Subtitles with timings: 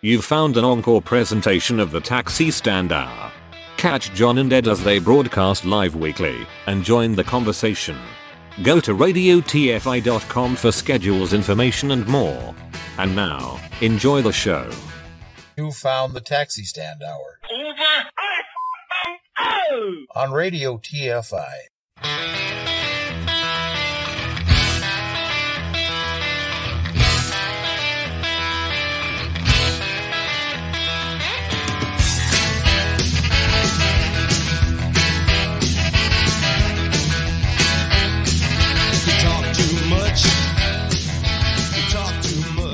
[0.00, 3.32] You've found an encore presentation of the Taxi Stand Hour.
[3.76, 7.98] Catch John and Ed as they broadcast live weekly and join the conversation.
[8.62, 12.54] Go to radiotfi.com for schedules, information, and more.
[12.96, 14.70] And now, enjoy the show.
[15.56, 17.40] You found the Taxi Stand Hour
[19.72, 20.04] Over.
[20.14, 21.54] on Radio TFI.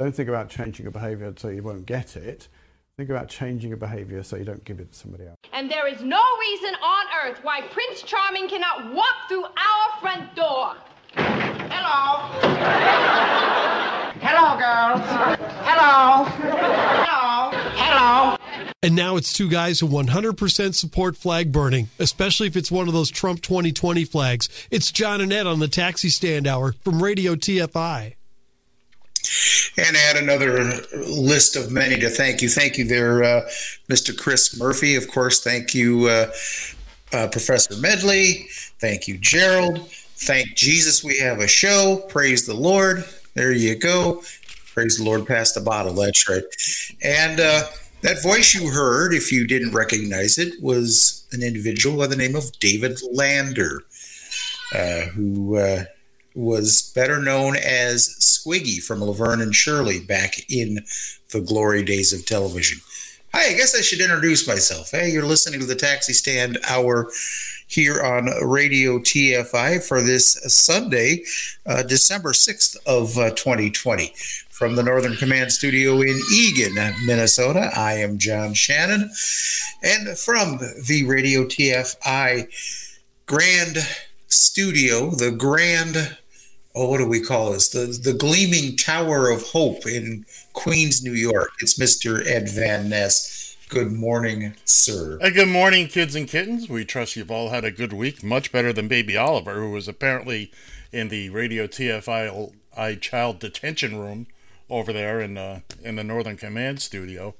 [0.00, 2.48] Don't think about changing your behaviour so you won't get it.
[2.96, 5.36] Think about changing your behaviour so you don't give it to somebody else.
[5.52, 10.34] And there is no reason on earth why Prince Charming cannot walk through our front
[10.34, 10.74] door.
[11.16, 12.16] Hello.
[14.22, 15.02] Hello, girls.
[15.66, 16.24] Hello.
[17.04, 17.50] Hello.
[17.76, 18.36] Hello.
[18.82, 22.94] And now it's two guys who 100% support flag burning, especially if it's one of
[22.94, 24.48] those Trump 2020 flags.
[24.70, 28.14] It's John and Ed on the Taxi Stand Hour from Radio TFI.
[29.76, 32.48] And add another list of many to thank you.
[32.48, 33.48] Thank you there, uh,
[33.88, 34.16] Mr.
[34.16, 34.96] Chris Murphy.
[34.96, 36.30] Of course, thank you, uh,
[37.12, 38.48] uh, Professor Medley.
[38.78, 39.88] Thank you, Gerald.
[40.16, 42.04] Thank Jesus we have a show.
[42.08, 43.04] Praise the Lord.
[43.34, 44.22] There you go.
[44.74, 45.94] Praise the Lord past the bottle.
[45.94, 46.42] That's right.
[47.02, 47.62] And uh,
[48.02, 52.36] that voice you heard, if you didn't recognize it, was an individual by the name
[52.36, 53.82] of David Lander,
[54.74, 55.84] uh, who uh,
[56.34, 60.84] was better known as Squiggy from Laverne and Shirley back in
[61.32, 62.80] the glory days of television.
[63.32, 64.90] Hi, I guess I should introduce myself.
[64.90, 67.12] Hey, you're listening to the Taxi Stand Hour
[67.68, 71.22] here on Radio TFI for this Sunday,
[71.64, 74.12] uh, December 6th of uh, 2020.
[74.50, 76.74] From the Northern Command Studio in Eagan,
[77.06, 79.10] Minnesota, I am John Shannon.
[79.82, 82.48] And from the Radio TFI
[83.26, 83.78] Grand
[84.26, 86.18] Studio, the Grand
[86.74, 87.68] oh, what do we call this?
[87.68, 91.50] The the gleaming tower of hope in Queens, New York.
[91.60, 92.24] It's Mr.
[92.26, 93.56] Ed Van Ness.
[93.68, 95.18] Good morning, sir.
[95.20, 96.68] Hey, good morning, kids and kittens.
[96.68, 99.86] We trust you've all had a good week, much better than Baby Oliver, who was
[99.86, 100.50] apparently
[100.92, 104.26] in the Radio TFI I child detention room
[104.68, 107.34] over there in the in the Northern Command studio.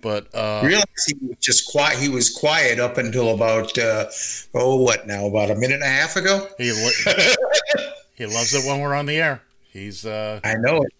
[0.00, 1.98] But uh, realize he was just quiet.
[1.98, 4.06] He was quiet up until about uh,
[4.54, 5.26] oh, what now?
[5.26, 6.48] About a minute and a half ago.
[6.58, 6.70] He
[8.16, 9.42] he loves it when we're on the air.
[9.70, 10.92] He's uh, I know it.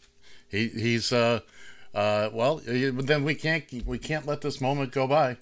[0.49, 1.41] He he's uh,
[1.95, 5.37] uh, well, then we can't we can't let this moment go by.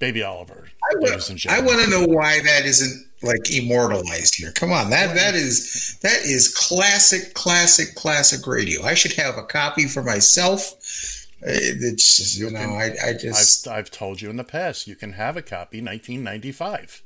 [0.00, 4.52] Baby Oliver, I want, I want to know why that isn't like immortalized here.
[4.52, 8.82] Come on, that that is that is classic, classic, classic radio.
[8.82, 11.23] I should have a copy for myself.
[11.46, 13.68] It's just, you know, I, I just.
[13.68, 17.02] I've, I've told you in the past, you can have a copy 1995.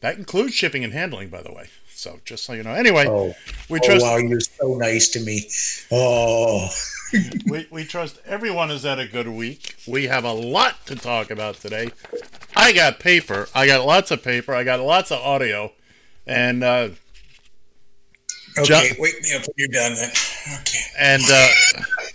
[0.00, 1.68] That includes shipping and handling, by the way.
[1.94, 2.72] So just so you know.
[2.72, 3.34] Anyway, oh,
[3.70, 4.02] we oh, trust.
[4.02, 5.48] wow, you're so nice to me.
[5.92, 6.68] Oh.
[7.46, 9.76] we, we trust everyone has had a good week.
[9.86, 11.90] We have a lot to talk about today.
[12.56, 13.48] I got paper.
[13.54, 14.54] I got lots of paper.
[14.54, 15.72] I got lots of audio.
[16.26, 16.88] And, uh,
[18.56, 20.10] Okay, John, wake me up when you're done then.
[20.60, 20.78] Okay.
[20.96, 21.48] And, uh,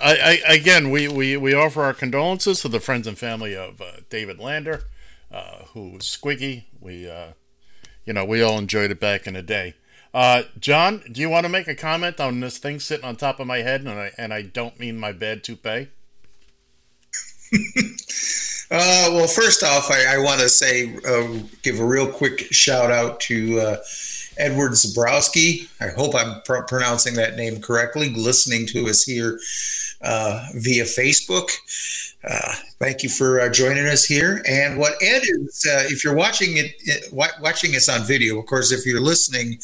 [0.00, 3.80] I, I, again, we, we, we offer our condolences to the friends and family of
[3.80, 4.84] uh, David Lander,
[5.30, 6.64] uh, who was squiggy.
[6.80, 7.32] We, uh,
[8.04, 9.74] you know, we all enjoyed it back in the day.
[10.14, 13.40] Uh, John, do you want to make a comment on this thing sitting on top
[13.40, 15.88] of my head, and I and I don't mean my bad toupee?
[18.70, 22.90] Uh, well, first off, I, I want to say, uh, give a real quick shout
[22.90, 23.78] out to
[24.36, 25.70] Edward Zabrowski.
[25.80, 28.10] I hope I'm pr- pronouncing that name correctly.
[28.10, 29.40] Listening to us here
[30.00, 31.50] uh, via Facebook.
[32.24, 34.42] Uh, thank you for uh, joining us here.
[34.46, 38.46] And what Ed is, uh, if you're watching it, it, watching us on video, of
[38.46, 39.58] course, if you're listening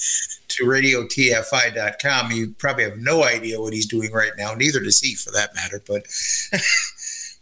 [0.48, 4.54] to radiotfi.com, you probably have no idea what he's doing right now.
[4.54, 5.82] Neither does he, for that matter.
[5.86, 6.06] But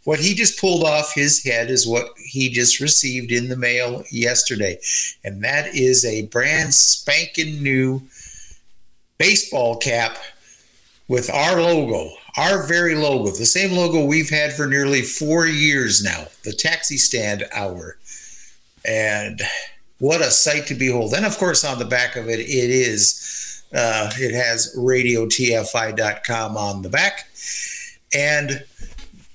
[0.04, 4.04] what he just pulled off his head is what he just received in the mail
[4.10, 4.78] yesterday,
[5.24, 8.02] and that is a brand spanking new
[9.18, 10.16] baseball cap
[11.06, 16.02] with our logo, our very logo, the same logo we've had for nearly four years
[16.02, 17.98] now, the taxi stand hour.
[18.84, 19.42] And
[19.98, 21.12] what a sight to behold.
[21.14, 26.82] And of course, on the back of it, it is, uh, it has radiotfi.com on
[26.82, 27.28] the back.
[28.14, 28.64] And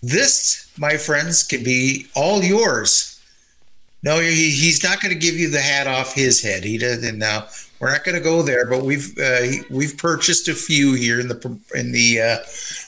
[0.02, 3.22] this, my friends, can be all yours.
[4.04, 6.64] No, he, he's not going to give you the hat off his head.
[6.64, 7.48] He doesn't now.
[7.80, 11.28] We're not going to go there, but we've uh, we've purchased a few here in
[11.28, 12.38] the in the uh,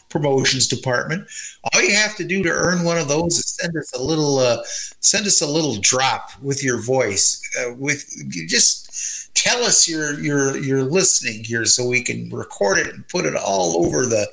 [0.09, 1.27] promotions department.
[1.73, 4.39] All you have to do to earn one of those is send us a little
[4.39, 4.63] uh,
[4.99, 7.41] send us a little drop with your voice.
[7.59, 8.05] Uh, with
[8.47, 8.89] just
[9.35, 13.35] tell us you're you're you're listening here, so we can record it and put it
[13.35, 14.27] all over the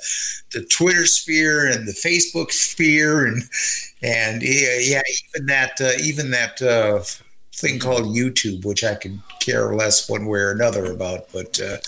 [0.52, 3.42] the Twitter sphere and the Facebook sphere and
[4.02, 5.02] and yeah, yeah
[5.34, 7.02] even that uh, even that uh,
[7.54, 11.32] thing called YouTube, which I could care less one way or another about.
[11.32, 11.78] But uh,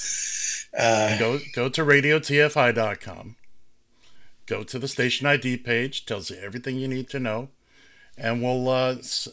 [0.79, 3.37] uh, go go to radiotfi.com.
[4.49, 6.07] Go to the station ID page.
[6.07, 7.49] Tells you everything you need to know,
[8.17, 9.29] and we'll uh, s-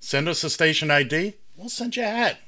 [0.00, 1.34] send us a station ID.
[1.56, 2.38] We'll send you a hat.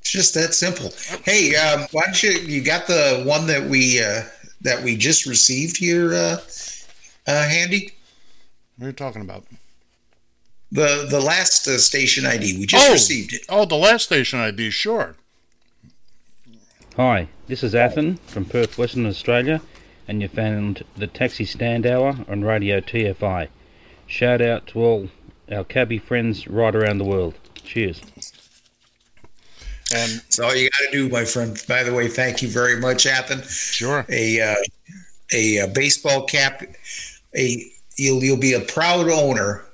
[0.00, 0.92] It's just that simple.
[1.24, 2.30] Hey, um, why don't you?
[2.30, 4.24] You got the one that we uh,
[4.60, 6.36] that we just received here, uh,
[7.26, 7.92] uh, handy.
[8.76, 9.46] What are you talking about?
[10.70, 12.58] The the last uh, station ID.
[12.58, 13.46] We just oh, received it.
[13.48, 14.70] Oh, the last station ID.
[14.70, 15.16] Sure.
[16.96, 19.60] Hi, this is Athen from Perth, Western Australia,
[20.06, 23.48] and you found the Taxi Stand Hour on Radio TFI.
[24.06, 25.08] Shout out to all
[25.50, 27.34] our cabbie friends right around the world.
[27.54, 28.00] Cheers.
[29.94, 31.62] And That's all you got to do, my friend.
[31.68, 33.42] By the way, thank you very much, Athen.
[33.42, 34.06] sure.
[34.08, 34.54] A uh,
[35.32, 36.62] a, uh baseball cap.
[37.36, 39.64] A you'll you'll be a proud owner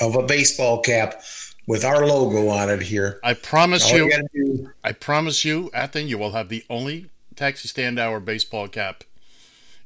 [0.00, 1.22] of a baseball cap
[1.66, 3.18] with our logo on it here.
[3.24, 4.12] I promise All you.
[4.12, 4.70] you do.
[4.84, 9.04] I promise you, Athen, you will have the only taxi stand hour baseball cap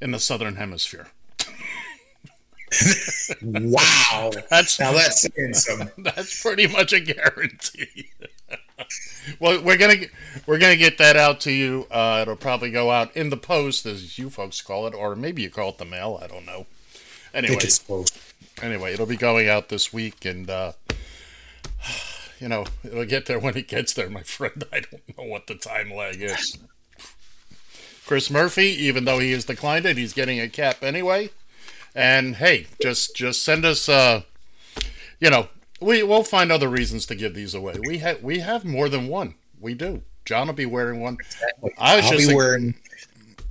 [0.00, 1.08] in the southern hemisphere.
[3.43, 4.31] Wow.
[4.49, 5.91] That's Now that's saying some.
[5.99, 8.11] that's pretty much a guarantee.
[9.41, 10.06] well, we're gonna
[10.47, 11.87] we're gonna get that out to you.
[11.91, 15.43] Uh, it'll probably go out in the post, as you folks call it, or maybe
[15.43, 16.19] you call it the mail.
[16.23, 16.67] I don't know.
[17.32, 18.19] Anyway, think it's supposed.
[18.62, 20.73] anyway, it'll be going out this week, and uh,
[22.41, 24.64] you know it'll get there when it gets there, my friend.
[24.73, 26.58] I don't know what the time lag is.
[28.10, 31.30] Chris Murphy, even though he has declined it, he's getting a cap anyway.
[31.94, 34.22] And hey, just just send us, uh,
[35.20, 35.46] you know,
[35.80, 37.76] we we'll find other reasons to give these away.
[37.86, 39.36] We have we have more than one.
[39.60, 40.02] We do.
[40.24, 41.18] John will be wearing one.
[41.78, 42.74] I was I'll just be wearing.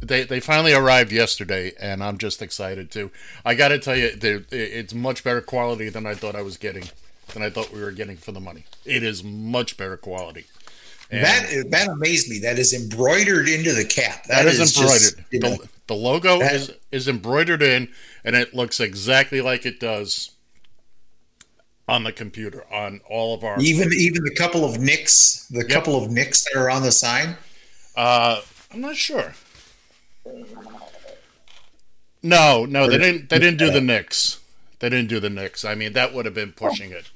[0.02, 3.12] they they finally arrived yesterday, and I'm just excited too.
[3.46, 4.12] I got to tell you,
[4.52, 6.90] it's much better quality than I thought I was getting,
[7.34, 8.66] than I thought we were getting for the money.
[8.84, 10.48] It is much better quality.
[11.12, 12.40] And That that amazed me.
[12.40, 14.26] That is embroidered into the cap.
[14.26, 15.26] that is, just, embroidered.
[15.32, 17.90] you know, the, the logo that- is is embroidered in,
[18.24, 20.32] and it looks exactly like it does
[21.88, 23.60] on the computer on all of our.
[23.60, 27.36] even even the couple of nicks, the couple of nicks that are on the sign.
[27.96, 28.42] Uh,
[28.72, 29.34] I'm not sure.
[32.22, 33.30] No, no, they didn't.
[33.30, 34.40] They didn't do the Knicks.
[34.80, 35.64] They didn't do the Knicks.
[35.66, 37.10] I mean, that would have been pushing it.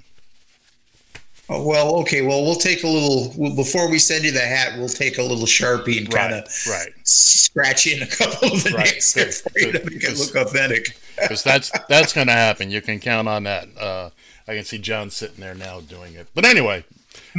[1.49, 2.21] Oh, well, okay.
[2.21, 4.77] Well, we'll take a little well, before we send you the hat.
[4.77, 6.89] We'll take a little sharpie and kind of right.
[7.03, 10.35] scratch in a couple of the Right, nicks there for you to make it look
[10.35, 10.97] authentic.
[11.19, 12.71] because that's that's going to happen.
[12.71, 13.67] You can count on that.
[13.77, 14.09] Uh,
[14.47, 16.27] I can see John sitting there now doing it.
[16.33, 16.85] But anyway,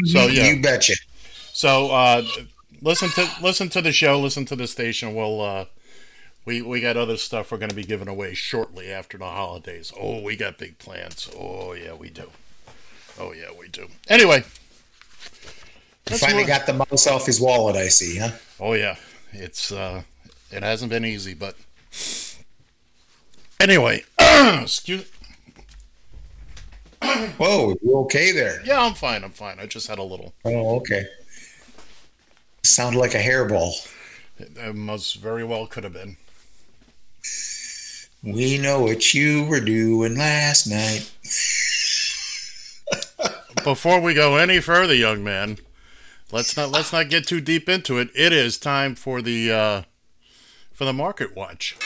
[0.05, 0.95] so yeah, You betcha.
[1.53, 2.23] so uh,
[2.83, 5.15] listen to listen to the show, listen to the station.
[5.15, 5.65] We'll uh,
[6.45, 9.93] we we got other stuff we're going to be giving away shortly after the holidays.
[9.99, 11.31] Oh, we got big plans.
[11.39, 12.31] Oh yeah, we do.
[13.19, 13.87] Oh yeah, we do.
[14.09, 14.45] Anyway,
[16.09, 17.77] let's finally got the mouse off his wallet.
[17.77, 18.31] I see, huh?
[18.61, 18.97] Oh yeah,
[19.33, 20.03] it's uh,
[20.51, 21.57] it hasn't been easy, but
[23.61, 25.11] anyway, excuse.
[27.37, 28.63] Whoa, you okay there?
[28.65, 29.25] Yeah, I'm fine.
[29.25, 29.59] I'm fine.
[29.61, 30.35] I just had a little.
[30.45, 31.07] Oh, okay.
[32.63, 33.73] Sounded like a hairball.
[34.39, 36.17] It most very well could have been.
[38.23, 41.11] We know what you were doing last night.
[43.63, 45.59] Before we go any further, young man,
[46.33, 48.11] let's not let's not get too deep into it.
[48.15, 49.83] It is time for the uh,
[50.73, 51.77] for the market watch.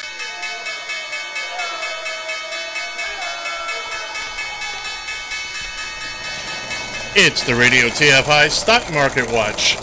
[7.20, 9.76] It's the Radio TFI Stock Market Watch.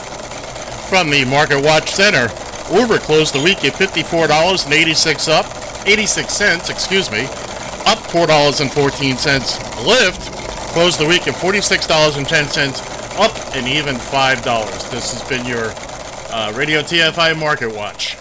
[0.89, 2.29] From the Market Watch Center,
[2.73, 7.23] Uber closed the week at $54.86 up, 86 cents, excuse me,
[7.85, 9.59] up $4.14.
[9.83, 10.44] Lyft
[10.75, 14.91] closed the week at $46.10, up an even $5.
[14.91, 15.71] This has been your
[16.33, 18.17] uh, Radio TFI Market Watch.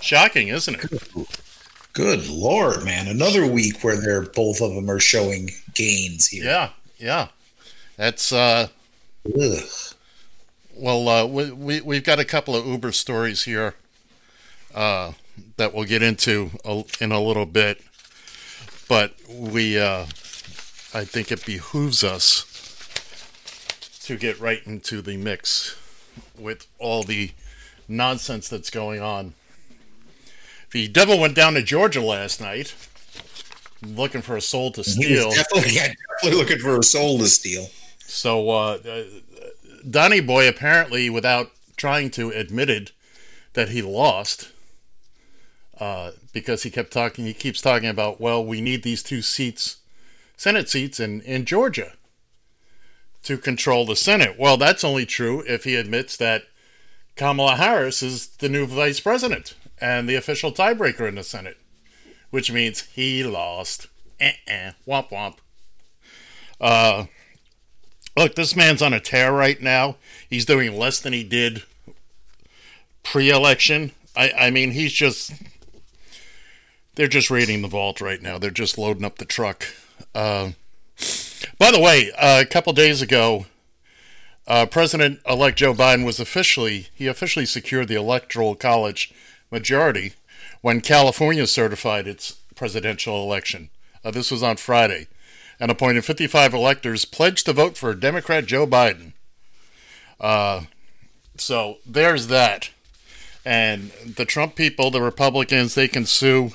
[0.00, 1.28] Shocking, isn't it?
[1.92, 3.06] Good lord, man!
[3.06, 6.44] Another week where they're both of them are showing gains here.
[6.44, 7.28] Yeah, yeah.
[7.98, 8.68] That's uh.
[9.26, 9.62] Ugh.
[10.74, 13.74] Well, uh, we, we we've got a couple of Uber stories here
[14.74, 15.12] uh,
[15.58, 17.82] that we'll get into a, in a little bit,
[18.88, 20.06] but we uh,
[20.96, 22.46] I think it behooves us
[24.04, 25.76] to get right into the mix
[26.38, 27.32] with all the
[27.86, 29.34] nonsense that's going on.
[30.72, 32.74] The devil went down to Georgia last night,
[33.82, 35.32] looking for a soul to steal.
[35.32, 37.68] definitely, yeah, definitely looking for a soul to steal.
[37.98, 39.02] So uh, uh,
[39.90, 42.92] Donny Boy apparently, without trying to, admitted
[43.52, 44.50] that he lost
[45.78, 47.26] uh, because he kept talking.
[47.26, 49.76] He keeps talking about, well, we need these two seats,
[50.36, 51.92] Senate seats in in Georgia,
[53.22, 54.38] to control the Senate.
[54.38, 56.44] Well, that's only true if he admits that
[57.16, 61.58] Kamala Harris is the new vice president and the official tiebreaker in the Senate,
[62.30, 63.88] which means he lost.
[64.20, 65.36] Eh-eh, womp womp.
[66.60, 67.06] Uh,
[68.16, 69.96] look, this man's on a tear right now.
[70.28, 71.64] He's doing less than he did
[73.02, 73.92] pre-election.
[74.16, 75.32] I, I mean, he's just.
[76.94, 78.38] They're just raiding the vault right now.
[78.38, 79.66] They're just loading up the truck.
[80.16, 80.52] Uh,
[81.58, 83.44] by the way, uh, a couple days ago,
[84.48, 89.12] uh, President-elect Joe Biden was officially he officially secured the electoral college
[89.50, 90.14] majority
[90.62, 93.68] when California certified its presidential election.
[94.02, 95.06] Uh, this was on Friday,
[95.60, 99.12] and appointed 55 electors pledged to vote for Democrat Joe Biden.
[100.18, 100.62] Uh,
[101.36, 102.70] so there's that,
[103.44, 106.52] and the Trump people, the Republicans, they can sue.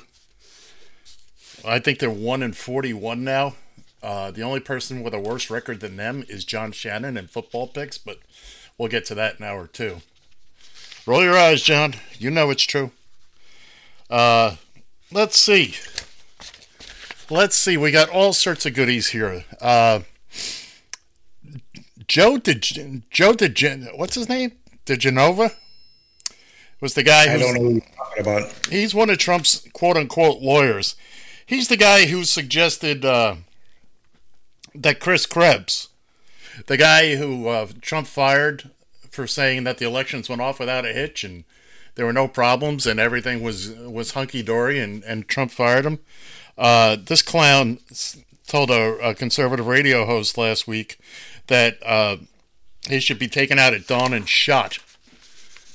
[1.64, 3.54] I think they're one in 41 now.
[4.02, 7.68] Uh, the only person with a worse record than them is John Shannon in football
[7.68, 8.18] picks, but
[8.76, 9.98] we'll get to that in an hour two.
[11.06, 11.94] Roll your eyes, John.
[12.18, 12.90] You know it's true.
[14.10, 14.56] Uh,
[15.12, 15.74] let's see.
[17.30, 17.76] Let's see.
[17.76, 19.44] We got all sorts of goodies here.
[19.60, 20.00] Uh,
[22.06, 24.52] Joe De Joe De what's his name?
[24.84, 25.54] diGenova
[26.80, 27.32] was the guy.
[27.32, 28.66] I don't know what you're talking about.
[28.68, 30.96] He's one of Trump's quote unquote lawyers.
[31.46, 33.36] He's the guy who suggested uh,
[34.74, 35.88] that Chris Krebs,
[36.66, 38.70] the guy who uh, Trump fired
[39.10, 41.44] for saying that the elections went off without a hitch and
[41.94, 45.98] there were no problems and everything was was hunky dory and, and Trump fired him.
[46.56, 47.78] Uh, this clown
[48.46, 50.98] told a, a conservative radio host last week
[51.48, 52.16] that uh,
[52.88, 54.78] he should be taken out at dawn and shot.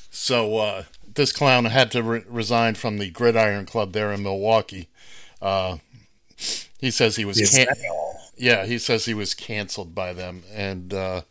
[0.10, 0.84] So uh,
[1.14, 4.88] this clown had to re- resign from the Gridiron Club there in Milwaukee.
[5.42, 5.78] Uh,
[6.80, 7.68] he says he was can-
[8.38, 10.44] yeah, he says he was canceled by them.
[10.54, 11.22] And uh,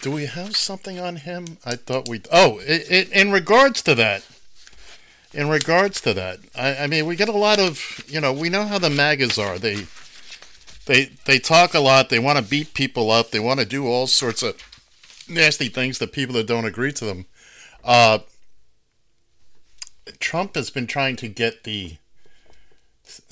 [0.00, 1.58] do we have something on him?
[1.64, 2.22] I thought we.
[2.32, 4.24] Oh, i i in regards to that,
[5.32, 8.48] in regards to that, I, I mean, we get a lot of you know, we
[8.48, 9.58] know how the MAGAs are.
[9.58, 9.86] They
[10.86, 12.08] they they talk a lot.
[12.08, 13.30] They want to beat people up.
[13.30, 14.56] They want to do all sorts of
[15.28, 17.26] nasty things to people that don't agree to them.
[17.84, 18.20] Uh,
[20.20, 21.96] Trump has been trying to get the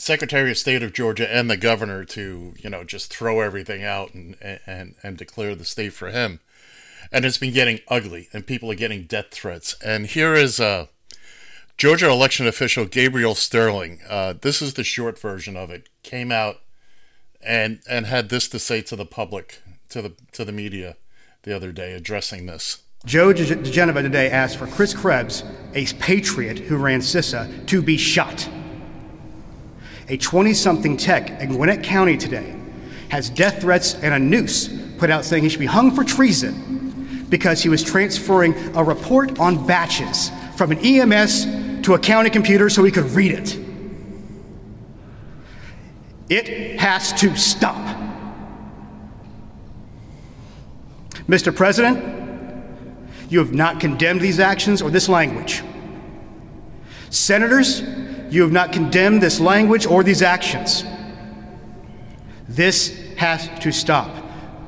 [0.05, 4.13] Secretary of State of Georgia and the governor to, you know, just throw everything out
[4.13, 6.41] and and and declare the state for him.
[7.11, 9.77] And it's been getting ugly, and people are getting death threats.
[9.83, 10.89] And here is uh,
[11.79, 14.01] Georgia election official Gabriel Sterling.
[14.07, 15.89] Uh, this is the short version of it.
[16.03, 16.61] Came out
[17.43, 20.97] and and had this to say to the public, to the to the media,
[21.45, 22.83] the other day, addressing this.
[23.07, 27.97] Joe De- diGenova today asked for Chris Krebs, a patriot who ran CISA, to be
[27.97, 28.47] shot.
[30.09, 32.55] A 20 something tech in Gwinnett County today
[33.09, 34.69] has death threats and a noose
[34.99, 39.39] put out saying he should be hung for treason because he was transferring a report
[39.39, 41.45] on batches from an EMS
[41.85, 43.59] to a county computer so he could read it.
[46.29, 47.77] It has to stop.
[51.29, 51.55] Mr.
[51.55, 52.03] President,
[53.31, 55.63] you have not condemned these actions or this language.
[57.11, 57.83] Senators,
[58.35, 60.85] you have not condemned this language or these actions.
[62.49, 64.11] This has to stop.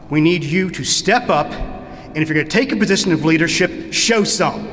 [0.09, 3.25] We need you to step up, and if you're going to take a position of
[3.25, 4.73] leadership, show some.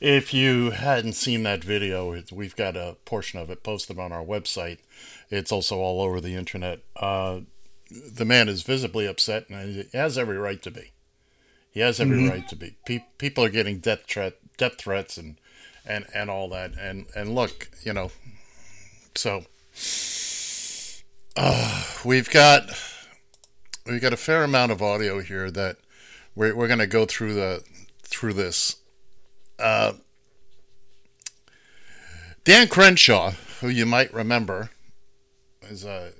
[0.00, 4.10] If you hadn't seen that video, it's, we've got a portion of it posted on
[4.10, 4.78] our website.
[5.28, 6.80] It's also all over the internet.
[6.96, 7.40] Uh,
[7.90, 10.92] the man is visibly upset, and he has every right to be.
[11.70, 12.30] He has every Mhm.
[12.30, 12.76] right to be.
[12.86, 15.36] Pe- people are getting death threat, death threats, and
[15.86, 16.72] and and all that.
[16.78, 18.10] And and look, you know,
[19.14, 19.44] so
[21.36, 22.70] uh, we've got
[23.86, 25.76] we've got a fair amount of audio here that
[26.34, 27.62] we're we're going to go through the
[28.02, 28.76] through this.
[29.58, 29.92] Uh,
[32.44, 34.70] Dan Crenshaw, who you might remember,
[35.62, 36.12] is a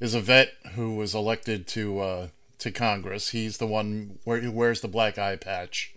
[0.00, 2.28] is a vet who was elected to uh,
[2.58, 3.30] to Congress.
[3.30, 5.94] He's the one where who wears the black eye patch.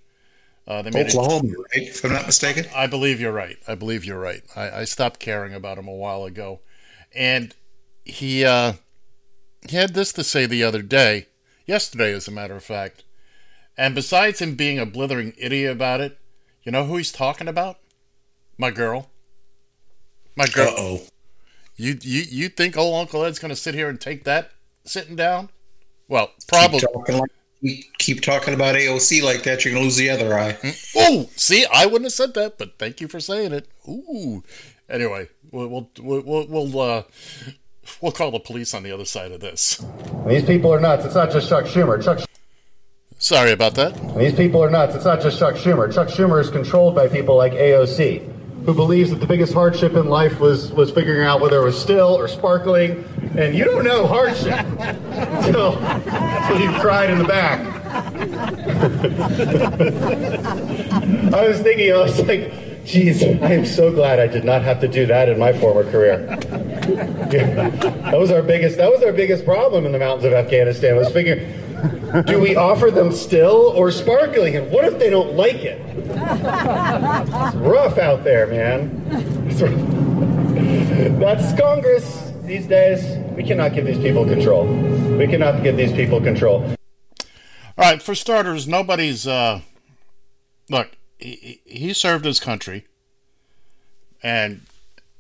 [0.68, 1.88] Uh, Oklahoma, a, right?
[1.90, 2.66] If I'm not mistaken.
[2.76, 3.58] I believe you're right.
[3.68, 4.42] I believe you're right.
[4.56, 6.62] I, I stopped caring about him a while ago,
[7.14, 7.54] and
[8.04, 8.74] he uh,
[9.70, 11.28] he had this to say the other day,
[11.68, 13.04] yesterday, as a matter of fact.
[13.78, 16.18] And besides him being a blithering idiot about it,
[16.64, 17.78] you know who he's talking about?
[18.58, 19.12] My girl.
[20.36, 20.70] My girl.
[20.70, 21.02] Uh oh.
[21.76, 24.52] You you you think old Uncle Ed's going to sit here and take that
[24.84, 25.50] sitting down?
[26.08, 26.82] Well, probably.
[27.66, 30.58] Keep talking, keep talking about AOC like that, you're going to lose the other eye.
[30.96, 33.68] Oh, see, I wouldn't have said that, but thank you for saying it.
[33.88, 34.44] Ooh.
[34.90, 35.90] Anyway, we'll we'll
[36.22, 37.04] we'll we'll, uh,
[38.02, 39.84] we'll call the police on the other side of this.
[40.28, 41.06] These people are nuts.
[41.06, 42.04] It's not just Chuck Schumer.
[42.04, 42.28] Chuck.
[43.18, 43.96] Sorry about that.
[44.18, 44.96] These people are nuts.
[44.96, 45.92] It's not just Chuck Schumer.
[45.92, 48.35] Chuck Schumer is controlled by people like AOC
[48.66, 51.80] who believes that the biggest hardship in life was, was figuring out whether it was
[51.80, 53.04] still or sparkling.
[53.38, 57.76] And you don't know hardship until, until you've cried in the back.
[61.34, 64.82] I was thinking, I was like, geez, I am so glad I did not have
[64.82, 66.26] to do that in my former career.
[66.28, 71.12] that was our biggest that was our biggest problem in the mountains of Afghanistan was
[71.12, 71.48] figuring
[72.26, 74.56] do we offer them still or sparkling?
[74.56, 75.82] And what if they don't like it?
[75.98, 79.04] It's rough out there, man.
[81.20, 83.18] That's Congress these days.
[83.36, 84.66] We cannot give these people control.
[85.18, 86.64] We cannot give these people control.
[87.78, 89.28] All right, for starters, nobody's.
[89.28, 89.62] Uh,
[90.70, 92.86] look, he, he served his country,
[94.24, 94.62] and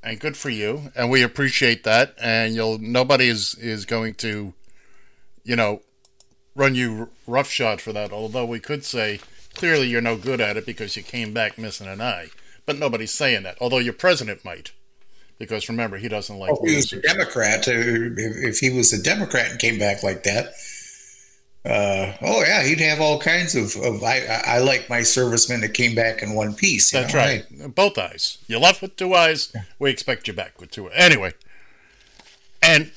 [0.01, 2.15] and good for you, and we appreciate that.
[2.21, 4.53] And you'll nobody is is going to,
[5.43, 5.81] you know,
[6.55, 8.11] run you roughshod for that.
[8.11, 9.19] Although we could say
[9.53, 12.29] clearly you're no good at it because you came back missing an eye.
[12.65, 13.57] But nobody's saying that.
[13.61, 14.71] Although your president might,
[15.37, 16.51] because remember he doesn't like.
[16.51, 17.67] Oh, he was a Democrat.
[17.67, 20.53] Uh, if he was a Democrat and came back like that,
[21.65, 23.75] uh, oh yeah, he'd have all kinds of.
[23.83, 26.89] of I, I like my servicemen that came back in one piece.
[26.89, 27.19] That's know?
[27.19, 27.45] right.
[27.59, 27.75] right.
[27.75, 28.39] Both eyes.
[28.47, 29.53] You left with two eyes.
[29.77, 30.89] We expect you back with two.
[30.89, 31.33] Anyway,
[32.63, 32.91] and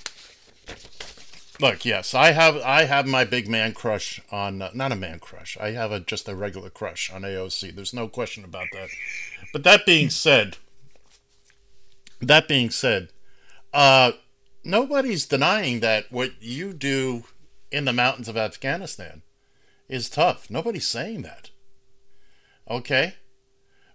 [1.60, 5.18] Look, yes, I have I have my big man crush on uh, not a man
[5.18, 5.56] crush.
[5.60, 7.74] I have a just a regular crush on AOC.
[7.74, 8.90] There's no question about that.
[9.52, 10.58] But that being said,
[12.20, 13.08] that being said,
[13.74, 14.12] uh,
[14.62, 17.24] nobody's denying that what you do
[17.72, 19.22] in the mountains of Afghanistan
[19.88, 20.48] is tough.
[20.48, 21.50] Nobody's saying that.
[22.70, 23.14] Okay?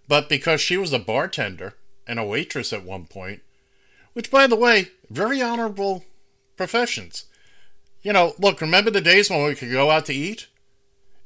[0.07, 3.41] But because she was a bartender and a waitress at one point,
[4.11, 6.03] which by the way, very honorable
[6.57, 7.25] professions
[8.03, 10.47] you know, look, remember the days when we could go out to eat?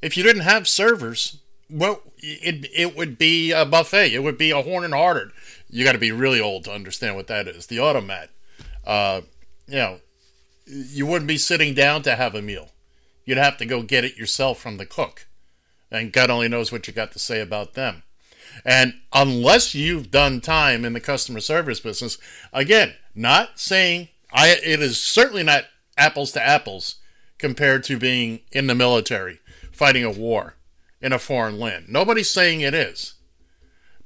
[0.00, 1.38] If you didn't have servers,
[1.68, 4.14] well, it, it would be a buffet.
[4.14, 5.32] It would be a Horn and Hardart.
[5.68, 7.66] You got to be really old to understand what that is.
[7.66, 8.30] The automat.
[8.86, 9.22] Uh,
[9.66, 10.00] you know,
[10.66, 12.70] you wouldn't be sitting down to have a meal.
[13.24, 15.26] You'd have to go get it yourself from the cook.
[15.90, 18.04] And God only knows what you got to say about them.
[18.64, 22.18] And unless you've done time in the customer service business,
[22.52, 25.64] again, not saying I it is certainly not
[25.98, 26.96] apples to apples
[27.38, 30.54] compared to being in the military, fighting a war
[31.00, 31.86] in a foreign land.
[31.88, 33.14] Nobody's saying it is.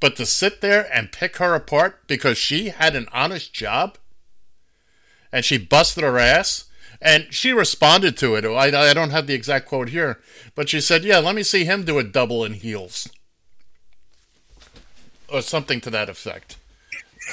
[0.00, 3.98] But to sit there and pick her apart because she had an honest job
[5.30, 6.64] and she busted her ass
[7.00, 8.44] and she responded to it.
[8.44, 10.20] I, I don't have the exact quote here,
[10.54, 13.08] but she said, Yeah, let me see him do a double in heels.
[15.28, 16.56] Or something to that effect.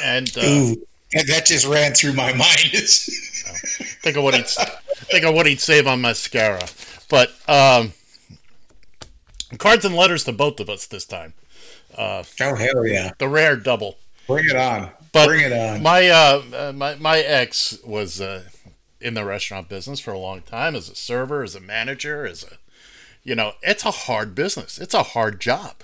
[0.04, 0.76] And uh, Ooh,
[1.12, 2.88] that just ran through my mind.
[4.12, 6.68] Think of what he'd think of what he'd save on mascara.
[7.10, 7.94] But um,
[9.58, 11.34] cards and letters to both of us this time.
[11.96, 13.12] Uh, oh hell yeah!
[13.18, 13.98] The rare double.
[14.28, 14.92] Bring it on.
[15.12, 15.82] But Bring it on.
[15.82, 18.44] My uh, uh, my my ex was uh,
[19.02, 22.44] in the restaurant business for a long time as a server, as a manager, as
[22.44, 22.58] a
[23.24, 24.80] you know, it's a hard business.
[24.80, 25.84] It's a hard job.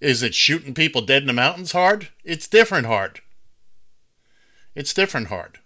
[0.00, 2.08] Is it shooting people dead in the mountains hard?
[2.24, 3.20] It's different hard.
[4.74, 5.58] It's different hard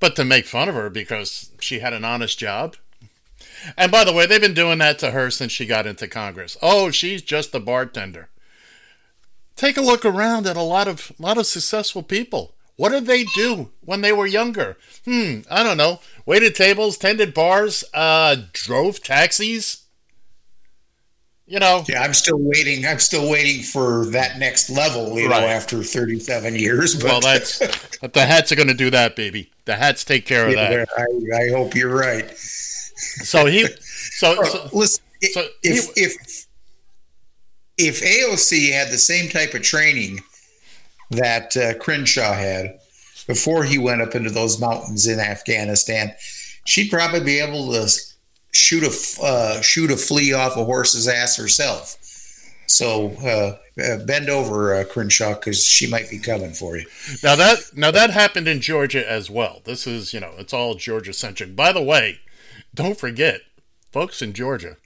[0.00, 2.76] but to make fun of her because she had an honest job.
[3.76, 6.56] And by the way, they've been doing that to her since she got into Congress.
[6.62, 8.28] Oh, she's just a bartender.
[9.56, 12.54] Take a look around at a lot of a lot of successful people.
[12.76, 14.76] What did they do when they were younger?
[15.04, 15.98] Hmm, I don't know.
[16.24, 19.84] Waited tables, tended bars, uh, drove taxis.
[21.44, 21.84] You know.
[21.88, 22.86] Yeah, I'm still waiting.
[22.86, 25.18] I'm still waiting for that next level.
[25.18, 25.40] You right.
[25.40, 26.94] know, after 37 years.
[26.94, 27.58] But well, that's
[28.12, 29.50] the hats are going to do that, baby.
[29.68, 30.88] The hats take care of yeah, that.
[30.96, 32.26] I, I, hope you're right.
[32.38, 33.66] So he,
[34.16, 35.04] so, so listen.
[35.20, 36.46] So if he, if
[37.76, 40.20] if AOC had the same type of training
[41.10, 42.78] that uh, Crenshaw had
[43.26, 46.14] before he went up into those mountains in Afghanistan,
[46.64, 47.90] she'd probably be able to
[48.54, 51.98] shoot a uh, shoot a flea off a horse's ass herself.
[52.68, 56.84] So uh, uh, bend over, uh, Crenshaw, because she might be coming for you.
[57.22, 59.62] Now that now that happened in Georgia as well.
[59.64, 61.56] This is you know it's all Georgia centric.
[61.56, 62.20] By the way,
[62.74, 63.40] don't forget,
[63.90, 64.76] folks in Georgia,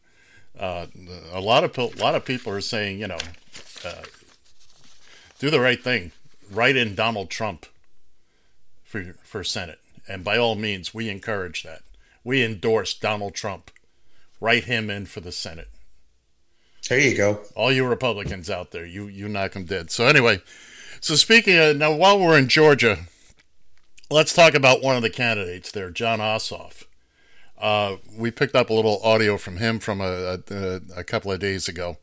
[0.59, 0.87] uh,
[1.33, 3.19] a lot of a lot of people are saying you know
[3.85, 4.03] uh,
[5.41, 6.13] do the right thing,
[6.51, 7.67] write in Donald Trump
[8.85, 11.83] for for Senate, and by all means, we encourage that.
[12.23, 13.73] We endorse Donald Trump.
[14.41, 15.69] Write him in for the Senate.
[16.93, 17.41] There you go.
[17.57, 19.91] All you Republicans out there, you you knock them dead.
[19.91, 20.43] So anyway,
[21.01, 23.07] so speaking of now, while we're in Georgia,
[24.11, 26.85] let's talk about one of the candidates there, Jon Ossoff.
[27.57, 31.41] Uh, we picked up a little audio from him from a, a, a couple of
[31.41, 31.97] days ago,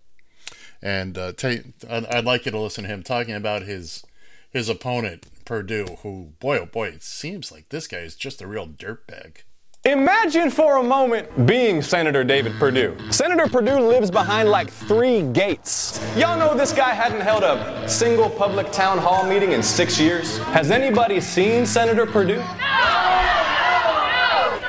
[0.82, 4.04] and uh, I'd, I'd like you to listen to him talking about his
[4.50, 8.48] his opponent Perdue, who boy oh boy, it seems like this guy is just a
[8.48, 9.44] real dirtbag.
[9.90, 12.96] Imagine for a moment being Senator David Perdue.
[13.10, 16.00] Senator Perdue lives behind like three gates.
[16.16, 20.38] Y'all know this guy hadn't held a single public town hall meeting in six years.
[20.50, 22.36] Has anybody seen Senator Perdue?
[22.36, 22.44] No!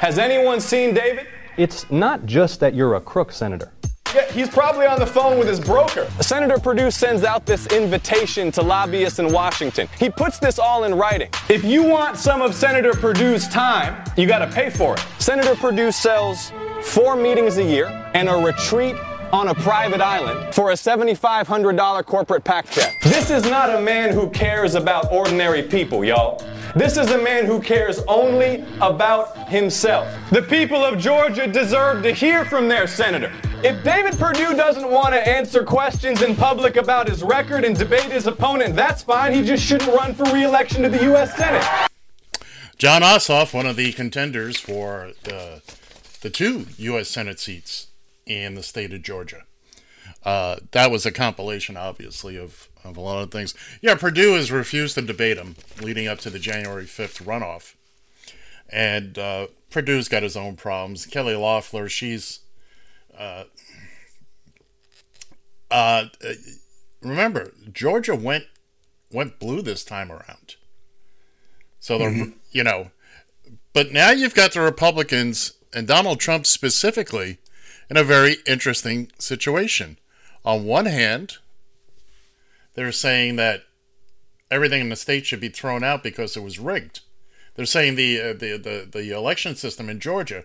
[0.01, 1.27] Has anyone seen David?
[1.59, 3.71] It's not just that you're a crook, Senator.
[4.15, 6.09] Yeah, he's probably on the phone with his broker.
[6.21, 9.89] Senator Perdue sends out this invitation to lobbyists in Washington.
[10.01, 11.29] He puts this all in writing.
[11.49, 15.05] If you want some of Senator Perdue's time, you got to pay for it.
[15.21, 18.97] Senator Perdue sells four meetings a year and a retreat
[19.33, 23.01] on a private island for a $7,500 corporate PAC check.
[23.05, 26.43] This is not a man who cares about ordinary people, y'all.
[26.77, 30.09] This is a man who cares only about himself.
[30.31, 33.33] The people of Georgia deserve to hear from their senator.
[33.65, 38.13] If David Perdue doesn't want to answer questions in public about his record and debate
[38.13, 39.35] his opponent, that's fine.
[39.35, 41.37] He just shouldn't run for re-election to the U.S.
[41.37, 41.91] Senate.
[42.79, 45.61] Jon Ossoff, one of the contenders for the,
[46.23, 47.09] the two U.S.
[47.09, 47.89] Senate seats
[48.27, 49.43] in the state of Georgia.
[50.25, 53.55] Uh, that was a compilation, obviously, of, of a lot of things.
[53.81, 57.75] Yeah, Perdue has refused to debate him leading up to the January 5th runoff.
[58.69, 61.07] And uh, Perdue's got his own problems.
[61.07, 62.41] Kelly Loeffler, she's.
[63.17, 63.45] Uh,
[65.71, 66.05] uh,
[67.03, 68.45] remember, Georgia went
[69.13, 70.57] went blue this time around.
[71.81, 72.31] So, the, mm-hmm.
[72.53, 72.91] you know,
[73.73, 77.39] but now you've got the Republicans and Donald Trump specifically
[77.89, 79.99] in a very interesting situation.
[80.45, 81.39] On one hand,
[82.81, 83.65] they're saying that
[84.51, 87.01] everything in the state should be thrown out because it was rigged.
[87.55, 90.45] They're saying the, uh, the the the election system in Georgia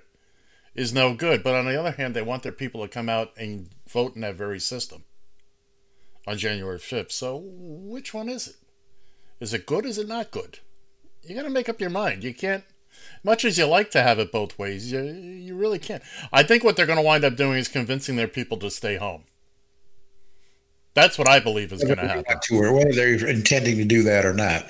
[0.73, 3.31] is no good, but on the other hand, they want their people to come out
[3.37, 5.05] and vote in that very system
[6.27, 7.13] on January 5th.
[7.13, 8.55] So, which one is it?
[9.39, 9.85] Is it good?
[9.85, 10.59] Is it not good?
[11.23, 12.25] You got to make up your mind.
[12.25, 12.65] You can't
[13.23, 16.03] much as you like to have it both ways, you, you really can't.
[16.31, 18.97] I think what they're going to wind up doing is convincing their people to stay
[18.97, 19.23] home.
[20.95, 22.37] That's what I believe is going to happen.
[22.41, 24.63] To or whether they're intending to do that or not.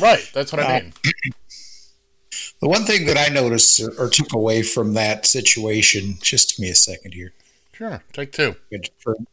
[0.00, 0.30] Right.
[0.32, 0.92] That's what I mean.
[1.04, 1.10] Uh,
[2.62, 6.62] the one thing that I noticed or, or, took away from that situation, just give
[6.62, 7.32] me a second here.
[7.72, 8.02] Sure.
[8.12, 8.54] Take two.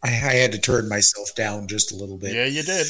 [0.03, 2.33] I had to turn myself down just a little bit.
[2.33, 2.87] Yeah, you did.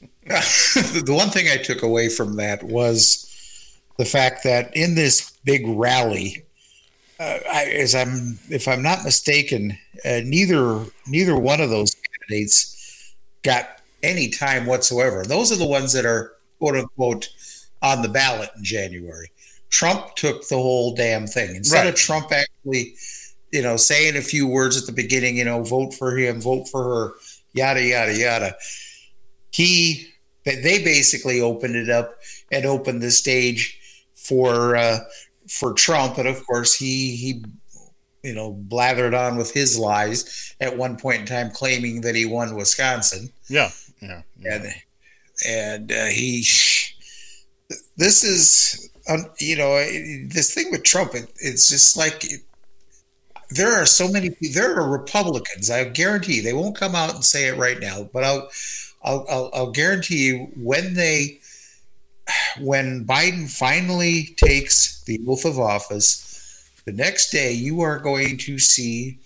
[0.26, 3.24] the one thing I took away from that was
[3.98, 6.44] the fact that in this big rally,
[7.18, 11.94] uh, I, as I'm, if I'm not mistaken, uh, neither neither one of those
[12.28, 15.24] candidates got any time whatsoever.
[15.24, 17.28] Those are the ones that are quote unquote
[17.82, 19.30] on the ballot in January.
[19.70, 21.88] Trump took the whole damn thing instead right.
[21.88, 22.94] of Trump actually,
[23.52, 25.36] you know, saying a few words at the beginning.
[25.36, 27.12] You know, vote for him, vote for her,
[27.52, 28.56] yada yada yada.
[29.50, 30.06] He,
[30.44, 32.18] they basically opened it up
[32.52, 33.80] and opened the stage
[34.14, 35.00] for uh,
[35.48, 37.44] for Trump, and of course he he
[38.26, 42.26] you know blathered on with his lies at one point in time, claiming that he
[42.26, 43.30] won Wisconsin.
[43.48, 44.54] Yeah, yeah, yeah.
[44.54, 44.74] and
[45.46, 46.44] and uh, he
[47.96, 49.76] this is um, you know
[50.28, 51.14] this thing with Trump.
[51.14, 52.24] It, it's just like.
[52.24, 52.40] It,
[53.48, 57.46] there are so many there are republicans i guarantee they won't come out and say
[57.46, 58.50] it right now but i'll
[59.04, 61.38] i'll i'll, I'll guarantee you when they
[62.60, 66.22] when Biden finally takes the oath of office,
[66.86, 69.18] the next day you are going to see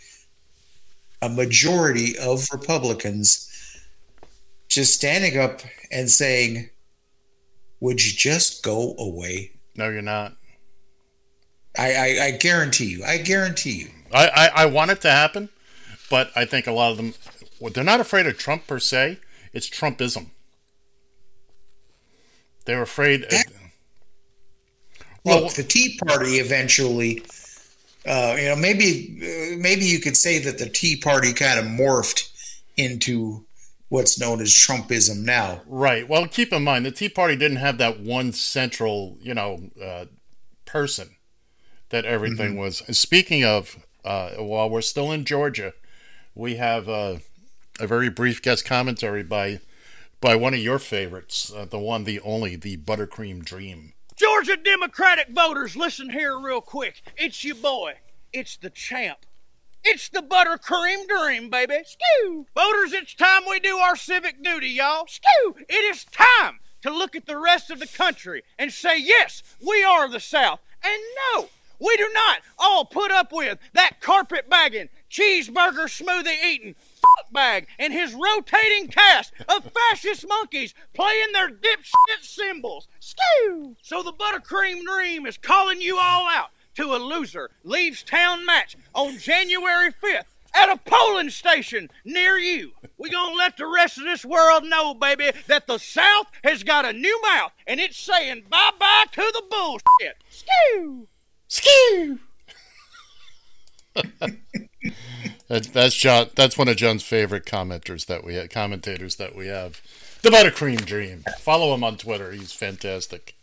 [1.23, 3.46] a majority of Republicans
[4.68, 5.61] just standing up
[5.92, 6.70] and saying,
[7.81, 9.53] Would you just go away?
[9.77, 10.37] No, you're not.
[11.79, 13.05] I, I, I guarantee you.
[13.05, 13.90] I guarantee you.
[14.12, 15.51] I, I, I want it to happen,
[16.09, 17.14] but I think a lot of them,
[17.61, 19.18] well, they're not afraid of Trump per se.
[19.53, 20.31] It's Trumpism.
[22.64, 23.27] They're afraid.
[23.31, 23.46] That,
[25.25, 27.23] well, look, the Tea Party eventually,
[28.06, 31.66] uh, you know, maybe uh, maybe you could say that the Tea Party kind of
[31.66, 32.30] morphed
[32.76, 33.44] into
[33.88, 35.60] what's known as Trumpism now.
[35.66, 36.08] Right.
[36.08, 40.06] Well, keep in mind the Tea Party didn't have that one central, you know, uh,
[40.64, 41.16] person
[41.90, 42.60] that everything mm-hmm.
[42.60, 42.82] was.
[42.86, 45.74] And speaking of, uh, while we're still in Georgia,
[46.34, 47.16] we have uh,
[47.78, 49.60] a very brief guest commentary by
[50.20, 53.94] by one of your favorites, uh, the one, the only, the Buttercream Dream.
[54.20, 57.00] Georgia Democratic voters, listen here real quick.
[57.16, 57.94] It's your boy.
[58.35, 59.20] It's the champ.
[59.83, 61.78] It's the buttercream dream, baby.
[61.87, 62.44] Skew!
[62.54, 65.06] Voters, it's time we do our civic duty, y'all.
[65.06, 65.54] Skew!
[65.70, 69.83] It is time to look at the rest of the country and say, yes, we
[69.83, 70.61] are the South.
[70.85, 71.00] And
[71.33, 76.74] no, we do not all put up with that carpet bagging, cheeseburger smoothie eating,
[77.33, 82.88] bag and his rotating cast of fascist monkeys playing their dipshit cymbals.
[83.00, 83.76] Skew!
[83.83, 88.76] So the buttercream dream is calling you all out to a loser leaves town match
[88.94, 92.72] on January 5th at a polling station near you.
[92.98, 96.85] we gonna let the rest of this world know, baby, that the South has got
[96.85, 100.16] a new mouth and it's saying bye-bye to the bullshit.
[100.28, 101.09] Skew!
[101.48, 102.18] Skew!
[105.50, 106.28] That's that's John.
[106.36, 109.82] That's one of John's favorite commenters that we have, commentators that we have.
[110.22, 111.24] The Buttercream Dream.
[111.40, 112.30] Follow him on Twitter.
[112.30, 113.34] He's fantastic.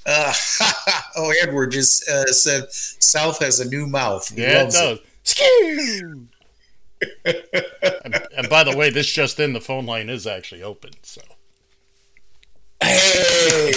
[0.05, 0.31] Uh,
[1.17, 4.29] oh edward just uh, said south has a new mouth.
[4.29, 4.99] He yeah it does.
[5.25, 6.27] It
[7.25, 10.91] and, and, by the way, this just in, the phone line is actually open.
[11.01, 11.21] So,
[12.81, 13.71] hey,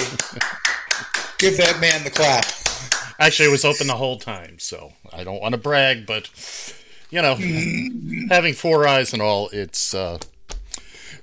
[1.39, 2.45] give that man the clap.
[3.19, 6.29] Actually, it was open the whole time, so I don't want to brag, but
[7.11, 7.37] you know,
[8.29, 9.95] having four eyes and all, it's.
[9.95, 10.19] Uh...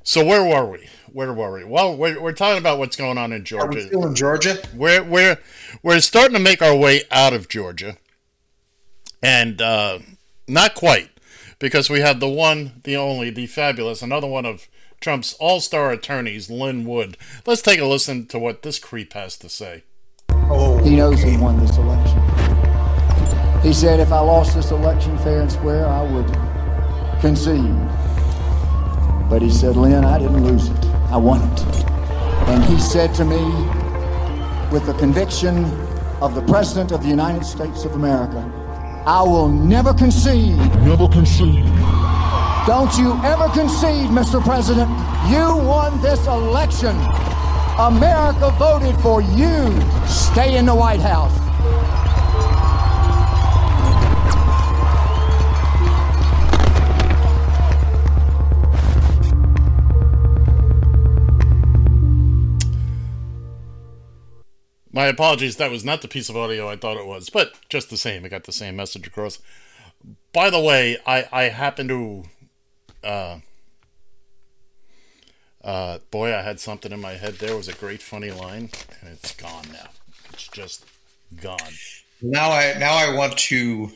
[0.04, 0.88] So where were we?
[1.14, 1.64] Where were we?
[1.64, 3.66] Well, we're, we're talking about what's going on in Georgia.
[3.66, 4.58] Are we still in Georgia?
[4.74, 5.38] We're we're
[5.84, 7.98] we're starting to make our way out of Georgia,
[9.22, 10.00] and uh,
[10.48, 11.11] not quite
[11.62, 14.68] because we have the one, the only, the fabulous, another one of
[15.00, 17.18] Trump's all star attorneys, Lin Wood.
[17.46, 19.84] Let's take a listen to what this creep has to say.
[20.30, 22.20] Oh, he knows he won this election.
[23.62, 26.26] He said, if I lost this election fair and square, I would
[27.22, 27.78] concede.
[29.30, 30.86] But he said, Lin, I didn't lose it.
[31.12, 31.62] I won it.
[32.50, 33.38] And he said to me,
[34.72, 35.66] with the conviction
[36.22, 38.52] of the President of the United States of America,
[39.06, 40.58] I will never concede.
[40.86, 41.66] Never concede.
[42.68, 44.44] Don't you ever concede, Mr.
[44.44, 44.90] President.
[45.30, 46.96] You won this election.
[47.80, 49.74] America voted for you.
[50.06, 51.51] Stay in the White House.
[64.94, 67.90] My apologies, that was not the piece of audio I thought it was, but just
[67.90, 69.40] the same, I got the same message across.
[70.34, 72.24] By the way, I, I happen to.
[73.04, 73.40] Uh,
[75.64, 77.52] uh, boy, I had something in my head there.
[77.52, 79.90] It was a great funny line, and it's gone now.
[80.34, 80.86] It's just
[81.40, 81.60] gone.
[82.22, 83.92] Now I now I want to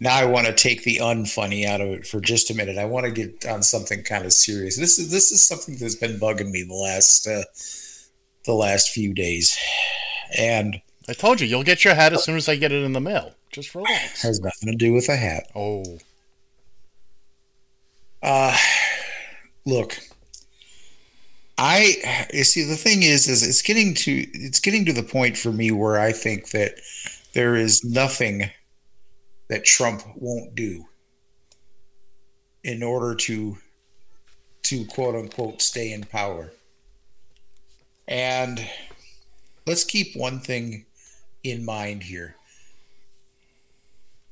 [0.00, 2.78] now I want to take the unfunny out of it for just a minute.
[2.78, 4.76] I want to get on something kind of serious.
[4.76, 7.44] This is this is something that's been bugging me the last uh,
[8.44, 9.58] the last few days.
[10.36, 12.92] And I told you, you'll get your hat as soon as I get it in
[12.92, 13.34] the mail.
[13.50, 14.22] Just relax.
[14.22, 15.48] Has nothing to do with a hat.
[15.54, 15.98] Oh.
[18.22, 18.56] Uh
[19.66, 19.98] look.
[21.58, 25.36] I you see the thing is is it's getting to it's getting to the point
[25.36, 26.74] for me where I think that
[27.34, 28.50] there is nothing
[29.48, 30.86] that Trump won't do
[32.64, 33.58] in order to
[34.64, 36.52] to quote unquote stay in power.
[38.08, 38.68] And
[39.66, 40.86] let's keep one thing
[41.44, 42.36] in mind here.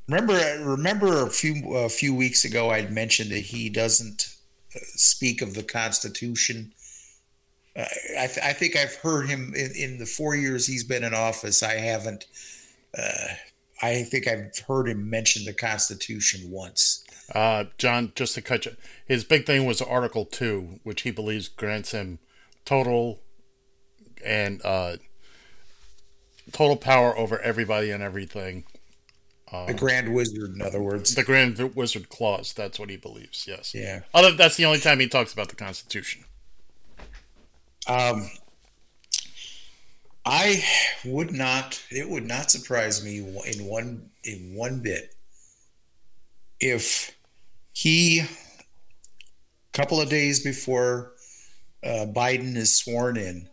[0.09, 4.35] Remember, remember a few a few weeks ago, I mentioned that he doesn't
[4.75, 6.73] uh, speak of the Constitution.
[7.77, 11.15] I, th- I, think I've heard him in, in, the four years he's been in
[11.15, 11.63] office.
[11.63, 12.27] I haven't.
[12.97, 13.35] Uh,
[13.81, 17.05] I think I've heard him mention the Constitution once.
[17.33, 21.49] Uh, John, just to cut you, his big thing was Article Two, which he believes
[21.49, 22.19] grants him
[22.65, 23.21] total
[24.25, 24.97] and uh,
[26.53, 28.65] total power over everybody and everything.
[29.53, 31.15] Um, the Grand Wizard, in other words.
[31.15, 32.53] The Grand Wizard clause.
[32.53, 33.47] That's what he believes.
[33.49, 33.75] Yes.
[33.75, 34.01] Yeah.
[34.15, 36.25] Other, that's the only time he talks about the Constitution.
[37.89, 38.31] Um,
[40.25, 40.63] I
[41.05, 41.83] would not.
[41.91, 45.15] It would not surprise me in one in one bit
[46.61, 47.17] if
[47.73, 48.29] he, a
[49.73, 51.15] couple of days before
[51.83, 53.49] uh, Biden is sworn in,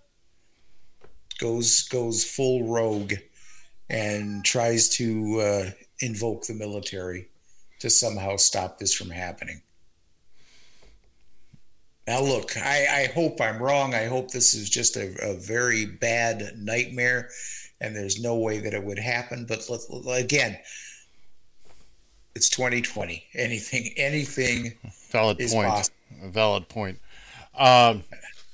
[1.37, 3.13] goes goes full rogue
[3.89, 5.69] and tries to uh,
[5.99, 7.29] invoke the military
[7.79, 9.61] to somehow stop this from happening.
[12.07, 13.93] Now, look, I, I hope I'm wrong.
[13.93, 17.29] I hope this is just a, a, very bad nightmare
[17.81, 19.45] and there's no way that it would happen.
[19.45, 20.57] But let, again,
[22.33, 23.25] it's 2020.
[23.33, 24.75] Anything, anything
[25.11, 25.67] valid point.
[25.67, 25.95] Possible.
[26.23, 26.99] Valid point.
[27.57, 28.03] Um,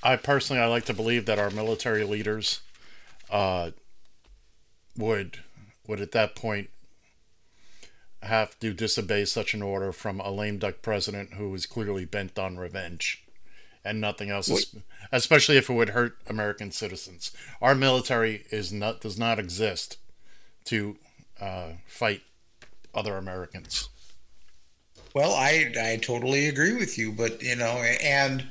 [0.01, 2.61] I personally, I like to believe that our military leaders
[3.33, 3.71] uh,
[4.95, 5.39] would
[5.87, 6.69] would at that point
[8.21, 12.39] have to disobey such an order from a lame duck president who is clearly bent
[12.39, 13.25] on revenge
[13.83, 14.75] and nothing else,
[15.11, 17.31] especially if it would hurt American citizens.
[17.61, 19.97] Our military is not does not exist
[20.65, 20.95] to
[21.41, 22.21] uh, fight
[22.93, 23.89] other Americans.
[25.13, 28.45] Well, I I totally agree with you, but you know, and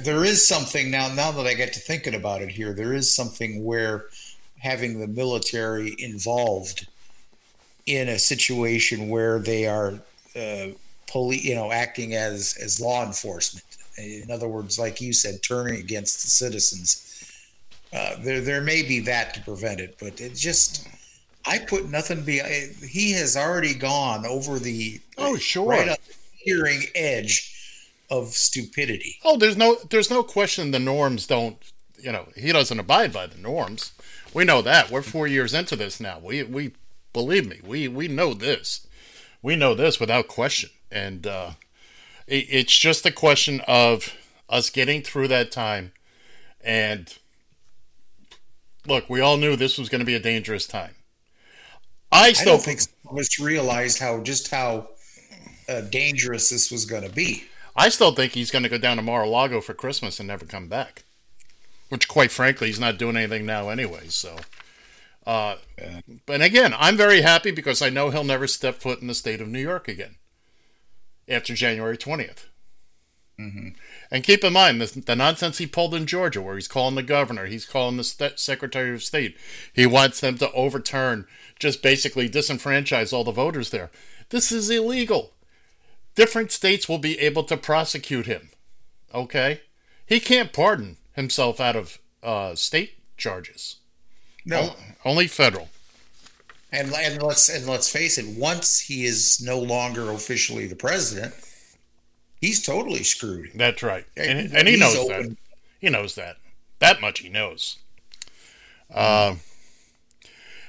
[0.00, 1.12] there is something now.
[1.12, 4.06] Now that I get to thinking about it here, there is something where
[4.58, 6.86] having the military involved
[7.86, 9.94] in a situation where they are,
[10.36, 10.68] uh,
[11.08, 13.64] poli- you know, acting as as law enforcement
[13.98, 17.08] in other words, like you said, turning against the citizens.
[17.92, 20.88] Uh, there, there may be that to prevent it, but it just,
[21.46, 22.40] I put nothing be.
[22.88, 27.51] He has already gone over the oh sure right up the hearing edge
[28.12, 29.16] of stupidity.
[29.24, 30.70] Oh, there's no, there's no question.
[30.70, 31.56] The norms don't,
[31.98, 33.92] you know, he doesn't abide by the norms.
[34.34, 34.90] We know that.
[34.90, 36.18] We're four years into this now.
[36.22, 36.72] We, we,
[37.14, 38.86] believe me, we, we know this.
[39.40, 40.68] We know this without question.
[40.90, 41.52] And uh,
[42.26, 44.14] it's just a question of
[44.48, 45.92] us getting through that time.
[46.62, 47.16] And
[48.86, 50.96] look, we all knew this was going to be a dangerous time.
[52.10, 54.90] I still I don't think some of us realized how just how
[55.66, 57.44] uh, dangerous this was going to be.
[57.74, 60.68] I still think he's going to go down to Mar-a-Lago for Christmas and never come
[60.68, 61.04] back.
[61.88, 64.08] Which, quite frankly, he's not doing anything now anyway.
[64.08, 64.36] So,
[65.26, 65.56] uh,
[66.26, 69.40] but again, I'm very happy because I know he'll never step foot in the state
[69.40, 70.16] of New York again
[71.28, 72.46] after January 20th.
[73.38, 73.68] Mm-hmm.
[74.10, 77.02] And keep in mind the, the, nonsense he pulled in Georgia, where he's calling the
[77.02, 79.36] governor, he's calling the st- Secretary of State.
[79.72, 81.26] He wants them to overturn,
[81.58, 83.90] just basically disenfranchise all the voters there.
[84.28, 85.32] This is illegal.
[86.14, 88.50] Different states will be able to prosecute him.
[89.14, 89.62] Okay?
[90.04, 93.76] He can't pardon himself out of uh, state charges.
[94.44, 94.74] No.
[95.04, 95.68] only federal.
[96.72, 98.26] And, and let's and let's face it.
[98.38, 101.34] Once he is no longer officially the president,
[102.40, 103.50] he's totally screwed.
[103.54, 105.28] That's right, and, and he knows open.
[105.28, 105.36] that.
[105.80, 106.36] He knows that.
[106.78, 107.76] That much he knows.
[108.92, 109.36] Uh,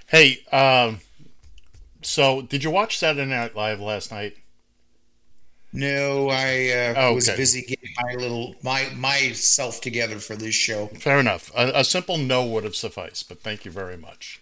[0.08, 0.96] hey, uh,
[2.02, 4.36] so did you watch Saturday Night Live last night?
[5.76, 7.16] No, I uh, okay.
[7.16, 10.88] was busy getting my little my myself together for this show.
[10.88, 11.52] Fair enough.
[11.56, 14.40] A, a simple no would have sufficed, but thank you very much.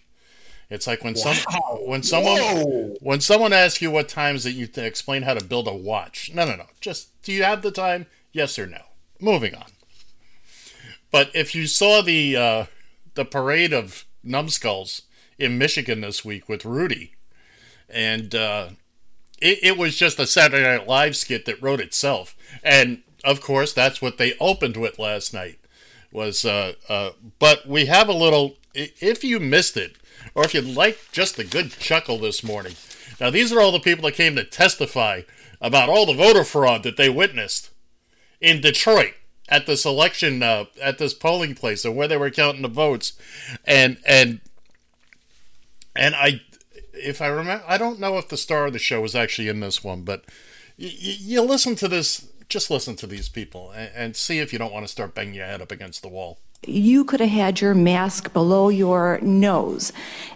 [0.68, 1.32] It's like when wow.
[1.32, 2.96] some when someone Whoa.
[3.00, 6.30] when someone asks you what times it, you explain how to build a watch.
[6.34, 6.66] No, no, no.
[6.80, 8.06] Just do you have the time?
[8.32, 8.80] Yes or no.
[9.18, 9.66] Moving on.
[11.10, 12.64] But if you saw the uh,
[13.14, 15.02] the parade of numbskulls
[15.38, 17.14] in Michigan this week with Rudy,
[17.88, 18.68] and uh,
[19.42, 23.72] it, it was just a Saturday Night Live skit that wrote itself, and of course
[23.72, 25.58] that's what they opened with last night.
[26.12, 28.56] Was uh, uh, but we have a little.
[28.74, 29.96] If you missed it,
[30.34, 32.74] or if you'd like just a good chuckle this morning.
[33.20, 35.22] Now, these are all the people that came to testify
[35.60, 37.70] about all the voter fraud that they witnessed
[38.40, 39.14] in Detroit
[39.48, 43.12] at this election, uh, at this polling place, or where they were counting the votes,
[43.64, 44.40] and and
[45.94, 46.40] and I,
[47.02, 49.60] if I remember, I don't know if the star of the show was actually in
[49.60, 50.24] this one, but
[50.78, 54.58] y- you listen to this, just listen to these people, and, and see if you
[54.58, 57.60] don't want to start banging your head up against the wall you could have had
[57.60, 59.92] your mask below your nose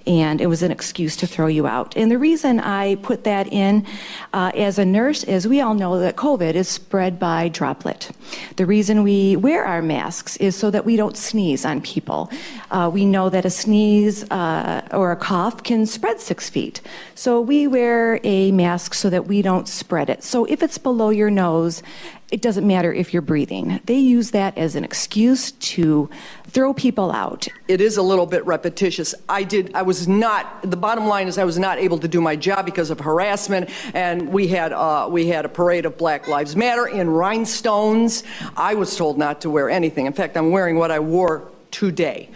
[0.06, 1.96] and it was an excuse to throw you out.
[1.96, 3.86] And the reason I put that in
[4.32, 8.10] uh, as a nurse is we all know that COVID is spread by droplet.
[8.56, 12.30] The reason we wear our masks is so that we don't sneeze on people.
[12.70, 16.80] Uh, we know that a sneeze uh, or a cough can spread six feet.
[17.14, 20.22] So we wear a mask so that we don't spread it.
[20.22, 21.82] So if it's below your nose
[22.30, 23.80] it doesn't matter if you're breathing.
[23.84, 26.10] They use that as an excuse to
[26.48, 27.46] throw people out.
[27.68, 29.14] It is a little bit repetitious.
[29.28, 32.20] I did I was not the bottom line is I was not able to do
[32.20, 36.26] my job because of harassment and we had uh, we had a parade of Black
[36.26, 38.24] Lives Matter in rhinestones.
[38.56, 40.06] I was told not to wear anything.
[40.06, 42.28] In fact, I'm wearing what I wore today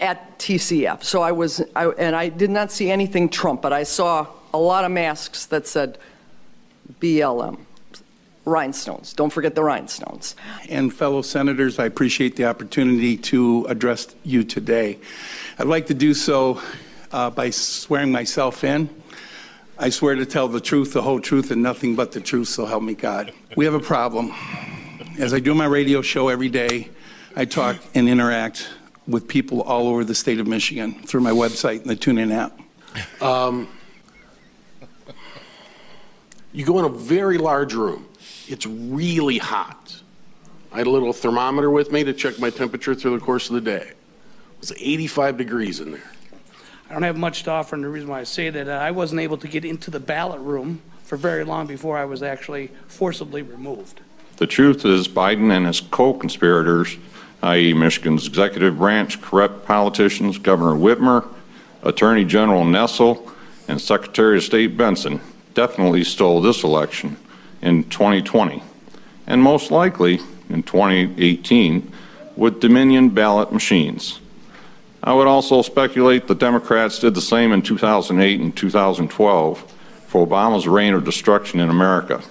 [0.00, 1.04] at TCF.
[1.04, 4.58] So I was I, and I did not see anything Trump, but I saw a
[4.58, 5.98] lot of masks that said
[7.00, 7.63] BLM
[8.44, 9.12] rhinestones.
[9.12, 10.36] Don't forget the rhinestones.
[10.68, 14.98] And fellow senators, I appreciate the opportunity to address you today.
[15.58, 16.60] I'd like to do so
[17.12, 18.88] uh, by swearing myself in.
[19.78, 22.64] I swear to tell the truth, the whole truth, and nothing but the truth, so
[22.64, 23.32] help me God.
[23.56, 24.32] We have a problem.
[25.18, 26.90] As I do my radio show every day,
[27.34, 28.68] I talk and interact
[29.06, 33.22] with people all over the state of Michigan through my website and the TuneIn app.
[33.22, 33.68] Um,
[36.52, 38.06] you go in a very large room
[38.48, 40.00] it's really hot.
[40.72, 43.54] I had a little thermometer with me to check my temperature through the course of
[43.54, 43.86] the day.
[43.86, 43.96] It
[44.60, 46.10] was 85 degrees in there.
[46.88, 48.90] I don't have much to offer, and the reason why I say that, uh, I
[48.90, 52.70] wasn't able to get into the ballot room for very long before I was actually
[52.88, 54.00] forcibly removed.
[54.36, 56.96] The truth is, Biden and his co conspirators,
[57.42, 61.26] i.e., Michigan's executive branch, corrupt politicians, Governor Whitmer,
[61.82, 63.30] Attorney General Nessel,
[63.68, 65.20] and Secretary of State Benson,
[65.54, 67.16] definitely stole this election
[67.64, 68.62] in 2020,
[69.26, 71.90] and most likely in 2018
[72.36, 74.20] with Dominion ballot machines.
[75.02, 79.72] I would also speculate the Democrats did the same in 2008 and 2012
[80.06, 82.22] for Obama's reign of destruction in America.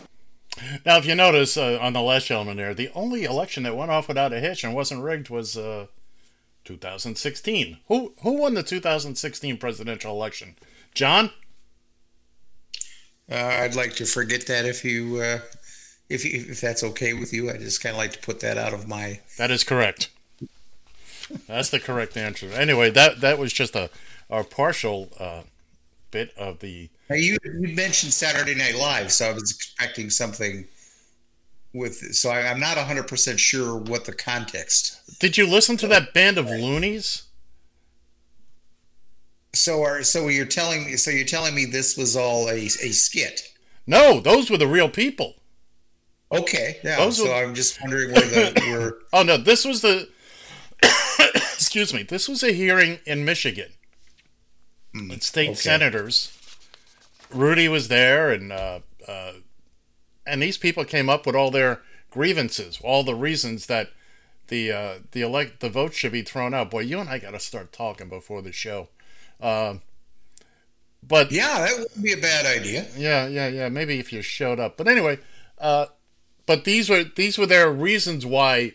[0.86, 3.91] Now, if you notice uh, on the last gentleman there, the only election that went
[3.91, 5.88] off without a hitch and wasn't rigged was uh,
[6.63, 7.77] 2016.
[7.88, 10.55] Who who won the 2016 presidential election?
[10.93, 11.31] John.
[13.34, 15.39] Uh, I'd like to forget that if you, uh,
[16.07, 17.49] if you, if that's okay with you.
[17.49, 19.21] I just kind of like to put that out of my.
[19.39, 20.11] That is correct.
[21.47, 22.51] That's the correct answer.
[22.51, 23.89] Anyway, that that was just a
[24.29, 25.41] a partial uh,
[26.11, 26.89] bit of the.
[27.09, 30.65] Now you you mentioned Saturday Night Live, so I was expecting something
[31.73, 31.95] with.
[32.13, 35.19] So I, I'm not 100 percent sure what the context.
[35.19, 37.23] Did you listen to that band of loonies?
[39.54, 42.91] So are so you're telling me so you're telling me this was all a, a
[42.91, 43.54] skit?
[43.86, 45.36] No, those were the real people.
[46.32, 46.97] Okay, yeah.
[46.97, 47.34] Those so were...
[47.34, 48.99] I'm just wondering where the were.
[49.14, 50.10] oh no, this was the.
[51.36, 52.04] excuse me.
[52.04, 53.72] This was a hearing in Michigan.
[54.95, 55.56] Mm, state okay.
[55.56, 56.38] senators.
[57.32, 59.34] Rudy was there, and uh, uh,
[60.26, 63.89] and these people came up with all their grievances, all the reasons that
[64.47, 66.72] the uh, the elect the vote should be thrown out.
[66.72, 68.89] Boy, you and I got to start talking before the show.
[69.41, 69.75] Uh,
[71.05, 72.86] but yeah, that would be a bad idea.
[72.95, 73.69] Yeah, yeah, yeah.
[73.69, 74.77] Maybe if you showed up.
[74.77, 75.19] But anyway,
[75.59, 75.88] uh,
[76.45, 78.73] but these were these were their reasons why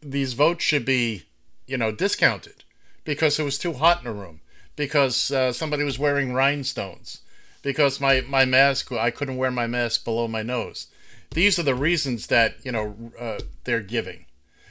[0.00, 1.24] these votes should be,
[1.66, 2.64] you know, discounted
[3.04, 4.40] because it was too hot in a room,
[4.76, 7.22] because uh, somebody was wearing rhinestones,
[7.62, 10.88] because my my mask I couldn't wear my mask below my nose.
[11.30, 14.26] These are the reasons that you know uh, they're giving.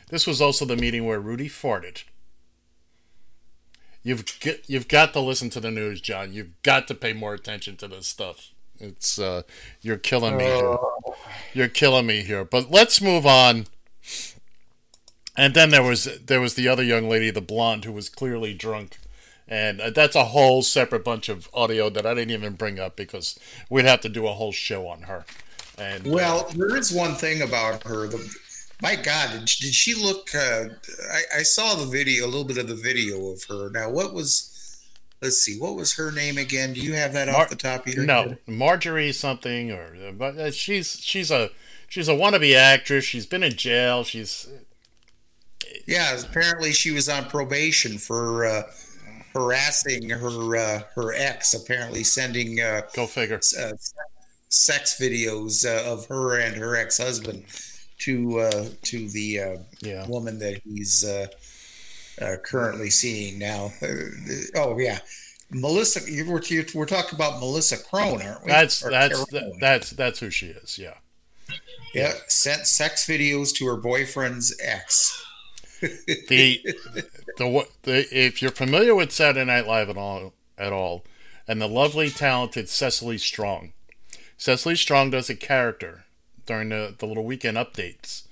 [0.10, 2.04] This was also the meeting where Rudy farted.
[4.04, 6.34] You've get, you've got to listen to the news, John.
[6.34, 8.52] You've got to pay more attention to this stuff.
[8.80, 9.44] It's uh,
[9.82, 10.78] you're killing me here.
[11.54, 12.44] You're killing me here.
[12.44, 13.68] But let's move on.
[15.38, 18.54] And then there was there was the other young lady, the blonde, who was clearly
[18.54, 18.98] drunk,
[19.48, 22.96] and uh, that's a whole separate bunch of audio that I didn't even bring up
[22.96, 23.40] because
[23.70, 25.26] we'd have to do a whole show on her.
[25.78, 28.08] And well, uh, there is one thing about her.
[28.08, 28.36] The
[28.84, 30.36] my God, did, did she look?
[30.36, 30.66] Uh,
[31.12, 33.70] I, I, saw the video, a little bit of the video of her.
[33.70, 34.50] Now, what was?
[35.22, 36.74] Let's see, what was her name again?
[36.74, 38.38] Do you have that Mar- off the top of your no, head?
[38.46, 41.50] No, Marjorie something, or but uh, she's she's a
[41.88, 43.06] she's a wannabe actress.
[43.06, 44.04] She's been in jail.
[44.04, 44.50] She's
[45.88, 46.20] yeah.
[46.20, 48.64] Apparently, she was on probation for uh,
[49.34, 51.54] harassing her uh, her ex.
[51.54, 53.72] Apparently, sending uh, go figure uh,
[54.50, 57.46] sex videos uh, of her and her ex husband
[58.04, 60.06] to uh, to the uh, yeah.
[60.08, 61.28] woman that he's uh,
[62.22, 63.72] uh currently seeing now.
[63.82, 63.88] Uh,
[64.56, 65.00] oh yeah,
[65.52, 66.02] Melissa.
[66.06, 68.52] We're, we're talking about Melissa Crone, aren't we?
[68.52, 69.26] That's or that's
[69.60, 70.78] that's that's who she is.
[70.78, 70.96] Yeah.
[71.94, 75.24] Yeah, sent sex videos to her boyfriend's ex.
[75.82, 76.60] the,
[77.38, 81.04] the the if you're familiar with Saturday Night Live at all at all,
[81.48, 83.74] and the lovely talented Cecily Strong,
[84.38, 86.03] Cecily Strong does a character
[86.46, 88.24] during the, the little weekend updates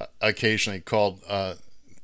[0.00, 1.54] uh, occasionally called uh,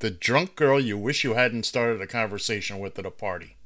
[0.01, 3.57] The Drunk Girl You Wish You Hadn't Started a Conversation With at a Party.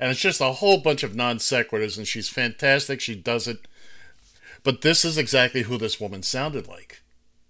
[0.00, 3.00] And it's just a whole bunch of non sequiturs, and she's fantastic.
[3.00, 3.68] She does it
[4.64, 7.02] But this is exactly who this woman sounded like.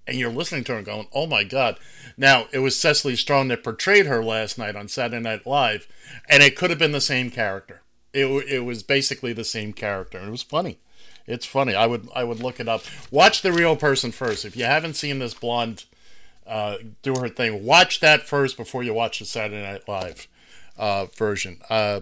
[0.07, 1.79] And you're listening to her going, oh my God.
[2.17, 5.87] Now, it was Cecily Strong that portrayed her last night on Saturday Night Live,
[6.29, 7.83] and it could have been the same character.
[8.13, 10.19] It, it was basically the same character.
[10.19, 10.79] And it was funny.
[11.27, 11.75] It's funny.
[11.75, 12.83] I would I would look it up.
[13.11, 14.45] Watch the real person first.
[14.45, 15.85] If you haven't seen this blonde
[16.47, 20.27] uh, do her thing, watch that first before you watch the Saturday Night Live
[20.77, 21.59] uh, version.
[21.71, 22.01] Uh,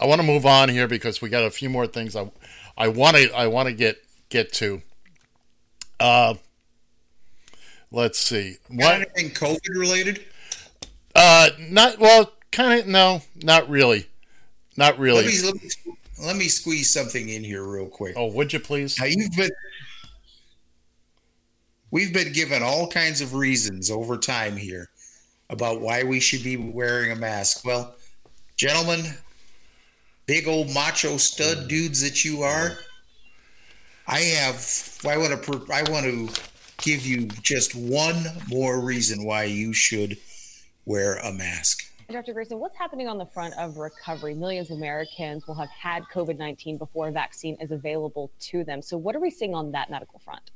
[0.00, 2.30] I want to move on here because we got a few more things I
[2.76, 4.82] I want to I want to get get to.
[6.00, 6.34] Uh,
[7.92, 8.56] let's see.
[8.68, 10.24] What anything COVID related?
[11.14, 12.32] Uh, not well.
[12.50, 14.06] Kind of no, not really,
[14.76, 15.24] not really.
[15.24, 15.54] Let me, let
[15.86, 15.96] me,
[16.26, 18.14] let me squeeze something in here real quick.
[18.16, 18.98] Oh, would you please?
[18.98, 19.50] Now you've been
[21.90, 24.90] we've been given all kinds of reasons over time here
[25.50, 27.64] about why we should be wearing a mask.
[27.64, 27.94] Well,
[28.56, 29.04] gentlemen,
[30.26, 32.72] big old macho stud dudes that you are,
[34.06, 36.28] I have I want to I want to
[36.82, 40.18] give you just one more reason why you should
[40.84, 41.83] wear a mask.
[42.10, 42.34] Dr.
[42.34, 44.34] Grayson, what's happening on the front of recovery?
[44.34, 48.82] Millions of Americans will have had COVID 19 before a vaccine is available to them.
[48.82, 50.50] So, what are we seeing on that medical front?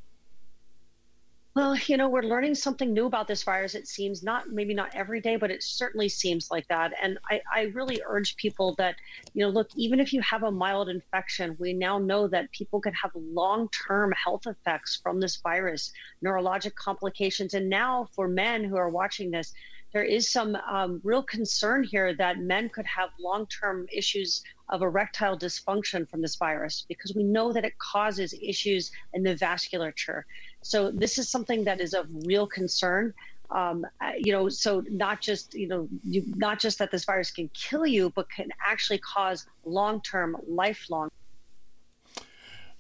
[1.57, 3.75] Well, you know, we're learning something new about this virus.
[3.75, 6.93] It seems not maybe not every day, but it certainly seems like that.
[7.03, 8.95] And I, I really urge people that,
[9.35, 12.81] you know, look, even if you have a mild infection, we now know that people
[12.81, 15.93] can have long term health effects from this virus,
[16.25, 17.55] neurologic complications.
[17.55, 19.53] And now for men who are watching this,
[19.93, 24.83] there is some um, real concern here that men could have long term issues of
[24.83, 30.23] erectile dysfunction from this virus because we know that it causes issues in the vasculature.
[30.63, 33.15] So, this is something that is of real concern.
[33.51, 33.87] Um,
[34.19, 37.87] you know, so not just you know, you, not just that this virus can kill
[37.87, 41.09] you, but can actually cause long-term, lifelong.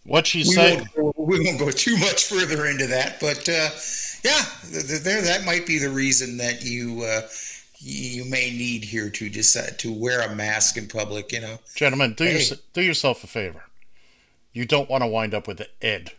[0.05, 0.87] What she we said.
[0.97, 3.71] Won't, we won't go too much further into that, but uh,
[4.25, 7.23] yeah, there that might be the reason that you uh,
[7.79, 11.33] you may need here to decide to wear a mask in public.
[11.33, 12.43] You know, gentlemen, do Hey.
[12.45, 13.65] your, do yourself a favor.
[14.53, 16.13] You don't want to wind up with Ed.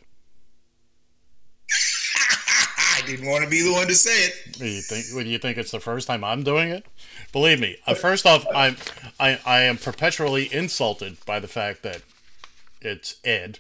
[2.78, 4.60] I didn't want to be the one to say it.
[4.60, 5.06] You think?
[5.08, 6.86] Do you think it's the first time I'm doing it?
[7.32, 7.78] Believe me.
[7.86, 8.78] Uh, first off, I'm
[9.20, 12.02] I, I am perpetually insulted by the fact that
[12.82, 13.60] it's Ed.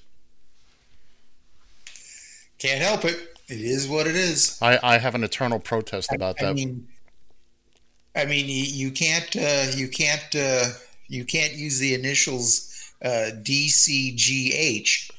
[2.57, 3.37] Can't help it.
[3.49, 4.59] It is what it is.
[4.61, 6.55] I, I have an eternal protest about I that.
[6.55, 6.87] mean,
[8.15, 10.65] I mean, you, you can't, uh, you can't, uh,
[11.07, 15.11] you can't use the initials uh, DCGH,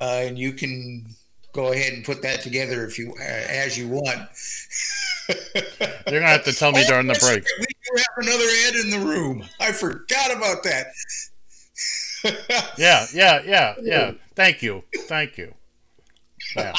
[0.00, 1.06] uh, and you can
[1.52, 4.28] go ahead and put that together if you, uh, as you want.
[6.08, 7.44] You're gonna have to tell me Oh, during the break.
[7.60, 9.44] We do have another Ed in the room.
[9.60, 10.88] I forgot about that.
[12.78, 14.12] Yeah, yeah, yeah, yeah.
[14.34, 15.52] Thank you, thank you.
[16.56, 16.72] Yeah.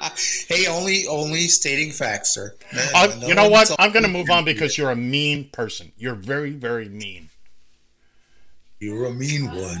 [0.48, 2.54] hey, only, only stating facts, sir.
[2.72, 3.70] No- I, no you know what?
[3.78, 5.92] I'm going to move on because you're a mean person.
[5.96, 7.30] You're very, very mean.
[8.80, 9.80] You're a mean one,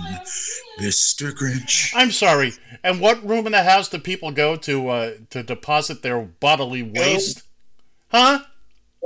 [0.80, 1.92] Mister Grinch.
[1.94, 2.52] I'm sorry.
[2.82, 6.82] And what room in the house do people go to uh, to deposit their bodily
[6.82, 7.42] waste?
[8.08, 8.40] Huh?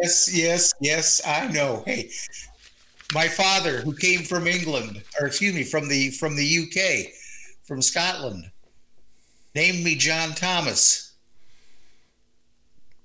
[0.00, 1.20] Yes, yes, yes.
[1.26, 1.82] I know.
[1.84, 2.10] Hey,
[3.12, 7.12] my father, who came from England, or excuse me, from the from the UK,
[7.64, 8.50] from Scotland,
[9.54, 11.12] named me John Thomas.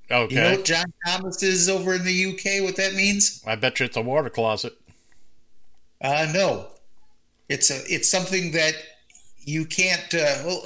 [0.09, 0.35] Okay.
[0.35, 2.63] You know what John Thomas is over in the UK?
[2.63, 3.43] What that means?
[3.45, 4.73] I bet you it's a water closet.
[6.01, 6.67] Uh, no,
[7.49, 8.73] it's a it's something that
[9.43, 10.13] you can't.
[10.13, 10.63] Uh, well,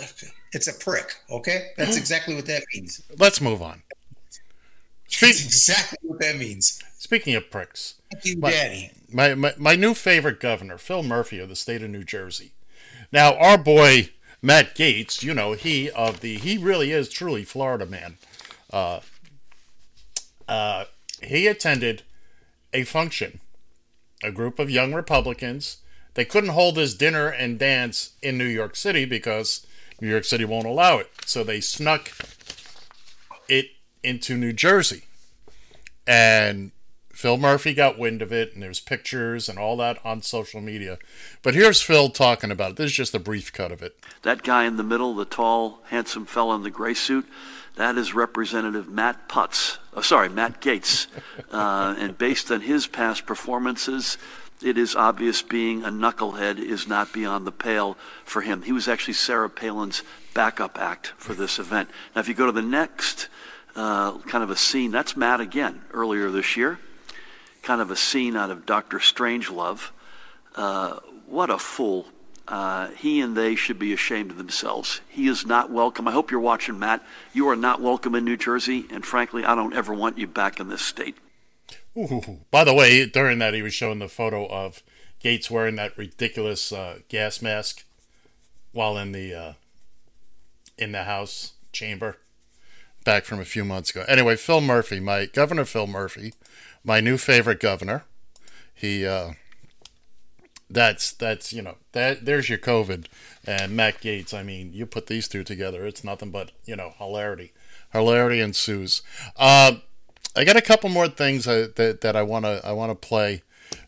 [0.53, 1.15] it's a prick.
[1.29, 3.01] Okay, that's exactly what that means.
[3.17, 3.81] Let's move on.
[5.19, 6.81] That's exactly what that means.
[6.99, 8.91] Speaking of pricks, Thank you, my, Daddy.
[9.11, 12.51] My, my my new favorite governor, Phil Murphy of the state of New Jersey.
[13.11, 14.09] Now, our boy
[14.41, 18.17] Matt Gaetz, you know, he of the he really is truly Florida man.
[18.71, 19.01] Uh,
[20.47, 20.85] uh,
[21.21, 22.03] he attended
[22.73, 23.39] a function,
[24.23, 25.77] a group of young Republicans.
[26.15, 29.65] They couldn't hold his dinner and dance in New York City because
[30.01, 31.09] New York City won't allow it.
[31.25, 32.11] So they snuck
[33.47, 33.67] it
[34.03, 35.03] into New Jersey.
[36.07, 36.71] And
[37.21, 40.97] Phil Murphy got wind of it, and there's pictures and all that on social media.
[41.43, 42.77] But here's Phil talking about it.
[42.77, 43.95] This is just a brief cut of it.
[44.23, 47.27] That guy in the middle, the tall, handsome fellow in the gray suit,
[47.75, 49.77] that is Representative Matt Putz.
[49.93, 51.07] Oh, sorry, Matt Gaetz.
[51.51, 54.17] Uh, and based on his past performances,
[54.63, 58.61] it is obvious being a knucklehead is not beyond the pale for him.
[58.61, 60.01] He was actually Sarah Palin's
[60.33, 61.89] backup act for this event.
[62.15, 63.27] Now, if you go to the next
[63.75, 66.79] uh, kind of a scene, that's Matt again, earlier this year.
[67.61, 69.91] Kind of a scene out of Doctor Strangelove.
[70.55, 72.07] Uh, what a fool
[72.51, 74.99] uh, he and they should be ashamed of themselves.
[75.07, 76.07] He is not welcome.
[76.07, 77.01] I hope you're watching, Matt.
[77.33, 80.59] You are not welcome in New Jersey, and frankly, I don't ever want you back
[80.59, 81.15] in this state.
[81.97, 82.39] Ooh.
[82.51, 84.83] By the way, during that, he was showing the photo of
[85.23, 87.85] Gaetz wearing that ridiculous uh, gas mask
[88.73, 89.53] while in the uh,
[90.77, 92.17] in the House chamber
[93.05, 94.03] back from a few months ago.
[94.07, 96.33] Anyway, Phil Murphy, my Governor Phil Murphy,
[96.83, 98.05] my new favorite governor.
[98.73, 99.33] He uh,
[100.69, 103.05] that's that's you know that there's your COVID
[103.45, 104.33] and Matt Gaetz.
[104.33, 107.53] I mean, you put these two together, it's nothing but you know hilarity,
[107.91, 109.01] hilarity ensues.
[109.37, 109.73] Uh,
[110.35, 113.43] I got a couple more things that that I want to I want to play.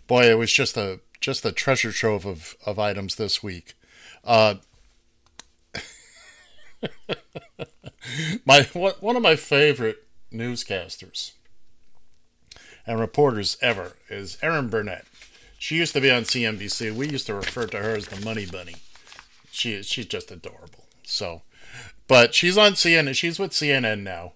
[0.07, 3.75] Boy, it was just a just a treasure trove of of items this week.
[4.23, 4.55] Uh,
[8.45, 11.31] my one of my favorite newscasters
[12.85, 15.05] and reporters ever is Erin Burnett.
[15.57, 16.93] She used to be on CNBC.
[16.93, 18.75] We used to refer to her as the Money Bunny.
[19.51, 20.85] She she's just adorable.
[21.03, 21.43] So,
[22.07, 23.15] but she's on CNN.
[23.15, 24.33] She's with CNN now,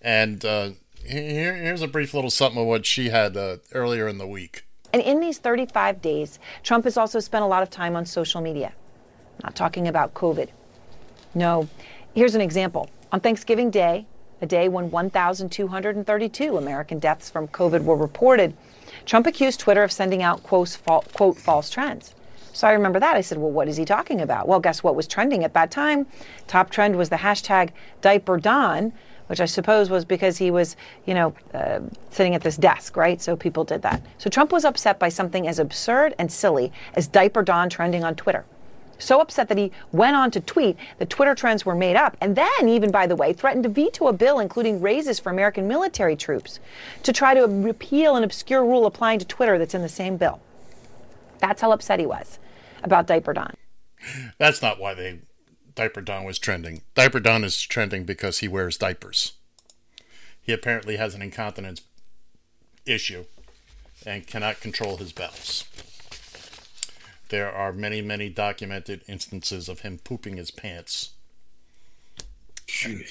[0.00, 0.70] and uh,
[1.04, 4.64] here, here's a brief little something of what she had uh, earlier in the week.
[4.92, 8.40] And in these 35 days, Trump has also spent a lot of time on social
[8.40, 8.72] media.
[9.42, 10.48] Not talking about COVID.
[11.34, 11.68] No.
[12.14, 12.88] Here's an example.
[13.10, 14.06] On Thanksgiving Day,
[14.44, 18.54] a day when 1,232 American deaths from COVID were reported,
[19.06, 20.78] Trump accused Twitter of sending out, quote,
[21.14, 22.14] quote, false trends.
[22.52, 23.16] So I remember that.
[23.16, 24.46] I said, well, what is he talking about?
[24.46, 26.06] Well, guess what was trending at that time?
[26.46, 27.70] Top trend was the hashtag
[28.00, 28.92] diaper Don,
[29.26, 30.76] which I suppose was because he was,
[31.06, 31.80] you know, uh,
[32.10, 33.20] sitting at this desk, right?
[33.20, 34.02] So people did that.
[34.18, 38.14] So Trump was upset by something as absurd and silly as diaper Don trending on
[38.14, 38.44] Twitter.
[38.98, 42.36] So upset that he went on to tweet that Twitter trends were made up, and
[42.36, 46.16] then, even by the way, threatened to veto a bill including raises for American military
[46.16, 46.60] troops
[47.02, 50.40] to try to repeal an obscure rule applying to Twitter that's in the same bill.
[51.38, 52.38] That's how upset he was
[52.82, 53.54] about Diaper Don.
[54.38, 55.20] That's not why they
[55.74, 56.82] Diaper Don was trending.
[56.94, 59.32] Diaper Don is trending because he wears diapers.
[60.40, 61.82] He apparently has an incontinence
[62.86, 63.24] issue
[64.06, 65.64] and cannot control his bowels.
[67.34, 71.14] There are many, many documented instances of him pooping his pants.
[72.84, 73.02] And,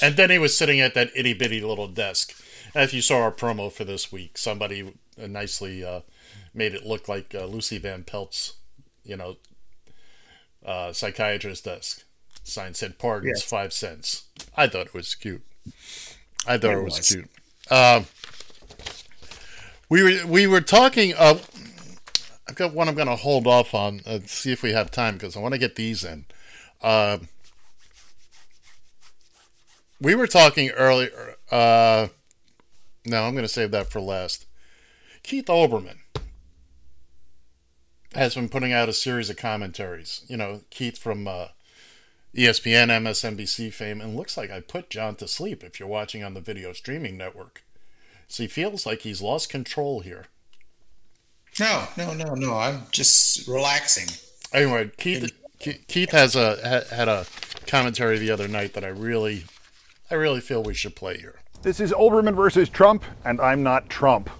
[0.00, 2.40] and, then he was sitting at that itty bitty little desk.
[2.76, 6.02] If you saw our promo for this week, somebody nicely uh,
[6.54, 8.52] made it look like uh, Lucy Van Pelt's,
[9.02, 9.38] you know,
[10.64, 12.04] uh, psychiatrist desk.
[12.44, 14.26] Sign said pardons, five cents.
[14.56, 15.42] I thought it was cute.
[16.46, 17.30] I thought it, it was, was, cute.
[17.68, 18.02] Uh,
[19.88, 21.12] we were we were talking.
[22.48, 24.90] Uh, I've got one I'm going to hold off on and see if we have
[24.90, 26.24] time because I want to get these in.
[26.82, 27.18] Uh,
[30.00, 31.36] we were talking earlier.
[31.50, 32.08] Uh,
[33.04, 34.46] no, I'm going to save that for last.
[35.22, 35.98] Keith Olbermann
[38.14, 40.24] has been putting out a series of commentaries.
[40.28, 41.48] You know, Keith from uh,
[42.34, 46.34] ESPN, MSNBC fame, and looks like I put John to sleep if you're watching on
[46.34, 47.64] the video streaming network.
[48.28, 50.26] So he feels like he's lost control here.
[51.58, 52.56] No, no, no, no.
[52.56, 54.08] I'm just relaxing.
[54.52, 57.26] Anyway, Keith Keith has a had a
[57.66, 59.44] commentary the other night that I really
[60.10, 61.40] I really feel we should play here.
[61.62, 64.30] This is Olbermann versus Trump, and I'm not Trump.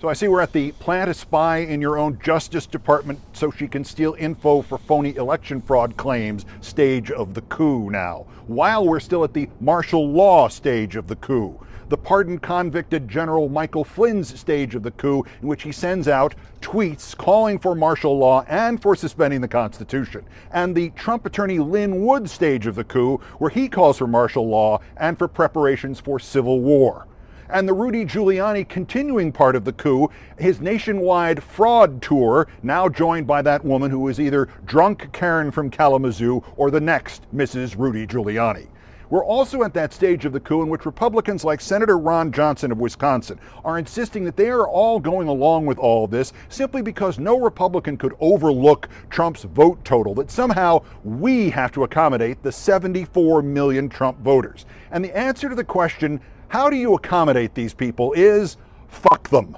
[0.00, 3.50] So I see we're at the plant a spy in your own Justice Department so
[3.50, 8.86] she can steal info for phony election fraud claims stage of the coup now, while
[8.86, 11.58] we're still at the martial law stage of the coup
[11.88, 16.34] the pardoned convicted General Michael Flynn's stage of the coup, in which he sends out
[16.60, 22.04] tweets calling for martial law and for suspending the Constitution, and the Trump attorney Lin
[22.04, 26.18] Wood stage of the coup, where he calls for martial law and for preparations for
[26.18, 27.06] civil war
[27.48, 33.26] and the Rudy Giuliani continuing part of the coup, his nationwide fraud tour, now joined
[33.26, 37.78] by that woman who is either drunk Karen from Kalamazoo or the next Mrs.
[37.78, 38.66] Rudy Giuliani.
[39.08, 42.72] We're also at that stage of the coup in which Republicans like Senator Ron Johnson
[42.72, 47.18] of Wisconsin are insisting that they are all going along with all this simply because
[47.18, 53.42] no Republican could overlook Trump's vote total, that somehow we have to accommodate the 74
[53.42, 54.66] million Trump voters.
[54.90, 58.56] And the answer to the question, how do you accommodate these people, is
[58.88, 59.56] fuck them.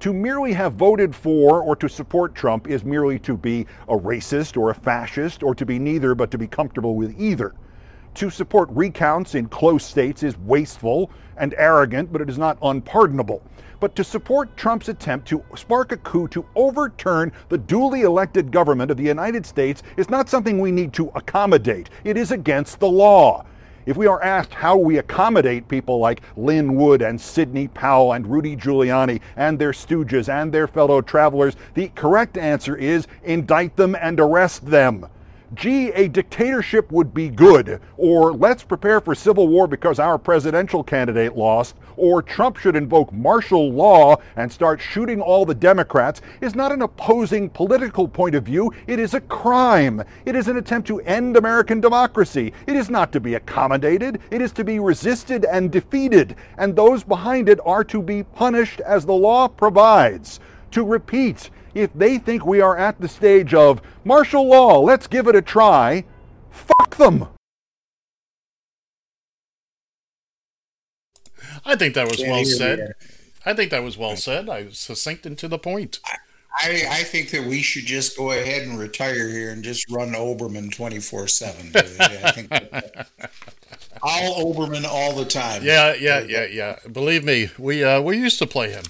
[0.00, 4.58] To merely have voted for or to support Trump is merely to be a racist
[4.58, 7.54] or a fascist or to be neither but to be comfortable with either.
[8.16, 13.42] To support recounts in close states is wasteful and arrogant, but it is not unpardonable.
[13.78, 18.90] But to support Trump's attempt to spark a coup to overturn the duly elected government
[18.90, 21.90] of the United States is not something we need to accommodate.
[22.04, 23.44] It is against the law.
[23.84, 28.26] If we are asked how we accommodate people like Lin Wood and Sidney Powell and
[28.26, 33.94] Rudy Giuliani and their stooges and their fellow travelers, the correct answer is indict them
[34.00, 35.06] and arrest them
[35.54, 40.82] gee, a dictatorship would be good, or let's prepare for civil war because our presidential
[40.82, 46.54] candidate lost, or Trump should invoke martial law and start shooting all the Democrats is
[46.54, 48.72] not an opposing political point of view.
[48.86, 50.02] It is a crime.
[50.24, 52.52] It is an attempt to end American democracy.
[52.66, 54.20] It is not to be accommodated.
[54.30, 56.36] It is to be resisted and defeated.
[56.58, 60.40] And those behind it are to be punished as the law provides.
[60.72, 65.28] To repeat, if they think we are at the stage of martial law, let's give
[65.28, 66.04] it a try,
[66.50, 67.28] fuck them.
[71.66, 72.94] I think that was well said.
[73.44, 74.48] I think that was well said.
[74.48, 76.00] I was succinct and to the point.
[76.62, 80.12] I, I think that we should just go ahead and retire here and just run
[80.12, 81.72] Olbermann 24 7.
[81.74, 82.50] I think
[84.02, 85.62] all Olbermann all the time.
[85.62, 86.78] Yeah, yeah, yeah, yeah.
[86.90, 88.84] Believe me, we uh, we used to play him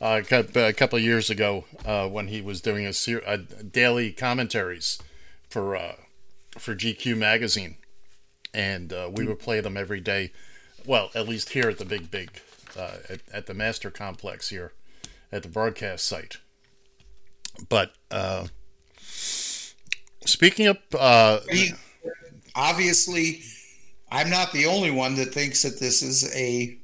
[0.00, 0.22] uh,
[0.54, 4.98] a couple years ago uh, when he was doing a, ser- a daily commentaries
[5.48, 5.94] for uh,
[6.58, 7.76] for GQ magazine,
[8.52, 10.32] and uh, we would play them every day.
[10.84, 12.40] Well, at least here at the Big Big,
[12.78, 14.72] uh, at, at, the Master Complex here,
[15.32, 16.38] at the broadcast site.
[17.68, 18.46] But uh,
[18.96, 20.78] speaking of,
[22.54, 23.42] obviously,
[24.10, 26.78] I'm not the only one that thinks that this is a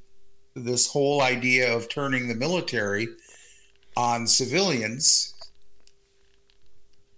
[0.55, 3.09] this whole idea of turning the military
[3.97, 5.33] on civilians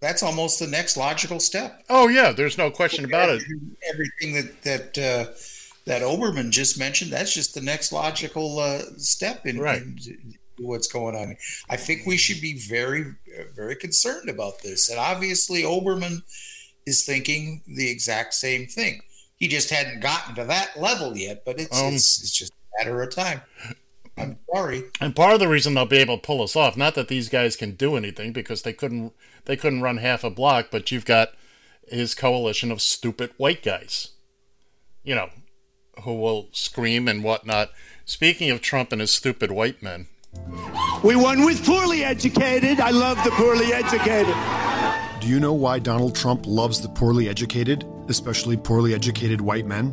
[0.05, 1.82] that's almost the next logical step.
[1.89, 3.43] Oh yeah there's no question about it.
[3.91, 5.32] Everything that that uh,
[5.87, 9.80] that Olbermann just mentioned that's just the next logical uh, step in, right.
[9.80, 11.37] in what's going on.
[11.70, 13.14] I think we should be very
[13.55, 14.91] very concerned about this.
[14.91, 16.22] And obviously Olbermann
[16.85, 19.01] is thinking the exact same thing.
[19.37, 23.03] He just hadn't gotten to that level yet but it's um, it's, it's just matter
[23.03, 23.43] of time.
[24.16, 24.85] I'm sorry.
[25.01, 27.29] And part of the reason they'll be able to pull us off, not that these
[27.29, 29.12] guys can do anything because they couldn't
[29.47, 31.31] they couldn't run half a block, but you've got
[31.89, 34.11] his coalition of stupid white guys.
[35.03, 35.31] You know,
[36.03, 37.70] who will scream and whatnot.
[38.05, 40.07] Speaking of Trump and his stupid white men.
[41.03, 42.81] We won with poorly educated.
[42.81, 44.35] I love the poorly educated.
[45.20, 49.93] Do you know why Donald Trump loves the poorly educated, especially poorly educated white men?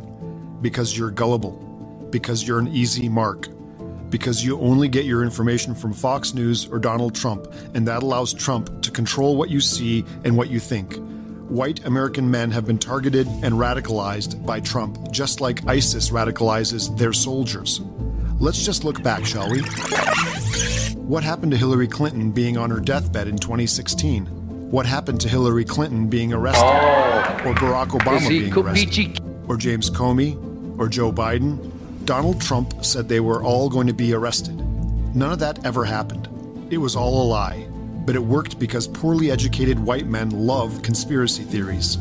[0.60, 1.71] Because you're gullible
[2.12, 3.48] because you're an easy mark.
[4.10, 8.32] Because you only get your information from Fox News or Donald Trump, and that allows
[8.32, 10.96] Trump to control what you see and what you think.
[11.48, 17.12] White American men have been targeted and radicalized by Trump, just like ISIS radicalizes their
[17.12, 17.80] soldiers.
[18.38, 19.62] Let's just look back, shall we?
[20.96, 24.26] What happened to Hillary Clinton being on her deathbed in 2016?
[24.70, 26.64] What happened to Hillary Clinton being arrested?
[26.64, 27.42] Oh.
[27.44, 29.20] Or Barack Obama being arrested?
[29.48, 30.38] Or James Comey?
[30.78, 31.70] Or Joe Biden?
[32.04, 34.56] Donald Trump said they were all going to be arrested.
[35.14, 36.28] None of that ever happened.
[36.70, 37.68] It was all a lie.
[38.04, 41.98] But it worked because poorly educated white men love conspiracy theories.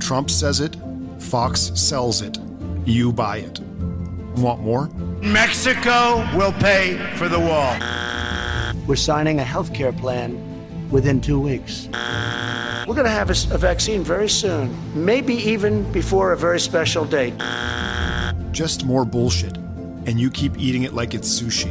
[0.00, 0.76] Trump says it,
[1.20, 2.36] Fox sells it,
[2.84, 3.60] you buy it.
[4.36, 4.88] Want more?
[5.22, 7.76] Mexico will pay for the wall.
[8.88, 11.86] We're signing a health care plan within two weeks.
[11.86, 17.04] We're going to have a, a vaccine very soon, maybe even before a very special
[17.04, 17.34] date
[18.58, 19.56] just more bullshit,
[20.06, 21.70] and you keep eating it like it's sushi.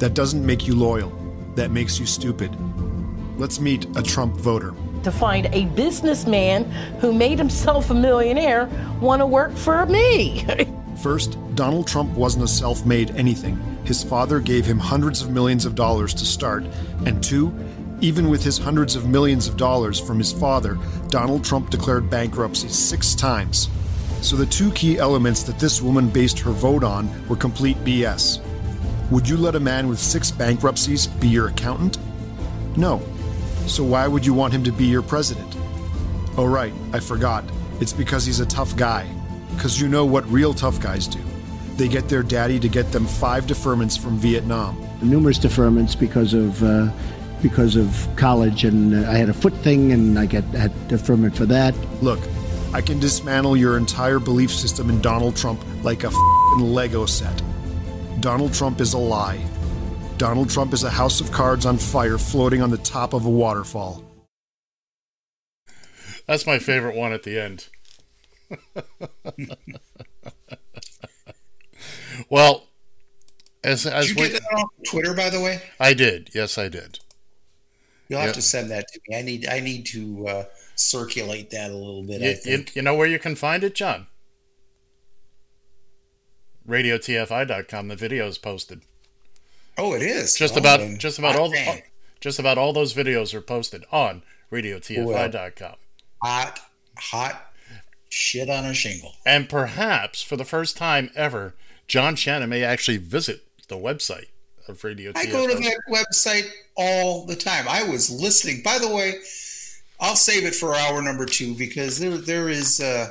[0.00, 1.12] That doesn't make you loyal,
[1.54, 2.50] that makes you stupid.
[3.38, 4.74] Let's meet a Trump voter.
[5.04, 6.64] To find a businessman
[7.00, 8.68] who made himself a millionaire
[9.00, 10.44] want to work for me.
[11.00, 13.56] First, Donald Trump wasn't a self made anything.
[13.84, 16.64] His father gave him hundreds of millions of dollars to start.
[17.04, 17.54] And two,
[18.00, 22.68] even with his hundreds of millions of dollars from his father, Donald Trump declared bankruptcy
[22.68, 23.68] six times.
[24.26, 28.40] So the two key elements that this woman based her vote on were complete BS.
[29.12, 31.98] Would you let a man with six bankruptcies be your accountant?
[32.76, 33.00] No.
[33.68, 35.56] So why would you want him to be your president?
[36.36, 37.44] Oh, right, I forgot.
[37.80, 39.06] It's because he's a tough guy.
[39.54, 41.22] Because you know what real tough guys do.
[41.76, 44.76] They get their daddy to get them five deferments from Vietnam.
[45.02, 46.60] Numerous deferments because of.
[46.64, 46.90] Uh,
[47.42, 51.36] because of college, and uh, I had a foot thing, and I get had deferment
[51.36, 51.74] for that.
[52.02, 52.18] Look,
[52.72, 56.10] I can dismantle your entire belief system in Donald Trump like a
[56.58, 57.42] Lego set.
[58.20, 59.42] Donald Trump is a lie.
[60.18, 63.30] Donald Trump is a house of cards on fire floating on the top of a
[63.30, 64.02] waterfall.
[66.26, 67.68] That's my favorite one at the end.
[72.30, 72.64] well,
[73.62, 75.62] as as did you get that on Twitter, by the way?
[75.78, 76.30] I did.
[76.34, 77.00] Yes, I did.
[78.08, 79.16] You'll have to send that to me.
[79.16, 80.44] I need I need to uh,
[80.76, 82.20] circulate that a little bit.
[82.46, 84.06] You, you, you, know where you can find it, John?
[86.68, 87.88] radiotfi.com.
[87.88, 88.82] The video is posted.
[89.78, 90.34] Oh, it is.
[90.34, 91.80] Just Oh, about just about all damn.
[92.20, 95.74] just about all those videos are posted on radiotfi.com.
[96.22, 96.60] hot,
[96.98, 97.52] hot
[98.08, 99.14] shit on a shingle.
[99.24, 101.54] And perhaps for the first time ever,
[101.88, 104.26] John Shannon may actually visit the website
[104.66, 105.30] of Radio I TFI.
[105.32, 107.66] go to that website all the time.
[107.68, 108.62] I was listening.
[108.64, 109.20] By the way,
[110.00, 112.80] I'll save it for hour number two because there there is.
[112.80, 113.10] Uh,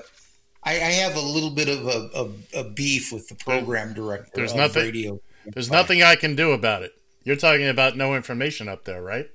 [0.64, 2.10] I, I have a little bit of a,
[2.58, 4.32] a, a beef with the program director.
[4.34, 4.84] There's of nothing.
[4.84, 5.20] Radio.
[5.46, 6.94] There's nothing I can do about it.
[7.24, 9.28] You're talking about no information up there, right?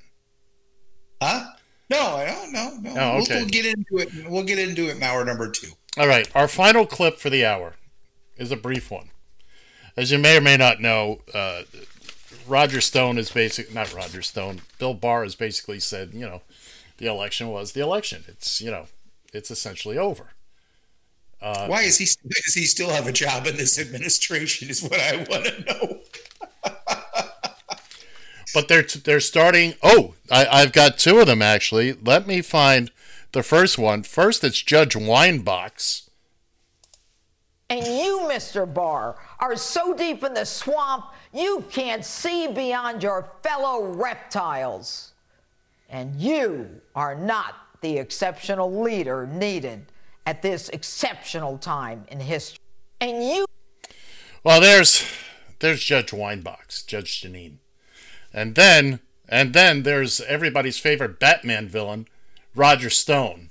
[1.22, 1.44] Huh?
[1.88, 2.52] No, I don't.
[2.52, 2.90] No, no.
[3.00, 3.40] Oh, We'll- okay.
[3.40, 4.08] We'll, get into it.
[4.28, 5.72] We'll get into it in hour number two.
[5.98, 6.28] All right.
[6.34, 7.74] Our final clip for the hour
[8.36, 9.10] is a brief one.
[9.96, 11.62] As you may or may not know, uh,
[12.46, 13.74] Roger Stone is basic.
[13.74, 14.62] Not Roger Stone.
[14.78, 16.42] Bill Barr has basically said, you know,
[17.00, 18.24] the election was the election.
[18.28, 18.86] It's you know,
[19.32, 20.28] it's essentially over.
[21.42, 22.04] Uh, Why is he?
[22.04, 24.68] Does he still have a job in this administration?
[24.68, 26.00] Is what I want to know.
[28.52, 29.74] But they're they're starting.
[29.80, 31.92] Oh, I, I've got two of them actually.
[31.92, 32.90] Let me find
[33.30, 34.02] the first one.
[34.02, 36.10] First, it's Judge Weinbach's.
[37.68, 38.66] And you, Mr.
[38.66, 45.09] Barr, are so deep in the swamp you can't see beyond your fellow reptiles.
[45.90, 49.86] And you are not the exceptional leader needed
[50.24, 52.60] at this exceptional time in history.
[53.00, 53.44] And you.
[54.44, 55.04] Well, there's
[55.58, 57.56] there's Judge Weinbach's, Judge Janine,
[58.32, 62.06] and then and then there's everybody's favorite Batman villain,
[62.54, 63.50] Roger Stone.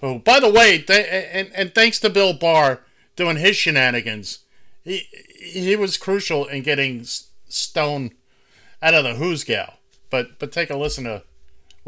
[0.00, 2.82] Who, by the way, and and thanks to Bill Barr
[3.16, 4.40] doing his shenanigans,
[4.84, 5.08] he
[5.40, 7.04] he was crucial in getting
[7.48, 8.12] Stone
[8.82, 9.78] out of the Who's gal.
[10.10, 11.22] But but take a listen to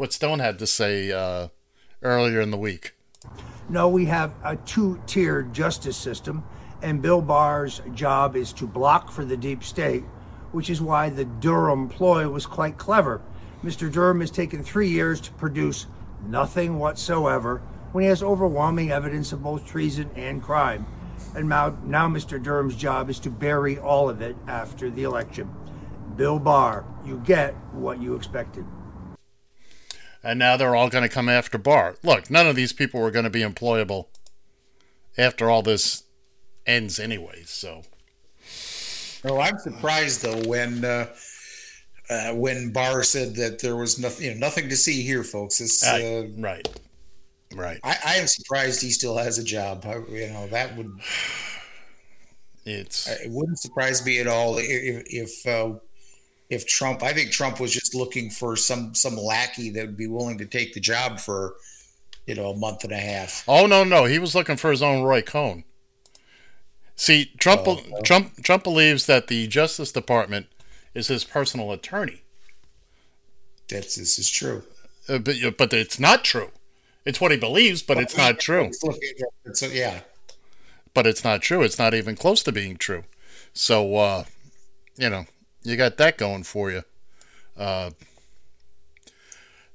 [0.01, 1.47] what Stone had to say uh,
[2.01, 2.95] earlier in the week.
[3.69, 6.43] No, we have a two tiered justice system,
[6.81, 10.01] and Bill Barr's job is to block for the deep state,
[10.53, 13.21] which is why the Durham ploy was quite clever.
[13.63, 13.91] Mr.
[13.91, 15.85] Durham has taken three years to produce
[16.25, 20.83] nothing whatsoever when he has overwhelming evidence of both treason and crime.
[21.35, 22.41] And now, now Mr.
[22.41, 25.53] Durham's job is to bury all of it after the election.
[26.15, 28.65] Bill Barr, you get what you expected.
[30.23, 31.95] And now they're all going to come after Barr.
[32.03, 34.07] Look, none of these people were going to be employable
[35.17, 36.03] after all this
[36.65, 37.43] ends, anyway.
[37.45, 37.83] So,
[39.23, 41.07] No, I'm surprised though when uh,
[42.09, 45.61] uh, when Barr said that there was nothing, you know, nothing to see here, folks.
[45.61, 46.67] It's, uh, right,
[47.55, 47.79] right.
[47.83, 49.85] I, I am surprised he still has a job.
[49.85, 50.91] I, you know, that would
[52.65, 55.77] it's it wouldn't surprise me at all if if uh,
[56.51, 57.01] if Trump.
[57.01, 60.45] I think Trump was just looking for some some lackey that would be willing to
[60.45, 61.55] take the job for
[62.27, 63.43] you know a month and a half.
[63.47, 65.63] oh no, no, he was looking for his own Roy Cohn.
[66.95, 68.01] See, Trump, Oh, no.
[68.01, 70.45] Trump, Trump believes that the Justice Department
[70.93, 72.21] is his personal attorney.
[73.67, 74.63] That's this is true.
[75.09, 76.51] Uh, but but it's not true.
[77.05, 78.69] It's what he believes, but it's not true.
[79.53, 80.01] So yeah,
[80.93, 81.63] but it's not true.
[81.63, 83.05] It's not even close to being true.
[83.53, 84.23] So, uh,
[84.97, 85.25] you know,
[85.63, 86.83] you got that going for you.
[87.57, 87.91] Uh,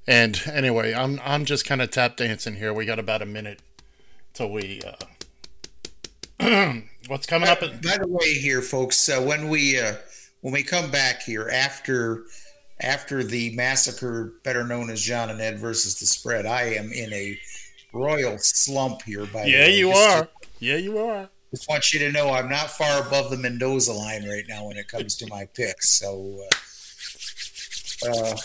[0.07, 2.73] and anyway, I'm I'm just kind of tap dancing here.
[2.73, 3.59] We got about a minute
[4.33, 4.81] till we.
[6.39, 6.75] Uh,
[7.07, 7.61] what's coming up?
[7.61, 9.95] At, By the way, here, folks, uh, when we uh,
[10.41, 12.23] when we come back here after
[12.79, 17.11] after the massacre, better known as John and Ed versus the spread, I am in
[17.11, 17.37] a
[17.91, 19.25] royal slump here.
[19.25, 19.77] By the yeah, way.
[19.77, 20.29] you are.
[20.59, 21.29] Yeah, you are.
[21.57, 24.77] Just want you to know I'm not far above the Mendoza line right now when
[24.77, 25.89] it comes to my picks.
[25.89, 26.45] So,
[28.05, 28.37] uh, uh,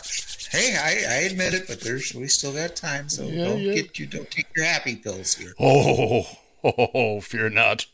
[0.50, 3.10] hey, I, I admit it, but there's we still got time.
[3.10, 3.74] So Yeah, don't yeah.
[3.74, 5.52] get you don't take your happy pills here.
[5.60, 6.26] Oh,
[6.64, 7.84] oh, oh, fear not,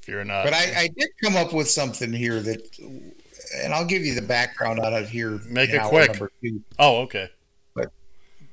[0.00, 0.44] fear not.
[0.44, 2.78] But I, I did come up with something here that,
[3.56, 5.40] and I'll give you the background on it here.
[5.46, 6.18] Make it quick.
[6.78, 7.28] Oh, okay.
[7.74, 7.92] But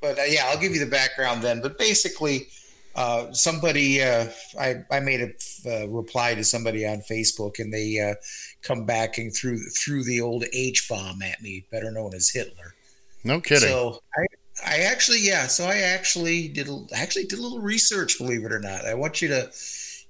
[0.01, 1.61] but uh, yeah, I'll give you the background then.
[1.61, 2.49] But basically,
[2.95, 4.27] uh, somebody uh,
[4.59, 8.15] I I made a uh, reply to somebody on Facebook, and they uh,
[8.61, 12.75] come back and threw threw the old H bomb at me, better known as Hitler.
[13.23, 13.69] No kidding.
[13.69, 14.25] So I
[14.65, 18.51] I actually yeah, so I actually did a- actually did a little research, believe it
[18.51, 18.85] or not.
[18.85, 19.51] I want you to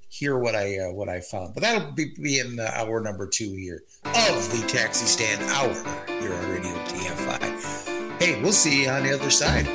[0.09, 3.27] hear what I uh, what I found, but that'll be, be in uh, hour number
[3.27, 5.73] two here of the Taxi Stand Hour
[6.19, 8.21] here on Radio TFI.
[8.21, 9.67] Hey, we'll see you on the other side.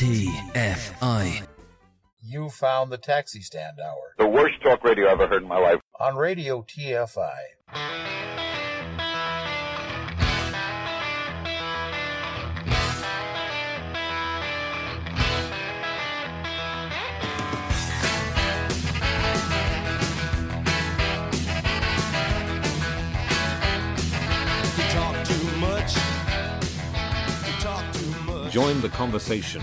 [0.00, 1.46] TFI.
[2.22, 5.58] You found the taxi stand hour The worst talk radio I've ever heard in my
[5.58, 5.78] life.
[6.00, 7.36] on Radio TFI.
[24.78, 25.94] You talk too much.
[27.46, 28.52] You talk too much.
[28.52, 29.62] Join the conversation.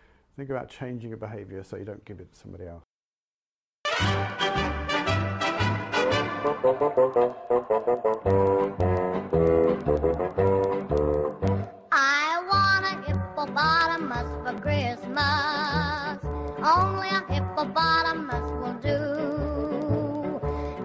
[0.37, 2.83] Think about changing your behaviour so you don't give it to somebody else.
[11.91, 16.17] I want a hippopotamus for Christmas.
[16.63, 18.99] Only a hippopotamus will do.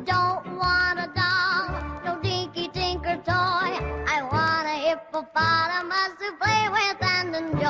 [0.05, 1.69] Don't want a doll,
[2.05, 3.79] no dinky tinker toy.
[4.09, 7.66] I want a hippopotamus to play with and enjoy.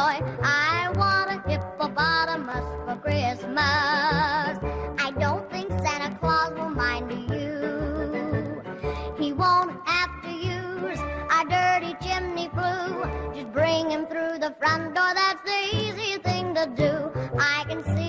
[3.56, 4.58] Christmas.
[4.98, 8.62] I don't think Santa Claus will mind you.
[9.18, 10.98] He won't have to use
[11.30, 13.04] a dirty chimney flue.
[13.34, 15.10] Just bring him through the front door.
[15.14, 17.10] That's the easy thing to do.
[17.38, 18.05] I can see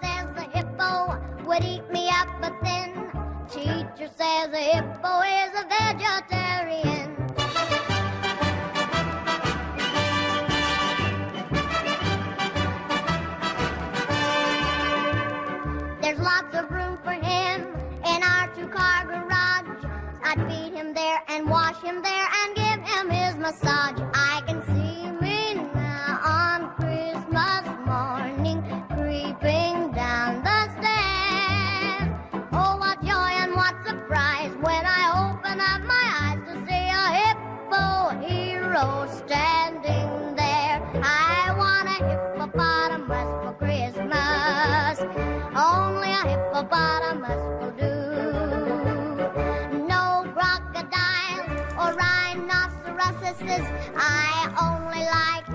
[0.00, 3.10] says the hippo would eat me up but then
[3.48, 6.47] Teacher says a hippo is a vegetarian.
[21.88, 24.07] Him there and give him his massage.
[53.48, 53.66] Rhinoceroses.
[53.96, 55.46] I only like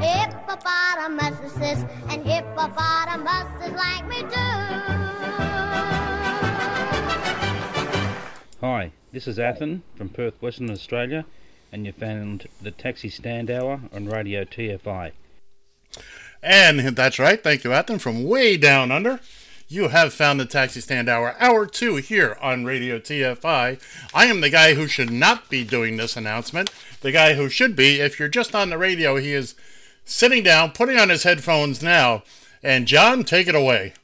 [0.00, 4.58] hippopotamuses, and hippopotamuses like me too.
[8.60, 11.24] Hi, this is Athen from Perth, Western Australia,
[11.72, 15.12] and you found the Taxi Stand Hour on Radio TFI.
[16.42, 17.42] And that's right.
[17.42, 19.20] Thank you, Athen, from way down under.
[19.72, 23.80] You have found the Taxi Stand Hour, hour two here on Radio TFI.
[24.12, 26.70] I am the guy who should not be doing this announcement.
[27.00, 29.54] The guy who should be, if you're just on the radio, he is
[30.04, 32.22] sitting down, putting on his headphones now.
[32.62, 33.94] And John, take it away.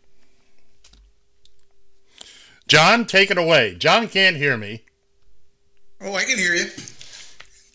[2.67, 3.75] John, take it away.
[3.75, 4.85] John can't hear me.
[6.01, 6.71] Oh, I can hear you.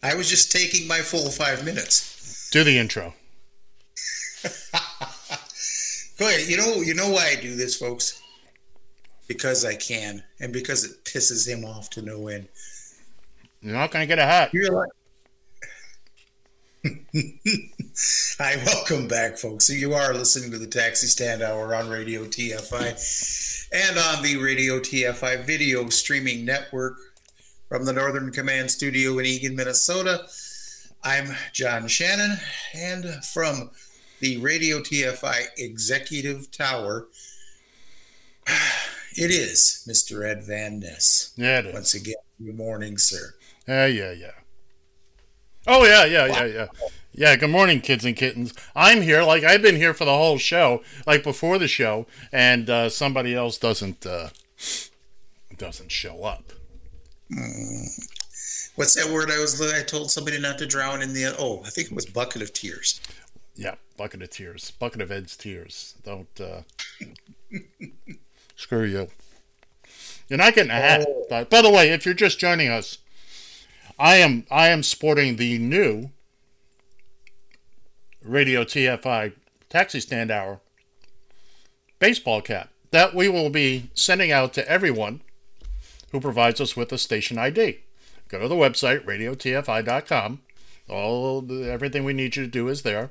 [0.02, 2.50] I was just taking my full five minutes.
[2.52, 3.14] Do the intro.
[6.28, 6.48] Ahead.
[6.48, 8.22] You know, you know why I do this, folks?
[9.28, 12.48] Because I can, and because it pisses him off to no end.
[13.62, 14.54] You're not going to get a hat.
[14.54, 14.90] You're like,
[18.40, 19.68] Hi, welcome back, folks.
[19.68, 24.36] So you are listening to the Taxi Stand Hour on Radio TFI and on the
[24.36, 26.98] Radio TFI video streaming network
[27.70, 30.28] from the Northern Command Studio in Eagan, Minnesota.
[31.06, 32.38] I'm John Shannon,
[32.76, 33.72] and from
[34.24, 37.08] the Radio TFI Executive Tower,
[38.48, 40.26] it is Mr.
[40.26, 41.34] Ed Van Ness.
[41.36, 41.74] Yeah, it is.
[41.74, 43.36] Once again, good morning, sir.
[43.68, 44.32] Yeah, yeah, yeah.
[45.68, 46.68] Oh yeah, yeah, yeah, yeah.
[47.12, 48.54] Yeah, good morning, kids and kittens.
[48.74, 52.70] I'm here, like I've been here for the whole show, like before the show, and
[52.70, 54.30] uh, somebody else doesn't uh,
[55.58, 56.54] doesn't show up.
[57.30, 57.90] Mm.
[58.76, 59.62] What's that word I was?
[59.62, 61.36] I told somebody not to drown in the.
[61.38, 63.00] Oh, I think it was bucket of tears.
[63.56, 65.95] Yeah, bucket of tears, bucket of Ed's tears.
[66.04, 66.62] Don't uh,
[68.56, 69.10] screw you.
[70.28, 71.06] You're not getting a hat.
[71.08, 71.26] Oh.
[71.30, 72.97] By, by the way, if you're just joining us,
[73.99, 76.10] I am I am sporting the new
[78.24, 79.34] Radio TFI
[79.70, 80.60] Taxi Stand Hour
[81.99, 85.22] baseball cap that we will be sending out to everyone
[86.12, 87.80] who provides us with a station ID.
[88.28, 90.41] Go to the website radiotfi.com.
[90.89, 93.10] All the, everything we need you to do is there.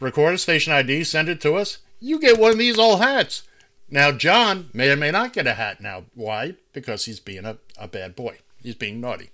[0.00, 1.78] Record a station ID, send it to us.
[2.00, 3.42] You get one of these old hats.
[3.90, 6.04] Now, John may or may not get a hat now.
[6.14, 6.54] Why?
[6.72, 8.38] Because he's being a, a bad boy.
[8.62, 9.30] He's being naughty.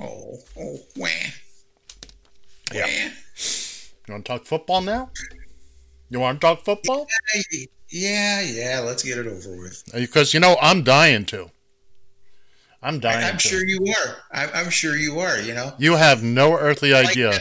[0.00, 1.08] Oh, oh, wah.
[2.72, 2.86] Yeah.
[4.06, 5.10] You want to talk football now?
[6.10, 7.06] You want to talk football?
[7.88, 8.80] Yeah, yeah.
[8.80, 9.84] Let's get it over with.
[9.92, 11.50] Uh, because you know I'm dying to.
[12.82, 13.20] I'm dying.
[13.20, 14.16] To I, am sure you are.
[14.32, 15.38] I'm, I'm, sure you are.
[15.38, 15.74] You know.
[15.78, 17.38] You have no earthly idea.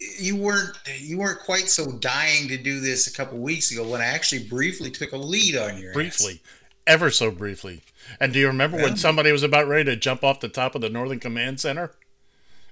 [0.00, 4.00] You weren't you weren't quite so dying to do this a couple weeks ago when
[4.00, 6.52] I actually briefly took a lead on your briefly, ass.
[6.86, 7.82] ever so briefly.
[8.20, 10.80] And do you remember when somebody was about ready to jump off the top of
[10.80, 11.92] the Northern Command Center?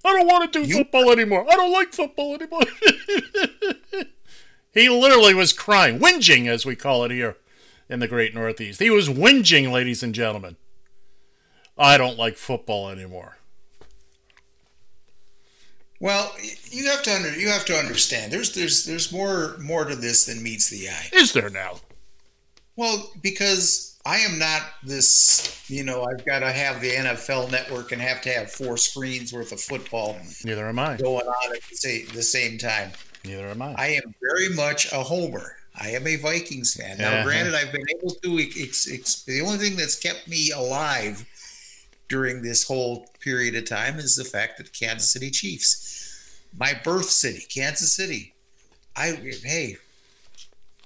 [0.04, 1.44] I don't want to do you, football anymore.
[1.50, 2.62] I don't like football anymore.
[4.72, 7.36] he literally was crying, whinging, as we call it here
[7.88, 8.80] in the great Northeast.
[8.80, 10.56] He was whinging, ladies and gentlemen.
[11.76, 13.35] I don't like football anymore.
[16.00, 16.34] Well,
[16.70, 18.32] you have to under, you have to understand.
[18.32, 21.08] There's there's there's more more to this than meets the eye.
[21.12, 21.80] Is there now?
[22.76, 25.64] Well, because I am not this.
[25.68, 29.32] You know, I've got to have the NFL Network and have to have four screens
[29.32, 30.16] worth of football.
[30.44, 30.96] Neither am I.
[30.96, 32.92] Going on at the same, the same time.
[33.24, 33.74] Neither am I.
[33.76, 35.56] I am very much a homer.
[35.78, 36.98] I am a Vikings fan.
[36.98, 37.24] Now, uh-huh.
[37.24, 38.38] granted, I've been able to.
[38.38, 41.26] It's, it's the only thing that's kept me alive
[42.08, 47.10] during this whole period of time is the fact that Kansas City Chiefs, my birth
[47.10, 48.34] city, Kansas City.
[48.94, 49.76] I hey,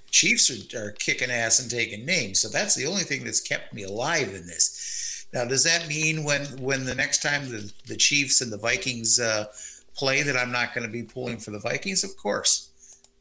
[0.09, 3.73] Chiefs are, are kicking ass and taking names, so that's the only thing that's kept
[3.73, 5.25] me alive in this.
[5.33, 9.19] Now, does that mean when when the next time the, the Chiefs and the Vikings
[9.19, 9.45] uh,
[9.95, 12.03] play that I'm not going to be pulling for the Vikings?
[12.03, 12.69] Of course,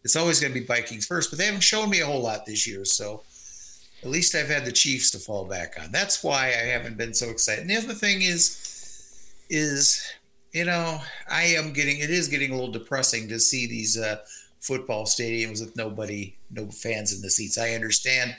[0.02, 2.46] it's always going to be Vikings first, but they haven't shown me a whole lot
[2.46, 3.22] this year, so
[4.02, 5.92] at least I've had the Chiefs to fall back on.
[5.92, 7.62] That's why I haven't been so excited.
[7.62, 10.02] And the other thing is, is
[10.52, 14.18] you know, I am getting it is getting a little depressing to see these uh,
[14.60, 17.58] football stadiums with nobody, no fans in the seats.
[17.58, 18.36] I understand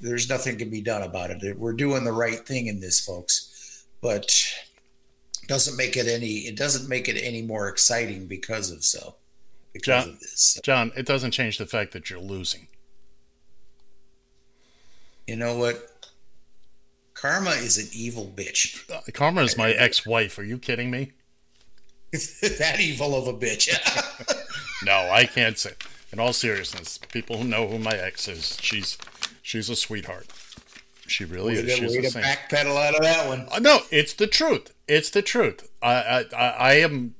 [0.00, 1.58] there's nothing can be done about it.
[1.58, 4.32] We're doing the right thing in this, folks, but
[5.48, 6.46] doesn't make it any.
[6.46, 9.16] It doesn't make it any more exciting because of so.
[9.72, 10.40] Because John, of this.
[10.40, 10.60] So.
[10.62, 12.68] John, it doesn't change the fact that you're losing
[15.26, 15.90] you know what?
[17.14, 18.90] Karma is an evil bitch.
[18.90, 20.38] Uh, Karma is my ex-wife.
[20.38, 21.12] Are you kidding me?
[22.12, 23.68] that evil of a bitch.
[24.84, 25.72] no, I can't say.
[26.12, 28.96] In all seriousness, people who know who my ex is, she's
[29.42, 30.28] she's a sweetheart.
[31.08, 31.72] She really is.
[31.72, 32.22] She's way the to same.
[32.22, 33.48] backpedal out of that one.
[33.50, 34.72] Uh, no, it's the truth.
[34.86, 35.68] It's the truth.
[35.82, 37.16] I I, I am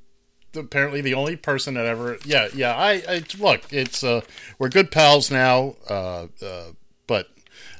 [0.54, 2.18] apparently the only person that ever.
[2.24, 2.76] Yeah, yeah.
[2.76, 3.62] I, I look.
[3.72, 4.20] It's uh,
[4.60, 5.74] we're good pals now.
[5.88, 6.64] Uh, uh,
[7.08, 7.30] but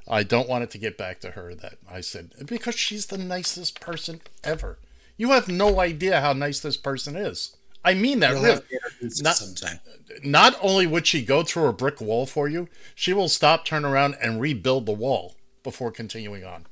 [0.06, 3.18] I don't want it to get back to her that I said because she's the
[3.18, 4.78] nicest person ever.
[5.16, 7.56] You have no idea how nice this person is.
[7.85, 8.51] I mean that really.
[8.51, 9.81] have to introduce Not, sometime.
[10.22, 13.85] not only would she go through a brick wall for you, she will stop, turn
[13.85, 16.66] around, and rebuild the wall before continuing on.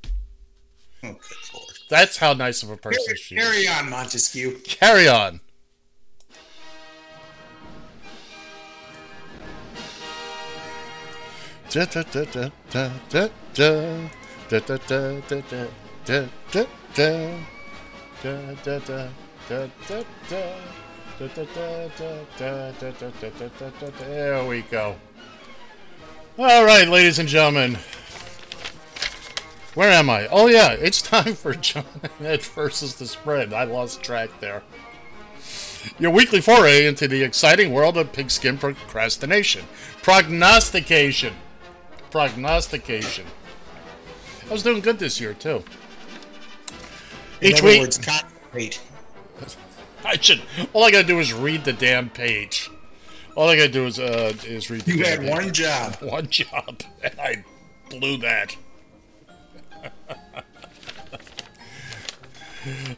[1.04, 1.16] Oh.
[1.88, 3.66] That's how nice of a person Carry, she carry is.
[3.66, 4.59] Carry on, Montesquieu.
[4.64, 5.40] Carry on.
[23.98, 24.96] There we go.
[26.38, 27.78] All right, ladies and gentlemen.
[29.72, 30.26] Where am I?
[30.26, 33.54] Oh, yeah, it's time for John and Ed versus the spread.
[33.54, 34.62] I lost track there.
[35.98, 39.64] Your weekly foray into the exciting world of pigskin procrastination.
[40.02, 41.32] Prognostication.
[42.12, 43.24] Prognostication.
[44.48, 45.64] I was doing good this year, too.
[47.40, 47.80] In Each other week.
[47.80, 48.80] words, concentrate.
[50.05, 50.43] I should.
[50.74, 52.70] All I gotta do is read the damn page.
[53.34, 54.86] All I gotta do is uh is read.
[54.86, 55.52] You had one page.
[55.55, 55.97] job.
[56.02, 57.44] One job, and I
[57.89, 58.56] blew that.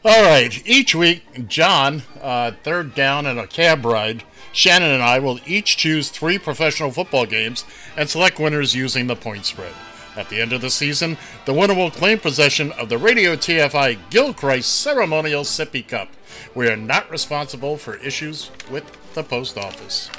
[0.03, 0.61] All right.
[0.67, 4.23] Each week, John, uh, third down and a cab ride,
[4.55, 7.65] Shannon and I will each choose three professional football games
[7.97, 9.73] and select winners using the point spread.
[10.15, 13.97] At the end of the season, the winner will claim possession of the Radio TFI
[14.09, 16.07] Gilchrist Ceremonial Sippy Cup.
[16.55, 20.09] We are not responsible for issues with the post office.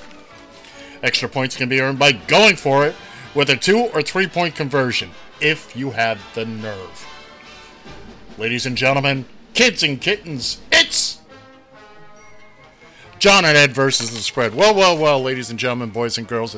[1.02, 2.94] Extra points can be earned by going for it
[3.34, 7.06] with a two or three point conversion if you have the nerve.
[8.36, 11.22] Ladies and gentlemen, kids and kittens, it's
[13.26, 14.54] John and Ed versus the spread.
[14.54, 16.56] Well, well, well, ladies and gentlemen, boys and girls,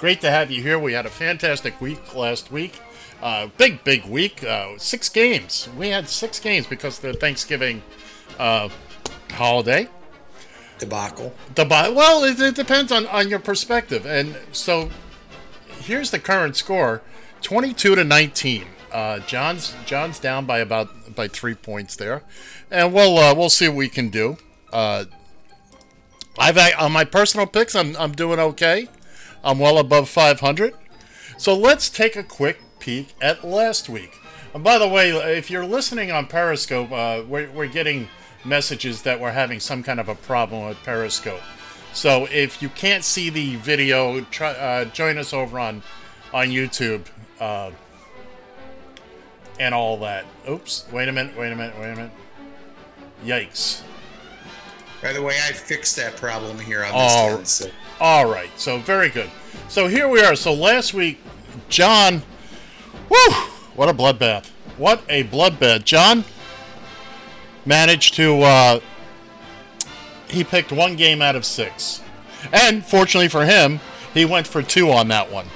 [0.00, 0.76] great to have you here.
[0.76, 2.80] We had a fantastic week last week.
[3.22, 4.42] Uh, big, big week.
[4.42, 5.68] Uh, six games.
[5.76, 7.84] We had six games because of the Thanksgiving
[8.36, 8.68] uh,
[9.30, 9.88] holiday.
[10.80, 11.32] Debacle.
[11.54, 11.94] Debacle.
[11.94, 14.04] Well, it, it depends on, on your perspective.
[14.04, 14.90] And so
[15.82, 17.00] here's the current score
[17.42, 18.64] 22 to 19.
[18.90, 22.24] Uh, John's John's down by about by three points there,
[22.72, 24.36] and we'll uh, we'll see what we can do.
[24.72, 25.04] Uh,
[26.38, 28.88] I've on my personal picks, I'm I'm doing okay.
[29.42, 30.74] I'm well above 500.
[31.36, 34.18] So let's take a quick peek at last week.
[34.54, 38.08] And by the way, if you're listening on Periscope, uh, we're, we're getting
[38.44, 41.40] messages that we're having some kind of a problem with Periscope.
[41.92, 45.82] So if you can't see the video, try, uh, join us over on
[46.32, 47.06] on YouTube
[47.40, 47.70] uh,
[49.58, 50.26] and all that.
[50.48, 50.86] Oops!
[50.92, 51.36] Wait a minute!
[51.36, 51.74] Wait a minute!
[51.78, 52.12] Wait a minute!
[53.24, 53.82] Yikes!
[55.02, 57.44] By the way, I fixed that problem here on this All, one.
[57.44, 57.70] So.
[58.00, 58.50] all right.
[58.56, 59.30] So very good.
[59.68, 60.34] So here we are.
[60.34, 61.20] So last week,
[61.68, 62.22] John.
[63.08, 63.32] Whew!
[63.74, 64.48] What a bloodbath!
[64.76, 65.84] What a bloodbath!
[65.84, 66.24] John
[67.64, 68.40] managed to.
[68.42, 68.80] Uh,
[70.28, 72.02] he picked one game out of six,
[72.52, 73.80] and fortunately for him,
[74.12, 75.46] he went for two on that one.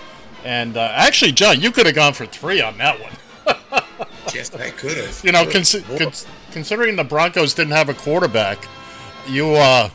[0.45, 3.13] And uh, actually, John, you could have gone for three on that one.
[4.35, 5.21] yes, I could have.
[5.25, 8.67] You know, consi- cons- considering the Broncos didn't have a quarterback,
[9.29, 9.55] you.
[9.55, 9.91] uh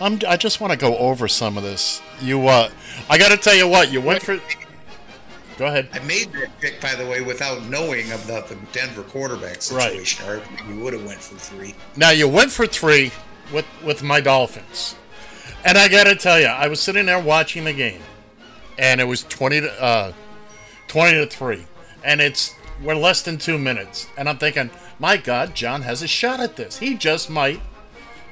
[0.00, 2.00] I'm, I just want to go over some of this.
[2.20, 2.70] You, uh,
[3.10, 4.38] I got to tell you what, you went for.
[5.56, 5.88] Go ahead.
[5.92, 10.24] I made that pick, by the way, without knowing about the Denver quarterback situation.
[10.28, 11.74] Or we would have went for three.
[11.96, 13.10] Now you went for three
[13.52, 14.94] with with my Dolphins,
[15.64, 18.02] and I got to tell you, I was sitting there watching the game,
[18.78, 20.12] and it was twenty to uh,
[20.86, 21.66] twenty to three,
[22.04, 22.54] and it's
[22.84, 24.70] we're less than two minutes, and I'm thinking,
[25.00, 26.78] my God, John has a shot at this.
[26.78, 27.60] He just might,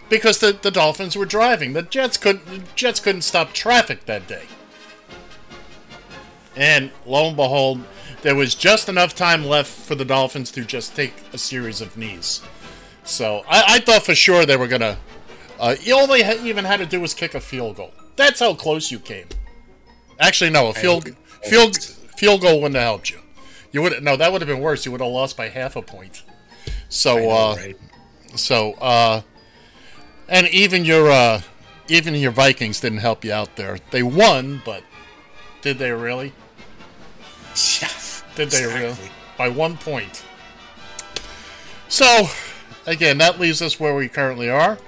[0.09, 1.73] because the, the Dolphins were driving.
[1.73, 4.45] The Jets couldn't the Jets couldn't stop traffic that day.
[6.57, 7.83] And lo and behold,
[8.23, 11.97] there was just enough time left for the Dolphins to just take a series of
[11.97, 12.43] knees.
[13.05, 14.99] So I, I thought for sure they were gonna.
[15.59, 17.93] Uh, all they ha- even had to do was kick a field goal.
[18.17, 19.27] That's how close you came.
[20.19, 21.15] Actually, no, a field
[21.45, 21.77] field
[22.17, 23.19] field goal wouldn't have helped you.
[23.73, 24.87] You would no, that would have been worse.
[24.87, 26.23] You would have lost by half a point.
[26.89, 27.77] So, know, uh, right?
[28.35, 29.23] so, uh,
[30.29, 31.43] and even your uh,
[31.89, 33.79] even your Vikings didn't help you out there.
[33.91, 34.83] They won, but
[35.63, 36.33] did they really?
[38.35, 38.97] Did they really?
[39.39, 40.25] By one point.
[41.89, 42.27] So,
[42.87, 44.79] again, that leaves us where we currently are,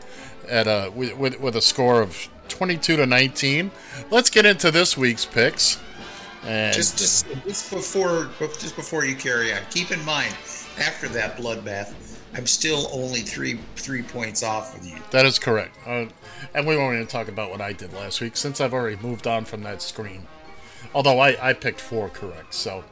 [0.48, 3.70] at a with, with, with a score of 22 to 19.
[4.10, 5.78] Let's get into this week's picks.
[6.44, 10.34] And Just, just, just before, just before you carry on, keep in mind,
[10.78, 14.96] after that bloodbath, I'm still only three three points off of you.
[15.10, 15.76] That is correct.
[15.86, 16.06] Uh,
[16.54, 19.26] and we won't even talk about what I did last week since I've already moved
[19.26, 20.26] on from that screen.
[20.94, 22.54] Although I, I picked four correct.
[22.54, 22.84] So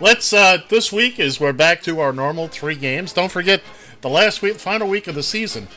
[0.00, 3.12] let's, uh, this week is we're back to our normal three games.
[3.12, 3.62] Don't forget
[4.00, 5.68] the last week, final week of the season.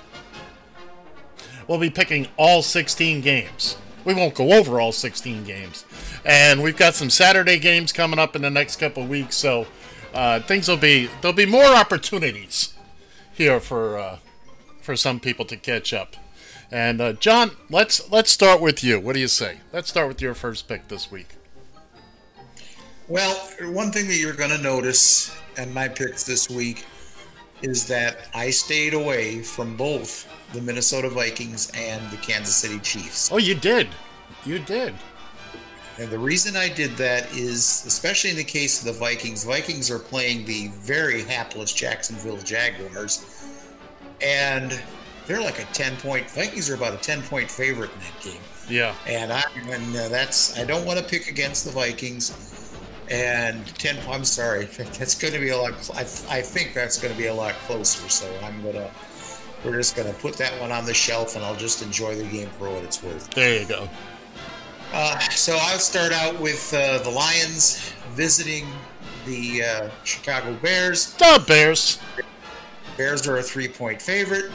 [1.67, 3.77] We'll be picking all 16 games.
[4.03, 5.85] We won't go over all 16 games.
[6.23, 9.35] And we've got some Saturday games coming up in the next couple weeks.
[9.35, 9.65] So
[10.13, 12.74] uh, things will be, there'll be more opportunities
[13.35, 14.19] here for uh,
[14.81, 16.15] for some people to catch up.
[16.71, 18.99] And uh, John, let's let's start with you.
[18.99, 19.59] What do you say?
[19.71, 21.27] Let's start with your first pick this week.
[23.07, 23.35] Well,
[23.71, 26.85] one thing that you're going to notice in my picks this week
[27.61, 33.31] is that I stayed away from both the Minnesota Vikings and the Kansas City Chiefs.
[33.31, 33.87] Oh, you did.
[34.43, 34.95] You did.
[35.97, 39.89] And the reason I did that is, especially in the case of the Vikings, Vikings
[39.89, 43.25] are playing the very hapless Jacksonville Jaguars.
[44.21, 44.79] And
[45.25, 48.41] they're like a 10 point, Vikings are about a 10 point favorite in that game.
[48.69, 48.93] Yeah.
[49.07, 52.77] And I, and uh, that's, I don't want to pick against the Vikings.
[53.09, 57.13] And 10, I'm sorry, that's going to be a lot, I, I think that's going
[57.13, 58.09] to be a lot closer.
[58.09, 58.91] So I'm going to,
[59.63, 62.25] we're just going to put that one on the shelf and I'll just enjoy the
[62.25, 63.29] game for what it's worth.
[63.31, 63.87] There you go.
[64.97, 68.65] Uh, so I'll start out with uh, the Lions visiting
[69.25, 71.13] the uh, Chicago Bears.
[71.15, 71.99] The Bears.
[72.95, 74.45] Bears are a three point favorite.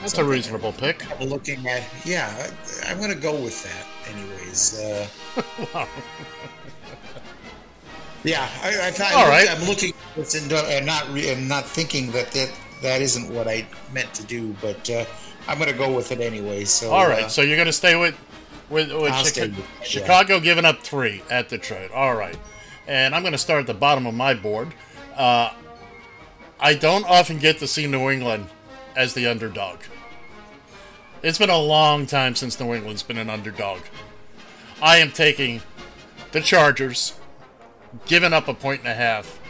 [0.00, 1.04] That's a reasonable pick.
[1.20, 2.48] I'm looking at, yeah,
[2.86, 4.80] I, I'm going to go with that, anyways.
[4.80, 5.06] Uh,
[8.24, 9.46] yeah, I, I thought All right.
[9.50, 12.50] I'm looking at this and, uh, not re- and not thinking that, that
[12.80, 15.04] that isn't what I meant to do, but uh,
[15.48, 16.64] I'm going to go with it anyway.
[16.64, 18.18] So All right, uh, so you're going to stay with
[18.70, 19.64] with, with Chica- it, yeah.
[19.82, 21.90] Chicago giving up three at Detroit.
[21.92, 22.38] All right,
[22.86, 24.74] and I'm going to start at the bottom of my board.
[25.14, 25.50] Uh,
[26.58, 28.46] I don't often get to see New England
[28.94, 29.78] as the underdog.
[31.22, 33.80] It's been a long time since New England's been an underdog.
[34.80, 35.62] I am taking
[36.32, 37.14] the Chargers,
[38.06, 39.40] giving up a point and a half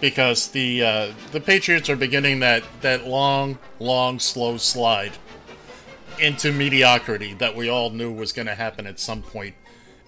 [0.00, 5.12] because the uh, the Patriots are beginning that that long, long, slow slide
[6.20, 9.54] into mediocrity that we all knew was going to happen at some point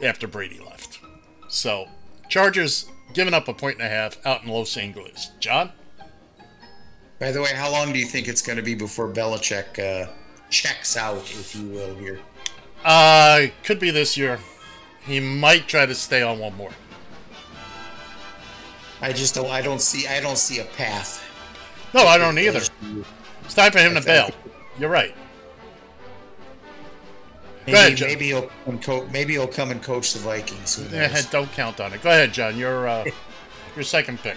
[0.03, 1.01] after Brady left.
[1.49, 1.89] So,
[2.29, 5.31] Chargers giving up a point and a half out in Los Angeles.
[5.41, 5.73] John?
[7.21, 10.11] by the way, how long do you think it's going to be before Belichick uh,
[10.49, 12.19] checks out, if you will, here?
[12.83, 14.41] Uh, could be this year.
[15.03, 16.73] He might try to stay on one more.
[19.03, 19.51] I just don't.
[19.51, 20.07] I don't see.
[20.07, 21.25] I don't see a path.
[21.95, 22.61] No, I don't either.
[23.45, 24.31] It's time for him to bail.
[24.79, 25.15] You're right.
[27.73, 30.77] Maybe, ahead, maybe he'll come co- maybe he'll come and coach the Vikings.
[30.77, 31.27] Who Eh, knows?
[31.27, 32.03] don't count on it.
[32.03, 32.57] Go ahead, John.
[32.57, 33.05] Your uh,
[33.77, 34.37] your second pick.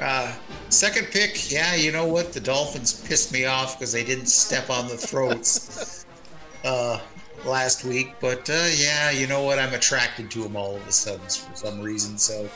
[0.00, 0.30] Uh,
[0.68, 2.32] second pick, yeah, you know what?
[2.34, 6.04] The Dolphins pissed me off because they didn't step on the throats
[6.64, 7.00] uh,
[7.46, 8.12] last week.
[8.20, 9.58] But uh, yeah, you know what?
[9.58, 12.18] I'm attracted to them all of a sudden for some reason.
[12.18, 12.48] So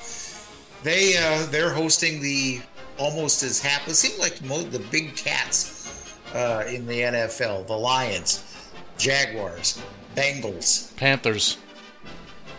[0.82, 2.60] they uh, they're hosting the
[2.98, 3.92] almost as happy.
[3.92, 8.44] It seemed like mo- the big cats uh, in the NFL: the Lions,
[9.00, 9.80] Jaguars,
[10.14, 11.56] Bengals, Panthers.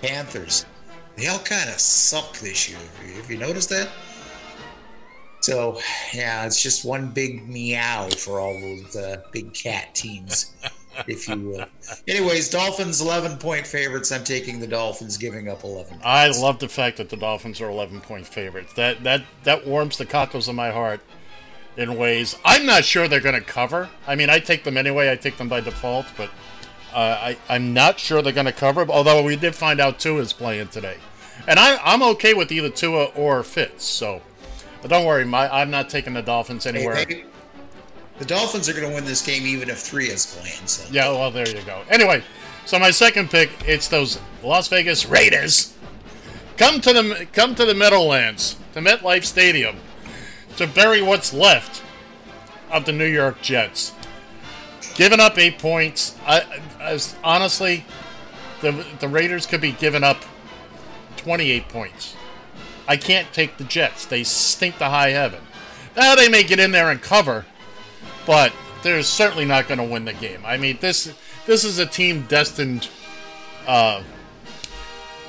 [0.01, 0.65] Panthers.
[1.15, 2.79] They all kind of suck this year.
[3.15, 3.89] Have you- noticed that?
[5.41, 5.79] So,
[6.13, 10.53] yeah, it's just one big meow for all those uh, big cat teams,
[11.07, 11.65] if you will.
[12.07, 14.11] Anyways, Dolphins 11 point favorites.
[14.11, 15.99] I'm taking the Dolphins, giving up 11.
[16.03, 18.73] I love the fact that the Dolphins are 11 point favorites.
[18.73, 21.01] That that that warms the cockles of my heart
[21.77, 23.89] in ways I'm not sure they're going to cover.
[24.07, 25.11] I mean, I take them anyway.
[25.11, 26.29] I take them by default, but
[26.93, 28.85] uh, I I'm not sure they're going to cover.
[28.89, 30.97] Although we did find out Tua is playing today,
[31.47, 33.85] and I I'm okay with either Tua or Fitz.
[33.85, 34.21] So,
[34.81, 36.95] but don't worry, my I'm not taking the Dolphins anywhere.
[36.95, 37.25] Hey,
[38.19, 40.67] the Dolphins are going to win this game even if three is playing.
[40.67, 40.87] So.
[40.91, 41.81] Yeah, well, there you go.
[41.89, 42.23] Anyway,
[42.65, 45.75] so my second pick, it's those Las Vegas Raiders.
[46.57, 49.77] Come to the come to the Meadowlands, to MetLife Stadium,
[50.57, 51.83] to bury what's left
[52.71, 53.93] of the New York Jets.
[54.95, 56.43] Giving up eight points, I,
[56.79, 57.85] as honestly,
[58.61, 60.23] the the Raiders could be giving up
[61.17, 62.15] twenty eight points.
[62.87, 65.41] I can't take the Jets; they stink to high heaven.
[65.95, 67.45] Now they may get in there and cover,
[68.25, 68.53] but
[68.83, 70.41] they're certainly not going to win the game.
[70.45, 71.13] I mean, this
[71.45, 72.89] this is a team destined
[73.67, 74.03] uh,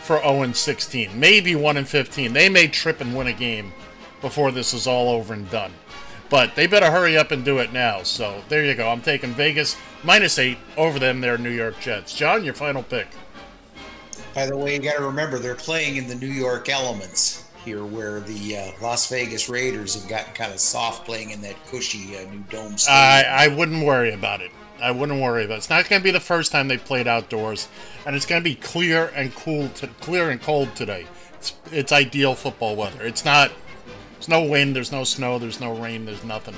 [0.00, 2.32] for 0 and 16, maybe 1 and 15.
[2.32, 3.72] They may trip and win a game
[4.22, 5.72] before this is all over and done.
[6.30, 8.04] But they better hurry up and do it now.
[8.04, 8.88] So there you go.
[8.88, 11.20] I'm taking Vegas minus eight over them.
[11.20, 12.14] Their New York Jets.
[12.14, 13.08] John, your final pick.
[14.34, 17.84] By the way, you got to remember they're playing in the New York elements here,
[17.84, 22.16] where the uh, Las Vegas Raiders have gotten kind of soft playing in that cushy
[22.16, 22.88] uh, new dome stadium.
[22.88, 24.50] I, I wouldn't worry about it.
[24.80, 25.58] I wouldn't worry about it.
[25.58, 27.68] It's not going to be the first time they played outdoors,
[28.06, 31.06] and it's going to be clear and cool, to, clear and cold today.
[31.34, 33.04] It's it's ideal football weather.
[33.04, 33.52] It's not.
[34.22, 34.76] There's no wind.
[34.76, 35.40] There's no snow.
[35.40, 36.04] There's no rain.
[36.04, 36.54] There's nothing.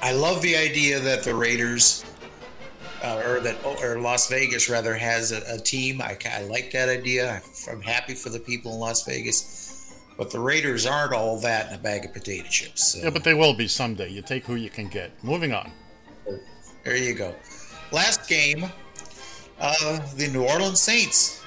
[0.00, 2.06] I love the idea that the Raiders,
[3.02, 6.00] uh, or that or Las Vegas rather, has a, a team.
[6.00, 7.42] I, I like that idea.
[7.70, 11.74] I'm happy for the people in Las Vegas, but the Raiders aren't all that in
[11.74, 12.92] a bag of potato chips.
[12.92, 14.08] So Yeah, but they will be someday.
[14.08, 15.22] You take who you can get.
[15.22, 15.70] Moving on.
[16.82, 17.34] there you go.
[17.92, 18.64] Last game,
[19.60, 21.43] uh, the New Orleans Saints,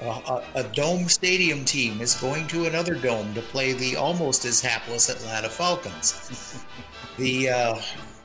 [0.00, 4.60] a, a dome stadium team, is going to another dome to play the almost as
[4.60, 6.64] hapless Atlanta Falcons.
[7.18, 7.80] the uh,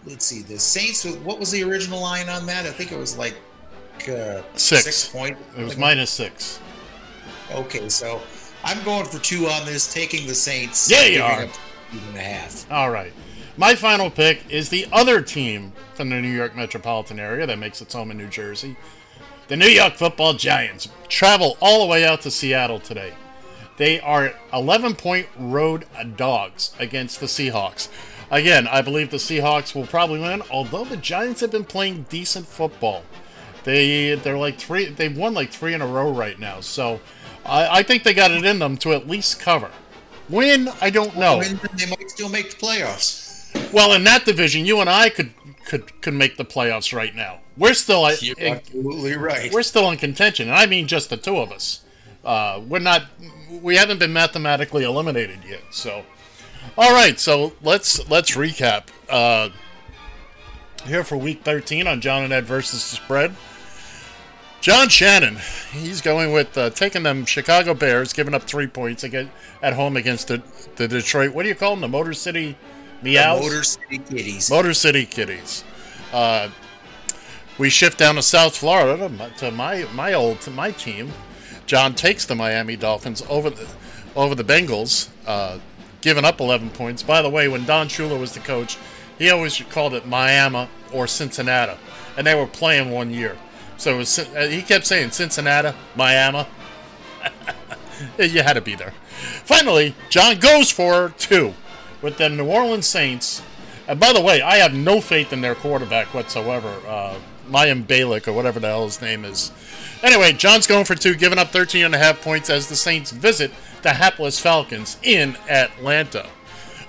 [0.05, 1.05] let's see, the Saints.
[1.05, 2.65] What was the original line on that?
[2.65, 3.35] I think it was like
[4.07, 4.83] uh, Six.
[4.83, 5.37] six point.
[5.57, 6.59] It was minus six.
[7.51, 8.21] Okay, so
[8.63, 10.89] I'm going for two on this, taking the Saints.
[10.89, 11.45] Yeah, you are.
[11.45, 12.71] two and a half.
[12.71, 13.13] All right.
[13.57, 17.81] My final pick is the other team from the New York metropolitan area that makes
[17.81, 18.77] its home in New Jersey.
[19.51, 23.11] The New York Football Giants travel all the way out to Seattle today.
[23.75, 27.89] They are 11 point road dogs against the Seahawks.
[28.31, 32.47] Again, I believe the Seahawks will probably win, although the Giants have been playing decent
[32.47, 33.03] football.
[33.65, 36.61] They they're like three they've won like three in a row right now.
[36.61, 37.01] So
[37.45, 39.71] I, I think they got it in them to at least cover.
[40.29, 41.43] Win, I don't know.
[41.43, 43.73] They might still make the playoffs.
[43.73, 45.33] Well, in that division, you and I could
[45.65, 47.41] could could make the playoffs right now.
[47.61, 49.53] We're still You're absolutely right.
[49.53, 51.81] We're still in contention, and I mean just the two of us.
[52.25, 53.03] Uh, we're not.
[53.51, 55.61] We haven't been mathematically eliminated yet.
[55.69, 56.03] So,
[56.75, 57.19] all right.
[57.19, 58.87] So let's let's recap.
[59.07, 59.49] Uh,
[60.87, 63.35] here for week 13 on John and Ed versus the spread.
[64.59, 65.37] John Shannon,
[65.71, 69.29] he's going with uh, taking them Chicago Bears, giving up three points again
[69.61, 70.41] at home against the,
[70.77, 71.35] the Detroit.
[71.35, 71.81] What do you call them?
[71.81, 72.57] The Motor City
[73.03, 73.39] Meows.
[73.39, 74.49] The Motor City Kitties.
[74.49, 75.63] Motor City Kitties.
[76.11, 76.49] Uh,
[77.57, 81.11] we shift down to South Florida to my, to my my old to my team.
[81.65, 83.67] John takes the Miami Dolphins over the
[84.15, 85.59] over the Bengals, uh,
[86.01, 87.03] giving up 11 points.
[87.03, 88.77] By the way, when Don Shula was the coach,
[89.17, 91.79] he always called it Miami or Cincinnati,
[92.17, 93.37] and they were playing one year.
[93.77, 96.45] So was, uh, he kept saying Cincinnati, Miami.
[98.19, 98.93] you had to be there.
[99.45, 101.53] Finally, John goes for two
[102.01, 103.41] with the New Orleans Saints.
[103.87, 106.73] And by the way, I have no faith in their quarterback whatsoever.
[106.87, 107.15] Uh,
[107.51, 109.51] Mayim Bialik, or whatever the hell his name is.
[110.01, 113.11] Anyway, John's going for two, giving up 13 and a half points as the Saints
[113.11, 113.51] visit
[113.81, 116.27] the hapless Falcons in Atlanta.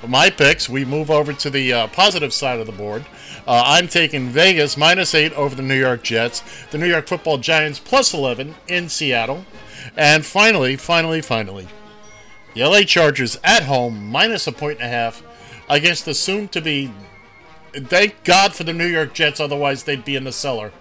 [0.06, 3.04] My picks, we move over to the uh, positive side of the board.
[3.46, 7.38] Uh, I'm taking Vegas minus 8 over the New York Jets, the New York football
[7.38, 9.44] Giants plus 11 in Seattle.
[9.96, 11.68] And finally, finally, finally,
[12.54, 15.22] the LA Chargers at home minus a point and a half
[15.68, 16.90] against the soon to be,
[17.74, 20.72] thank God for the New York Jets, otherwise they'd be in the cellar.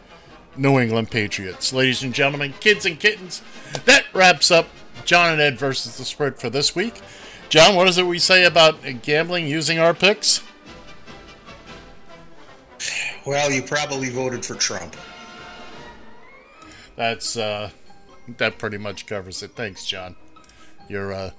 [0.57, 1.71] New England Patriots.
[1.71, 3.41] Ladies and gentlemen, kids and kittens,
[3.85, 4.67] that wraps up
[5.05, 7.01] John and Ed versus the spread for this week.
[7.49, 10.41] John, what is it we say about gambling using our picks?
[13.25, 14.95] Well, you probably voted for Trump.
[16.95, 17.71] That's uh
[18.37, 19.51] that pretty much covers it.
[19.51, 20.15] Thanks, John.
[20.89, 21.31] You're uh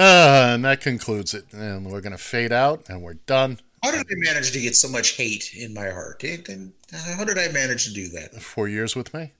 [0.00, 1.52] uh, and that concludes it.
[1.52, 3.60] And we're going to fade out and we're done.
[3.82, 6.22] How did I manage to get so much hate in my heart?
[6.22, 8.34] How did I manage to do that?
[8.42, 9.32] Four years with me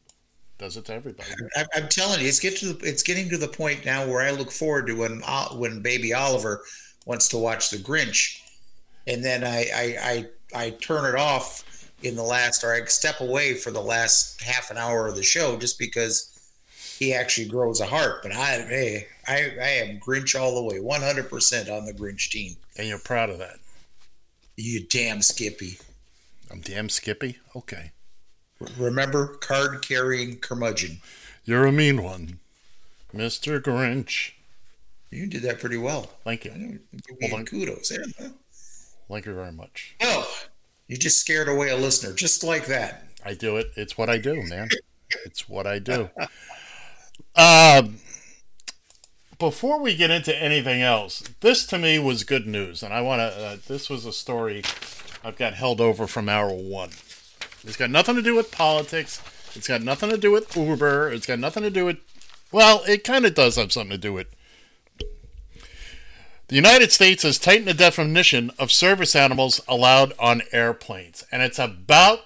[0.61, 1.29] does it to everybody.
[1.57, 4.21] I, I'm telling you, it's get to the, it's getting to the point now where
[4.21, 6.63] I look forward to when uh, when baby Oliver
[7.07, 8.39] wants to watch The Grinch,
[9.07, 11.65] and then I I, I I turn it off
[12.03, 15.23] in the last, or I step away for the last half an hour of the
[15.23, 16.27] show just because
[16.99, 18.23] he actually grows a heart.
[18.23, 22.31] But I hey, I I am Grinch all the way, 100 percent on the Grinch
[22.31, 22.57] team.
[22.77, 23.59] And you're proud of that.
[24.57, 25.79] You damn Skippy.
[26.51, 27.39] I'm damn Skippy.
[27.55, 27.93] Okay.
[28.77, 31.01] Remember, card carrying curmudgeon.
[31.45, 32.41] You're a mean one,
[33.15, 33.61] Mr.
[33.61, 34.33] Grinch.
[35.11, 36.11] You did that pretty well.
[36.25, 36.81] Thank you.
[36.93, 38.05] Give me kudos there.
[39.09, 39.97] Thank you very much.
[40.03, 40.31] Oh,
[40.89, 43.07] you just scared away a listener, just like that.
[43.25, 43.71] I do it.
[43.77, 44.69] It's what I do, man.
[45.25, 46.11] it's what I do.
[47.35, 47.99] Um,
[49.41, 53.21] before we get into anything else, this to me was good news, and I want
[53.21, 53.45] to.
[53.45, 54.63] Uh, this was a story
[55.25, 56.91] I've got held over from hour one.
[57.65, 59.21] It's got nothing to do with politics.
[59.57, 61.11] It's got nothing to do with Uber.
[61.11, 61.97] It's got nothing to do with.
[62.53, 64.29] Well, it kind of does have something to do with.
[66.49, 71.59] The United States has tightened the definition of service animals allowed on airplanes, and it's
[71.59, 72.21] about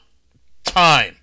[0.64, 1.16] time.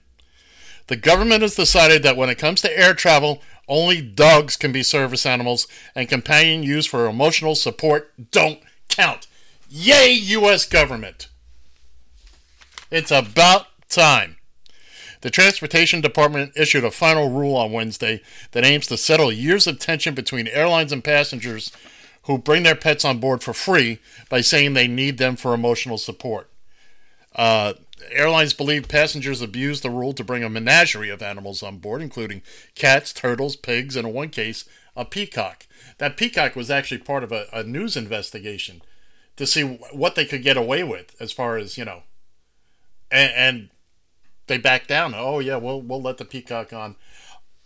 [0.87, 4.83] The government has decided that when it comes to air travel, only dogs can be
[4.83, 8.59] service animals, and companion use for emotional support don't
[8.89, 9.27] count.
[9.69, 10.65] Yay, U.S.
[10.65, 11.29] government!
[12.89, 14.37] It's about time.
[15.21, 18.21] The Transportation Department issued a final rule on Wednesday
[18.51, 21.71] that aims to settle years of tension between airlines and passengers
[22.23, 25.97] who bring their pets on board for free by saying they need them for emotional
[25.97, 26.49] support.
[27.35, 27.73] Uh,
[28.09, 32.41] airlines believe passengers abuse the rule to bring a menagerie of animals on board, including
[32.75, 35.67] cats, turtles, pigs, and in one case, a peacock.
[35.97, 38.81] That peacock was actually part of a, a news investigation
[39.37, 42.03] to see what they could get away with as far as, you know,
[43.09, 43.69] and, and
[44.47, 45.13] they backed down.
[45.15, 46.95] Oh yeah, we'll we'll let the peacock on.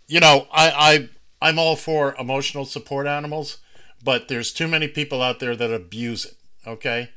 [0.06, 1.08] You know, I I
[1.48, 3.58] I'm all for emotional support animals,
[4.02, 6.34] but there's too many people out there that abuse it.
[6.66, 7.10] Okay,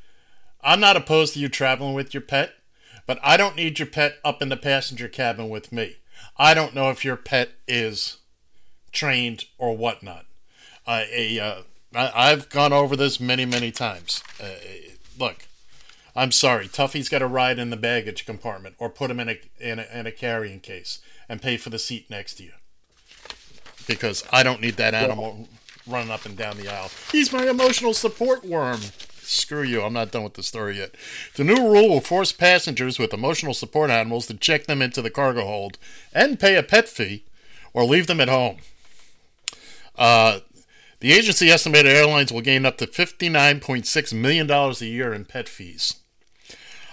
[0.61, 2.53] I'm not opposed to you traveling with your pet,
[3.09, 5.95] but I don't need your pet up in the passenger cabin with me.
[6.37, 8.17] I don't know if your pet is
[8.91, 10.27] trained or whatnot.
[10.85, 11.55] Uh, a, uh,
[11.95, 14.21] I, I've gone over this many, many times.
[14.39, 14.49] Uh,
[15.17, 15.47] look,
[16.15, 19.39] I'm sorry, Tuffy's got to ride in the baggage compartment or put him in a,
[19.59, 22.51] in a in a carrying case and pay for the seat next to you.
[23.87, 25.49] Because I don't need that animal
[25.87, 26.91] running up and down the aisle.
[27.11, 28.81] He's my emotional support worm.
[29.29, 30.95] Screw you, I'm not done with the story yet.
[31.35, 35.11] The new rule will force passengers with emotional support animals to check them into the
[35.11, 35.77] cargo hold
[36.13, 37.23] and pay a pet fee
[37.71, 38.57] or leave them at home.
[39.97, 40.39] Uh,
[40.99, 45.95] The agency estimated airlines will gain up to $59.6 million a year in pet fees.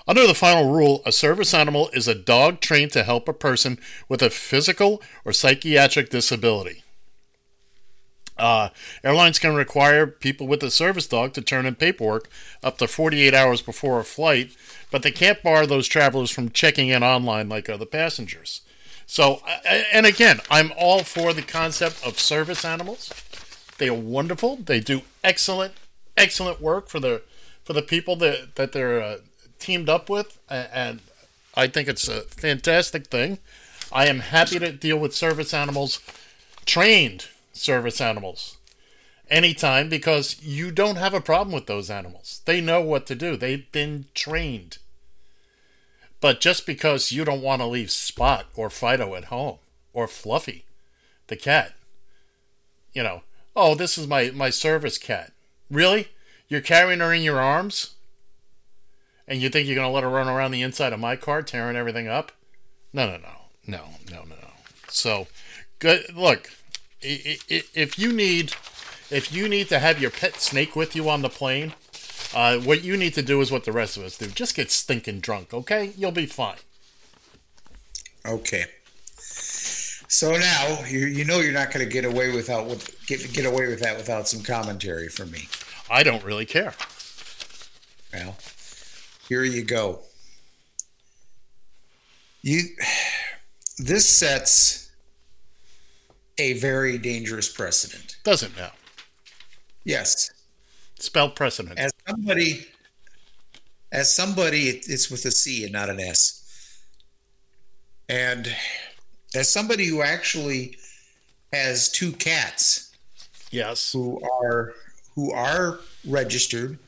[0.07, 3.79] Under the final rule, a service animal is a dog trained to help a person
[4.09, 6.85] with a physical or psychiatric disability.
[8.39, 8.69] Uh,
[9.03, 12.29] airlines can require people with a service dog to turn in paperwork
[12.63, 14.55] up to 48 hours before a flight,
[14.91, 18.61] but they can't bar those travelers from checking in online like other passengers.
[19.07, 19.41] So,
[19.93, 23.13] and again, I'm all for the concept of service animals.
[23.79, 24.57] They are wonderful.
[24.57, 25.75] They do excellent,
[26.17, 27.23] excellent work for the
[27.65, 29.19] for the people that that they're uh,
[29.59, 31.01] teamed up with, and
[31.55, 33.39] I think it's a fantastic thing.
[33.93, 36.01] I am happy to deal with service animals,
[36.65, 38.59] trained service animals,
[39.29, 42.43] anytime because you don't have a problem with those animals.
[42.45, 43.37] They know what to do.
[43.37, 44.79] They've been trained.
[46.21, 49.59] But just because you don't want to leave Spot or Fido at home
[49.93, 50.65] or Fluffy,
[51.27, 51.75] the cat,
[52.93, 53.23] you know,
[53.55, 55.33] oh, this is my, my service cat.
[55.71, 56.09] Really?
[56.49, 57.95] You're carrying her in your arms?
[59.29, 61.43] And you think you're going to let her run around the inside of my car,
[61.43, 62.33] tearing everything up?
[62.93, 63.33] No, no, no.
[63.67, 64.51] No, no, no, no.
[64.89, 65.27] So,
[65.81, 66.15] good.
[66.15, 66.53] Look,
[67.01, 68.53] if you need
[69.11, 71.75] if you need to have your pet snake with you on the plane,
[72.35, 74.27] uh, what you need to do is what the rest of us do.
[74.27, 75.93] Just get stinking drunk, okay?
[75.97, 76.57] You'll be fine.
[78.27, 78.65] Okay.
[80.09, 82.67] So now you you know you're not going to get away without
[83.07, 85.49] get get away with that without some commentary from me.
[85.91, 86.75] I don't really care.
[88.13, 88.37] Well,
[89.29, 90.01] here you go.
[92.43, 92.63] You
[93.79, 94.86] this sets
[96.39, 98.17] a very dangerous precedent.
[98.25, 98.73] Doesn't now.
[99.85, 100.31] Yes.
[100.99, 101.79] Spell precedent.
[101.79, 102.67] As somebody
[103.93, 106.83] as somebody it's with a C and not an S.
[108.09, 108.55] And
[109.35, 110.77] as somebody who actually
[111.53, 112.87] has two cats
[113.51, 114.75] yes who are
[115.15, 116.79] who are registered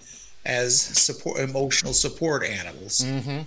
[0.45, 3.41] as support emotional support animals mm-hmm.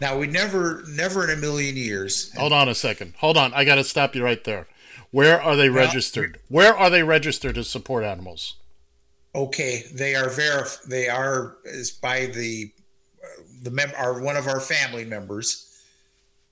[0.00, 3.64] now we never never in a million years hold on a second hold on i
[3.64, 4.66] gotta stop you right there
[5.10, 8.56] where are they registered where are they registered as support animals
[9.34, 12.72] okay they are verif- they are is by the
[13.22, 15.82] uh, the mem are one of our family members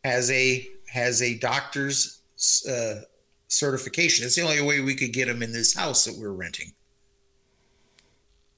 [0.05, 2.21] has a has a doctor's
[2.69, 3.01] uh,
[3.49, 4.25] certification.
[4.25, 6.73] It's the only way we could get them in this house that we're renting.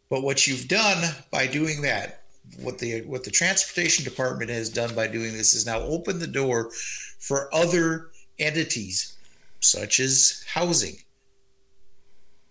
[0.08, 2.24] But what you've done by doing that,
[2.60, 6.26] what the what the transportation department has done by doing this is now open the
[6.26, 6.70] door
[7.18, 9.16] for other entities,
[9.60, 10.96] such as housing.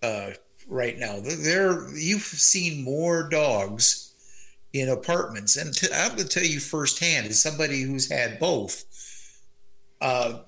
[0.01, 0.31] Uh,
[0.67, 4.13] right now, there you've seen more dogs
[4.71, 8.85] in apartments, and I'm going to tell you firsthand, as somebody who's had both
[10.01, 10.39] uh,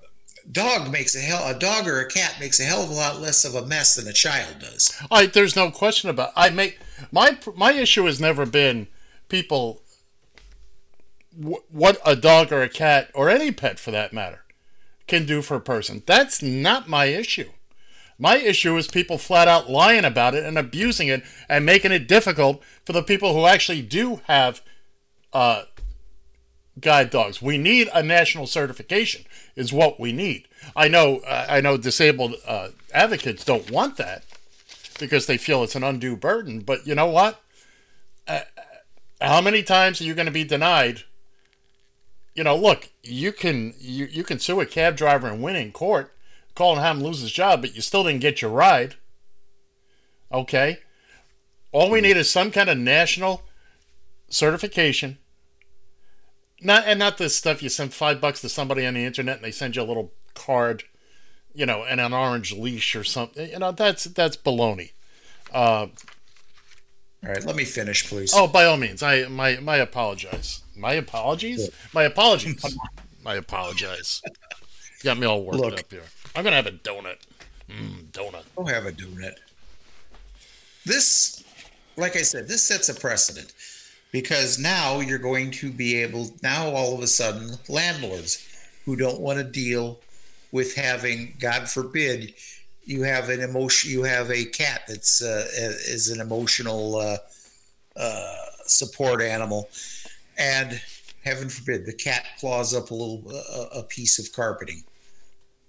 [0.49, 3.19] dog makes a hell a dog or a cat makes a hell of a lot
[3.19, 4.91] less of a mess than a child does.
[5.11, 6.31] I there's no question about.
[6.35, 6.79] I make
[7.11, 8.88] my my issue has never been
[9.29, 9.81] people
[11.33, 14.43] what a dog or a cat or any pet for that matter
[15.11, 16.01] can do for a person.
[16.05, 17.51] That's not my issue.
[18.17, 22.07] My issue is people flat out lying about it and abusing it and making it
[22.07, 24.61] difficult for the people who actually do have
[25.33, 25.63] uh,
[26.79, 27.41] guide dogs.
[27.41, 29.25] We need a national certification
[29.55, 30.47] is what we need.
[30.75, 34.23] I know uh, I know disabled uh, advocates don't want that
[34.97, 37.41] because they feel it's an undue burden, but you know what?
[38.27, 38.41] Uh,
[39.19, 41.03] how many times are you going to be denied?
[42.34, 45.72] You know, look, you can you, you can sue a cab driver and win in
[45.72, 46.14] court,
[46.56, 48.95] call and have him lose his job, but you still didn't get your ride.
[50.32, 50.80] Okay?
[51.72, 53.44] All we need is some kind of national
[54.30, 55.18] certification
[56.62, 59.45] not and not this stuff you send five bucks to somebody on the internet and
[59.45, 60.84] they send you a little card,
[61.53, 63.49] you know, and an orange leash or something.
[63.49, 64.91] You know, that's that's baloney.
[65.52, 65.88] Uh,
[67.24, 68.32] all right, let me finish, please.
[68.36, 70.62] Oh, by all means, I my my apologize.
[70.82, 71.70] My apologies.
[71.94, 72.78] My apologies.
[73.24, 74.22] my apologize.
[75.03, 76.02] got me all worked Look, up here.
[76.36, 77.18] I'm gonna have a donut.
[77.70, 78.44] Mm, donut.
[78.56, 79.36] Go have a donut.
[80.86, 81.44] This,
[81.95, 83.53] like I said, this sets a precedent
[84.12, 88.48] because now you're going to be able now all of a sudden landlords
[88.86, 89.99] who don't want to deal
[90.52, 92.34] with having god forbid
[92.84, 97.18] you have an emotion you have a cat that's uh, is an emotional uh,
[97.95, 98.36] uh,
[98.66, 99.70] support animal
[100.41, 100.81] and
[101.23, 103.23] heaven forbid the cat claws up a little
[103.76, 104.84] a piece of carpeting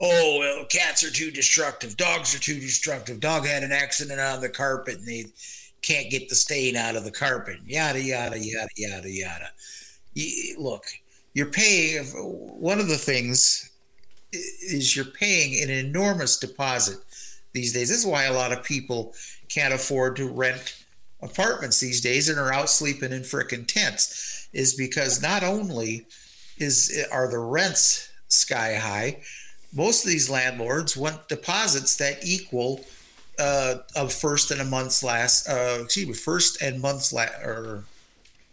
[0.00, 4.40] oh well cats are too destructive dogs are too destructive dog had an accident on
[4.40, 5.26] the carpet and they
[5.82, 9.50] can't get the stain out of the carpet, yada, yada, yada, yada, yada.
[10.14, 10.84] You, look,
[11.34, 13.70] you're paying, one of the things
[14.32, 16.98] is you're paying an enormous deposit
[17.52, 17.88] these days.
[17.88, 19.14] This is why a lot of people
[19.48, 20.84] can't afford to rent
[21.20, 24.31] apartments these days and are out sleeping in frickin' tents.
[24.52, 26.06] Is because not only
[26.58, 29.22] is are the rents sky high,
[29.74, 32.84] most of these landlords want deposits that equal
[33.38, 37.84] uh, a first and a month's last, uh, excuse me, first and month's last, or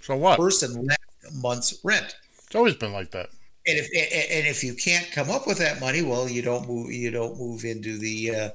[0.01, 0.37] so what?
[0.37, 2.15] First and last month's rent.
[2.45, 3.29] It's always been like that.
[3.67, 6.91] And if and if you can't come up with that money, well, you don't move.
[6.91, 8.35] You don't move into the.
[8.35, 8.49] Uh,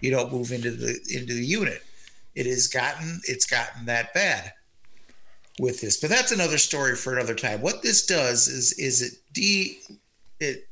[0.00, 1.82] you don't move into the into the unit.
[2.34, 3.20] It has gotten.
[3.24, 4.52] It's gotten that bad
[5.58, 7.60] with this, but that's another story for another time.
[7.60, 9.78] What this does is is it de
[10.40, 10.68] it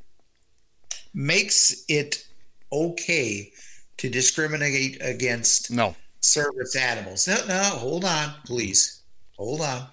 [1.12, 2.26] makes it
[2.72, 3.52] okay
[3.96, 7.26] to discriminate against no service animals.
[7.26, 9.02] No, no, hold on, please,
[9.36, 9.86] hold on.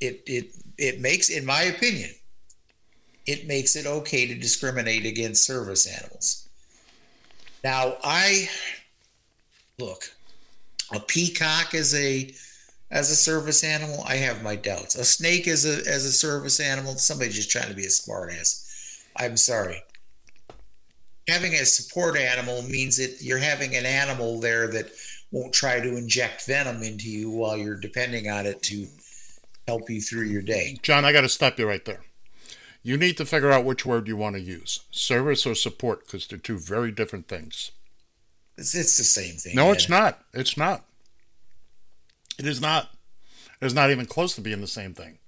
[0.00, 2.10] It it it makes, in my opinion,
[3.26, 6.48] it makes it okay to discriminate against service animals.
[7.62, 8.48] Now, I
[9.78, 10.10] look
[10.92, 12.34] a peacock is a
[12.94, 14.04] as a service animal.
[14.06, 14.94] I have my doubts.
[14.94, 16.94] A snake as a as a service animal.
[16.94, 19.02] Somebody just trying to be a smartass.
[19.16, 19.82] I'm sorry.
[21.28, 24.92] Having a support animal means that you're having an animal there that
[25.30, 28.86] won't try to inject venom into you while you're depending on it to
[29.66, 30.76] help you through your day.
[30.82, 32.00] John, I got to stop you right there.
[32.82, 36.26] You need to figure out which word you want to use service or support because
[36.26, 37.70] they're two very different things.
[38.58, 39.56] It's, it's the same thing.
[39.56, 40.22] No, it's not.
[40.34, 40.84] It's not.
[42.38, 42.90] It is not.
[43.60, 45.18] It's not even close to being the same thing.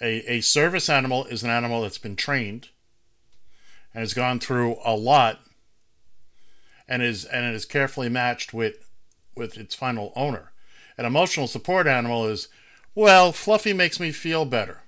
[0.00, 2.68] A, a service animal is an animal that's been trained
[3.94, 5.40] and has gone through a lot
[6.88, 8.88] and is and it is carefully matched with
[9.34, 10.52] with its final owner.
[10.98, 12.48] An emotional support animal is
[12.94, 14.82] well, Fluffy makes me feel better.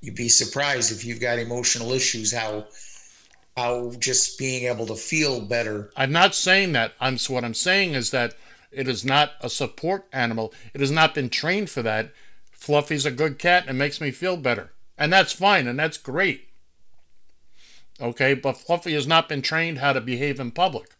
[0.00, 2.66] You'd be surprised if you've got emotional issues how
[3.56, 5.90] how just being able to feel better.
[5.96, 6.92] I'm not saying that.
[7.00, 8.34] I'm so what I'm saying is that
[8.70, 10.52] it is not a support animal.
[10.74, 12.12] It has not been trained for that.
[12.50, 14.72] Fluffy's a good cat and makes me feel better.
[14.96, 16.48] And that's fine and that's great.
[18.00, 20.90] Okay, but Fluffy has not been trained how to behave in public.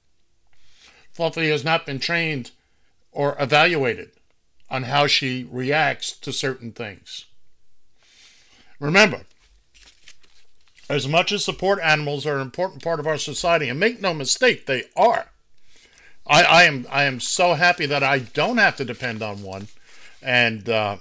[1.12, 2.50] Fluffy has not been trained
[3.12, 4.10] or evaluated
[4.70, 7.26] on how she reacts to certain things.
[8.80, 9.22] Remember,
[10.88, 14.14] as much as support animals are an important part of our society, and make no
[14.14, 15.30] mistake, they are.
[16.28, 19.68] I, I am I am so happy that I don't have to depend on one,
[20.22, 20.98] and uh,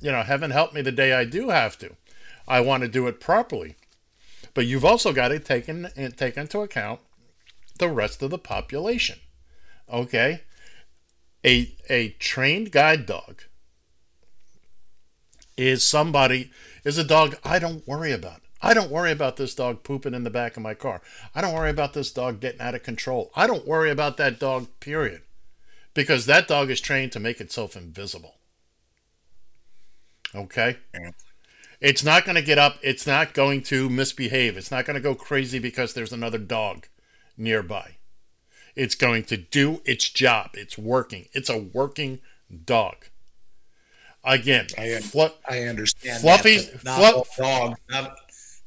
[0.00, 1.96] you know, heaven help me the day I do have to.
[2.46, 3.76] I want to do it properly,
[4.54, 7.00] but you've also got to take in, take into account
[7.78, 9.18] the rest of the population.
[9.92, 10.42] Okay,
[11.44, 13.42] a a trained guide dog
[15.56, 16.50] is somebody
[16.84, 18.39] is a dog I don't worry about.
[18.62, 21.00] I don't worry about this dog pooping in the back of my car.
[21.34, 23.30] I don't worry about this dog getting out of control.
[23.34, 25.22] I don't worry about that dog, period.
[25.94, 28.34] Because that dog is trained to make itself invisible.
[30.34, 30.76] Okay?
[31.80, 32.76] It's not going to get up.
[32.82, 34.56] It's not going to misbehave.
[34.56, 36.86] It's not going to go crazy because there's another dog
[37.36, 37.96] nearby.
[38.76, 40.50] It's going to do its job.
[40.54, 41.26] It's working.
[41.32, 42.20] It's a working
[42.66, 43.06] dog.
[44.22, 46.20] Again, I, fl- I understand.
[46.20, 48.16] Fluffy, that, not fluff- all dogs, not,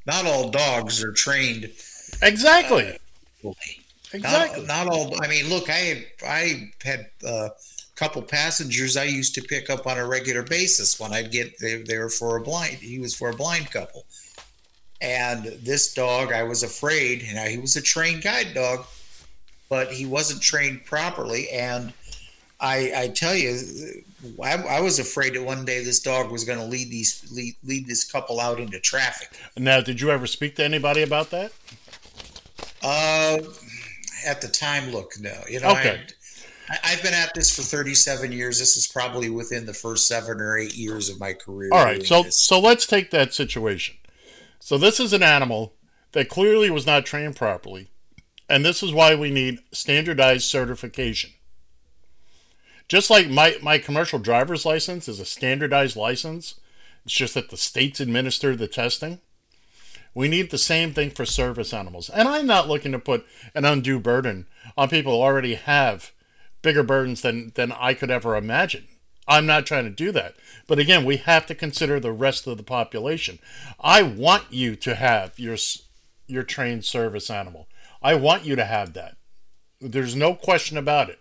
[0.06, 1.70] not all dogs are trained.
[2.22, 2.98] Exactly.
[3.44, 3.52] Uh,
[4.12, 4.66] exactly.
[4.66, 5.14] Not, not, all.
[5.22, 7.50] I mean, look, I I had a
[7.96, 11.76] couple passengers I used to pick up on a regular basis when I'd get they,
[11.82, 12.76] they were for a blind.
[12.76, 14.06] He was for a blind couple,
[15.00, 17.24] and this dog I was afraid.
[17.34, 18.86] Now he was a trained guide dog,
[19.68, 21.92] but he wasn't trained properly, and
[22.60, 23.58] I, I tell you,
[24.42, 27.56] I, I, was afraid that one day this dog was going to lead these lead,
[27.64, 29.30] lead this couple out into traffic.
[29.56, 31.52] Now, did you ever speak to anybody about that?
[32.82, 33.38] Uh,
[34.26, 35.34] at the time, look, no.
[35.48, 36.00] You know, okay.
[36.70, 38.58] I, I've been at this for 37 years.
[38.58, 41.70] This is probably within the first seven or eight years of my career.
[41.72, 42.36] All right, so this.
[42.36, 43.96] so let's take that situation.
[44.60, 45.74] So this is an animal
[46.12, 47.90] that clearly was not trained properly,
[48.48, 51.32] and this is why we need standardized certification.
[52.88, 56.60] Just like my, my commercial driver's license is a standardized license,
[57.04, 59.20] it's just that the states administer the testing.
[60.14, 62.08] We need the same thing for service animals.
[62.08, 64.46] And I'm not looking to put an undue burden
[64.76, 66.12] on people who already have
[66.62, 68.84] bigger burdens than, than I could ever imagine.
[69.26, 70.36] I'm not trying to do that.
[70.66, 73.38] But again, we have to consider the rest of the population.
[73.80, 75.56] I want you to have your,
[76.26, 77.66] your trained service animal.
[78.02, 79.16] I want you to have that.
[79.80, 81.20] There's no question about it.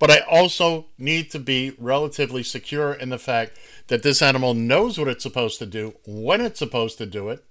[0.00, 3.56] But I also need to be relatively secure in the fact
[3.88, 7.44] that this animal knows what it's supposed to do, when it's supposed to do it.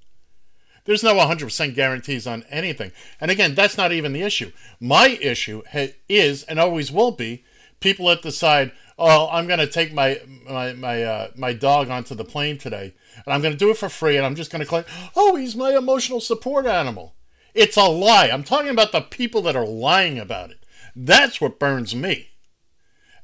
[0.85, 2.91] There's no 100% guarantees on anything.
[3.21, 4.51] And again, that's not even the issue.
[4.79, 7.45] My issue ha- is and always will be
[7.79, 10.19] people that decide, oh, I'm going to take my
[10.49, 13.77] my my uh, my dog onto the plane today, and I'm going to do it
[13.77, 14.85] for free, and I'm just going to claim,
[15.15, 17.13] oh, he's my emotional support animal.
[17.53, 18.29] It's a lie.
[18.29, 20.65] I'm talking about the people that are lying about it.
[20.95, 22.28] That's what burns me.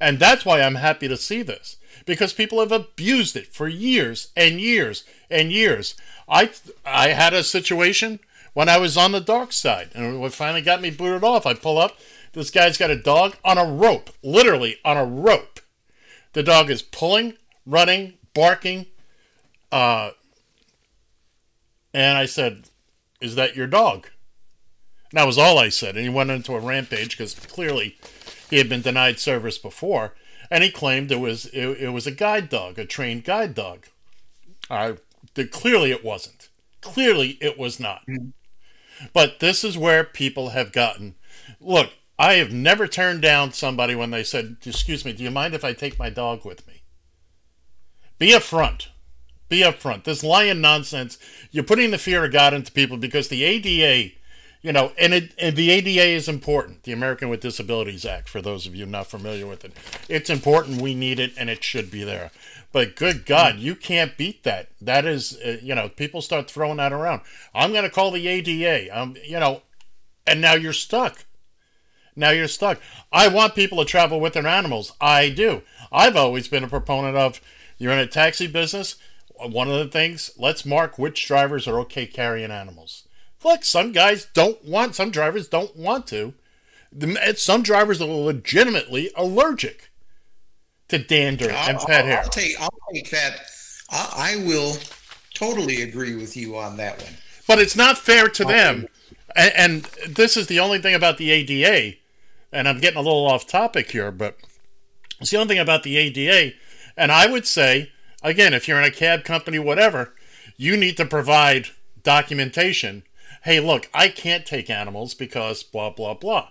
[0.00, 4.28] And that's why I'm happy to see this because people have abused it for years
[4.36, 5.94] and years and years.
[6.28, 6.50] I
[6.84, 8.20] I had a situation
[8.54, 11.44] when I was on the dark side, and what finally got me booted off.
[11.44, 11.98] I pull up,
[12.32, 15.60] this guy's got a dog on a rope, literally on a rope.
[16.32, 17.34] The dog is pulling,
[17.66, 18.86] running, barking,
[19.70, 20.10] uh,
[21.92, 22.70] and I said,
[23.20, 24.08] "Is that your dog?"
[25.10, 27.96] And that was all I said, and he went into a rampage because clearly
[28.50, 30.14] he had been denied service before,
[30.50, 33.86] and he claimed it was it, it was a guide dog, a trained guide dog.
[34.70, 34.96] I
[35.50, 36.48] clearly it wasn't.
[36.80, 38.02] Clearly it was not.
[38.06, 38.28] Hmm.
[39.12, 41.16] But this is where people have gotten.
[41.60, 45.54] Look, I have never turned down somebody when they said, "Excuse me, do you mind
[45.54, 46.82] if I take my dog with me?"
[48.18, 48.88] Be upfront.
[49.48, 50.04] Be upfront.
[50.04, 51.18] This lying nonsense.
[51.50, 54.15] You're putting the fear of God into people because the ADA
[54.66, 58.28] you know, and it and the ADA is important, the American with Disabilities Act.
[58.28, 59.72] For those of you not familiar with it,
[60.08, 60.82] it's important.
[60.82, 62.32] We need it, and it should be there.
[62.72, 64.70] But good God, you can't beat that.
[64.80, 67.20] That is, uh, you know, people start throwing that around.
[67.54, 68.90] I'm going to call the ADA.
[68.90, 69.62] Um, you know,
[70.26, 71.26] and now you're stuck.
[72.16, 72.80] Now you're stuck.
[73.12, 74.94] I want people to travel with their animals.
[75.00, 75.62] I do.
[75.92, 77.40] I've always been a proponent of
[77.78, 78.96] you're in a taxi business.
[79.36, 83.05] One of the things, let's mark which drivers are okay carrying animals.
[83.46, 86.34] Look, some guys don't want, some drivers don't want to.
[87.36, 89.88] Some drivers are legitimately allergic
[90.88, 92.22] to dander and I'll, pet I'll, hair.
[92.24, 93.42] I'll take, I'll take that.
[93.88, 94.76] I, I will
[95.32, 97.12] totally agree with you on that one.
[97.46, 98.88] But it's not fair to them.
[99.36, 99.82] And, and
[100.12, 101.98] this is the only thing about the ADA,
[102.50, 104.38] and I'm getting a little off topic here, but
[105.20, 106.56] it's the only thing about the ADA.
[106.96, 107.92] And I would say,
[108.24, 110.14] again, if you're in a cab company, whatever,
[110.56, 111.68] you need to provide
[112.02, 113.04] documentation.
[113.46, 116.48] Hey, look, I can't take animals because blah, blah, blah.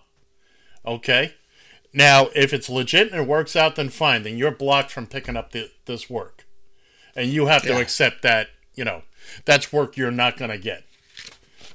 [0.85, 1.33] Okay?
[1.91, 4.23] Now, if it's legit and it works out, then fine.
[4.23, 6.45] Then you're blocked from picking up the, this work.
[7.13, 7.79] And you have to Yeah.
[7.79, 9.01] accept that, you know,
[9.43, 10.85] that's work you're not going to get.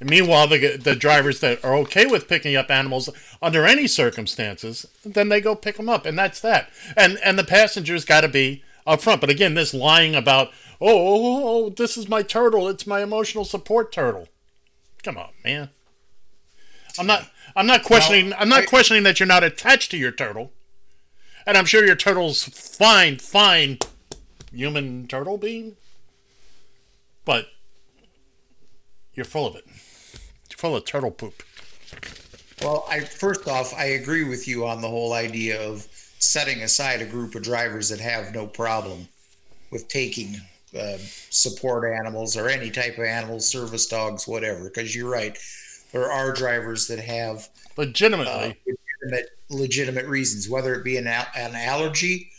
[0.01, 3.11] And meanwhile, the, the drivers that are okay with picking up animals
[3.43, 6.71] under any circumstances, then they go pick them up, and that's that.
[6.97, 9.21] And and the passengers got to be up front.
[9.21, 10.49] But again, this lying about,
[10.81, 14.29] oh, oh, oh, oh, this is my turtle, it's my emotional support turtle.
[15.03, 15.71] Come on, man.
[16.99, 17.31] I'm not.
[17.57, 18.33] I'm not questioning.
[18.35, 20.53] I'm not questioning that you're not attached to your turtle,
[21.47, 23.79] and I'm sure your turtle's fine, fine,
[24.53, 25.77] human turtle being.
[27.25, 27.47] But
[29.15, 29.65] you're full of it.
[29.67, 31.43] You're full of turtle poop.
[32.63, 35.87] Well, I first off, I agree with you on the whole idea of
[36.19, 39.09] setting aside a group of drivers that have no problem
[39.71, 40.41] with taking
[40.79, 40.99] uh,
[41.31, 44.65] support animals or any type of animals, service dogs, whatever.
[44.65, 45.37] Because you're right,
[45.93, 48.53] there are drivers that have legitimately uh,
[49.03, 52.31] legitimate, legitimate reasons, whether it be an, al- an allergy,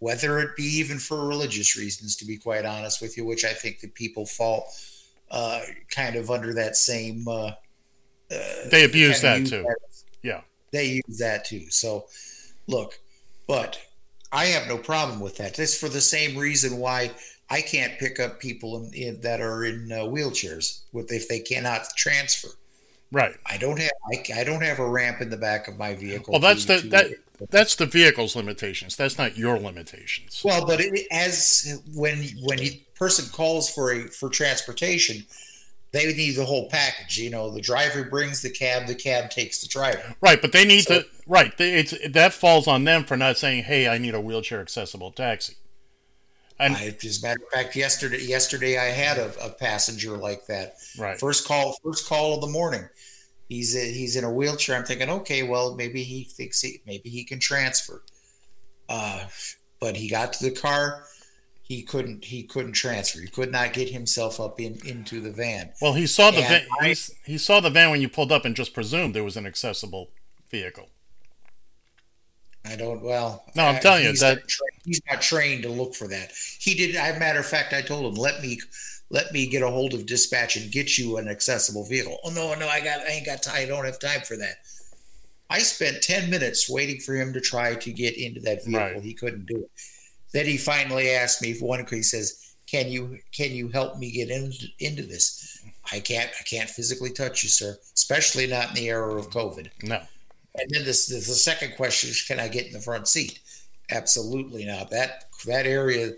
[0.00, 2.16] whether it be even for religious reasons.
[2.16, 4.66] To be quite honest with you, which I think that people fall
[5.30, 5.60] uh,
[5.90, 7.26] kind of under that same.
[7.28, 7.52] Uh,
[8.70, 9.62] They abuse that too.
[9.62, 9.76] that-
[10.22, 10.40] Yeah.
[10.72, 11.70] they use that too.
[11.70, 12.06] So,
[12.66, 12.98] look,
[13.46, 13.80] but
[14.32, 15.58] I have no problem with that.
[15.58, 17.12] It's for the same reason why
[17.50, 21.40] I can't pick up people in, in, that are in uh, wheelchairs with if they
[21.40, 22.48] cannot transfer.
[23.10, 23.34] Right.
[23.46, 26.32] I don't have I, I don't have a ramp in the back of my vehicle.
[26.32, 28.96] Well, that's to- the to- that that's the vehicle's limitations.
[28.96, 30.42] That's not your limitations.
[30.44, 35.24] Well, but it, as when when a person calls for a for transportation,
[35.92, 37.16] they need the whole package.
[37.16, 40.16] You know, the driver brings the cab, the cab takes the driver.
[40.20, 41.06] Right, but they need So- to.
[41.26, 44.60] Right, they, it's that falls on them for not saying, "Hey, I need a wheelchair
[44.60, 45.54] accessible taxi."
[46.60, 50.46] And I, as a matter of fact, yesterday yesterday I had a, a passenger like
[50.46, 50.74] that.
[50.98, 51.18] Right.
[51.18, 52.88] First call, first call of the morning.
[53.48, 54.76] He's a, he's in a wheelchair.
[54.76, 58.02] I'm thinking, okay, well maybe he thinks he maybe he can transfer.
[58.88, 59.24] Uh,
[59.80, 61.04] but he got to the car,
[61.62, 63.20] he couldn't he couldn't transfer.
[63.20, 65.70] He could not get himself up in into the van.
[65.80, 66.66] well, he saw the And van.
[66.80, 69.36] I- He, he saw the van when you pulled up and just presumed it was
[69.36, 70.10] an accessible
[70.50, 70.88] vehicle.
[72.68, 73.02] I don't.
[73.02, 74.44] Well, No, I'm uh, telling you he's that- not
[74.84, 76.32] he's not trained to look for that.
[76.58, 76.94] He did.
[76.96, 78.60] As a matter of fact, I told him, let me
[79.10, 82.18] let me get a hold of dispatch and get you an accessible vehicle.
[82.24, 83.00] Oh no, no, I got.
[83.00, 83.56] I ain't got time.
[83.56, 84.56] I don't have time for that.
[85.50, 89.00] I spent ten minutes waiting for him to try to get into that vehicle.
[89.00, 89.70] He couldn't do it.
[90.32, 91.52] Then he finally asked me.
[91.52, 96.00] if One, he says, "Can you can you help me get in, into this?" I
[96.00, 99.68] can't I can't physically touch you, sir, especially not in the era of COVID.
[99.82, 100.02] No.
[100.60, 103.40] And then this, this the second question is, can I get in the front seat?
[103.90, 104.90] Absolutely not.
[104.90, 106.12] That that area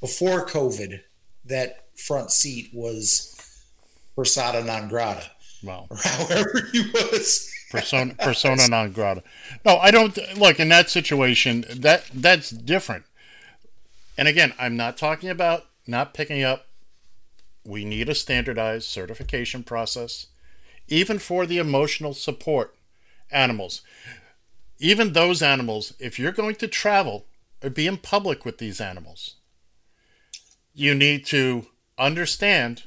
[0.00, 1.00] before COVID,
[1.44, 3.32] that front seat was
[4.14, 5.30] persona non grata.
[5.62, 5.86] Wow.
[5.90, 7.50] Or however he was.
[7.70, 9.22] persona persona non grata.
[9.64, 11.64] No, I don't look in that situation.
[11.70, 13.04] That that's different.
[14.18, 16.66] And again, I'm not talking about not picking up.
[17.64, 20.26] We need a standardized certification process,
[20.86, 22.75] even for the emotional support
[23.30, 23.82] animals.
[24.78, 27.26] Even those animals, if you're going to travel
[27.62, 29.36] or be in public with these animals,
[30.74, 31.66] you need to
[31.98, 32.84] understand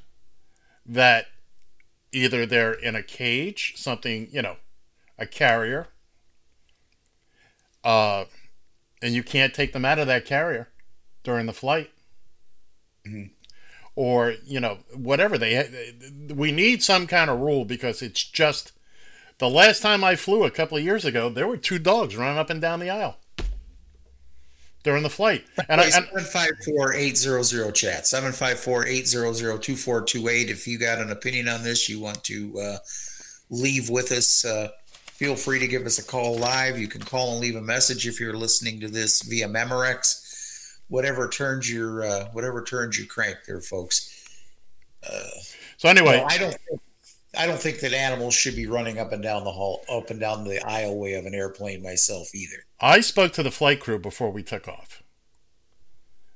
[0.85, 1.25] that
[2.11, 4.57] either they're in a cage, something, you know,
[5.17, 5.87] a carrier,
[7.83, 8.25] uh,
[9.01, 10.69] and you can't take them out of that carrier
[11.23, 11.91] during the flight.
[13.95, 15.93] Or, you know, whatever they,
[16.33, 18.71] we need some kind of rule because it's just
[19.39, 22.37] the last time I flew a couple of years ago, there were two dogs running
[22.37, 23.17] up and down the aisle
[24.83, 25.45] during the flight.
[25.67, 32.23] And I, and, 754-800 chat 754-800-2428 if you got an opinion on this you want
[32.25, 32.77] to uh,
[33.49, 34.67] leave with us uh,
[35.19, 36.79] feel free to give us a call live.
[36.79, 40.77] You can call and leave a message if you're listening to this via memorex.
[40.87, 44.15] Whatever turns your uh, whatever turns your crank there folks.
[45.07, 45.29] Uh,
[45.77, 46.81] so anyway i don't think
[47.37, 50.19] I don't think that animals should be running up and down the hall, up and
[50.19, 52.65] down the aisleway of an airplane myself either.
[52.79, 55.03] I spoke to the flight crew before we took off.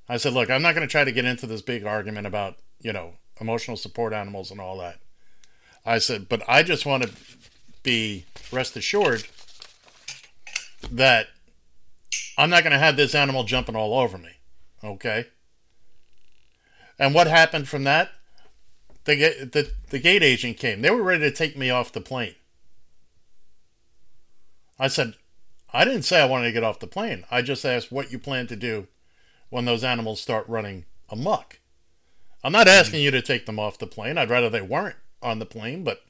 [0.07, 2.57] I said, look, I'm not going to try to get into this big argument about,
[2.79, 4.99] you know, emotional support animals and all that.
[5.85, 7.11] I said, but I just want to
[7.81, 9.23] be rest assured
[10.91, 11.27] that
[12.37, 14.31] I'm not going to have this animal jumping all over me.
[14.83, 15.25] Okay?
[16.99, 18.11] And what happened from that?
[19.05, 19.15] The,
[19.51, 20.81] the, the gate agent came.
[20.81, 22.35] They were ready to take me off the plane.
[24.79, 25.15] I said,
[25.73, 27.25] I didn't say I wanted to get off the plane.
[27.29, 28.87] I just asked what you plan to do
[29.49, 31.59] when those animals start running amok.
[32.43, 32.79] I'm not mm-hmm.
[32.79, 34.17] asking you to take them off the plane.
[34.17, 36.01] I'd rather they weren't on the plane, but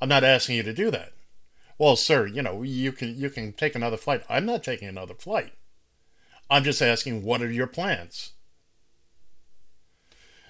[0.00, 1.12] I'm not asking you to do that.
[1.78, 4.22] Well, sir, you know, you can you can take another flight.
[4.28, 5.52] I'm not taking another flight.
[6.48, 8.31] I'm just asking what are your plans?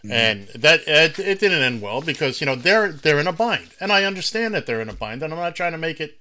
[0.05, 0.13] Mm-hmm.
[0.13, 3.71] And that it, it didn't end well because you know they're they're in a bind,
[3.79, 6.19] and I understand that they're in a bind, and I'm not trying to make it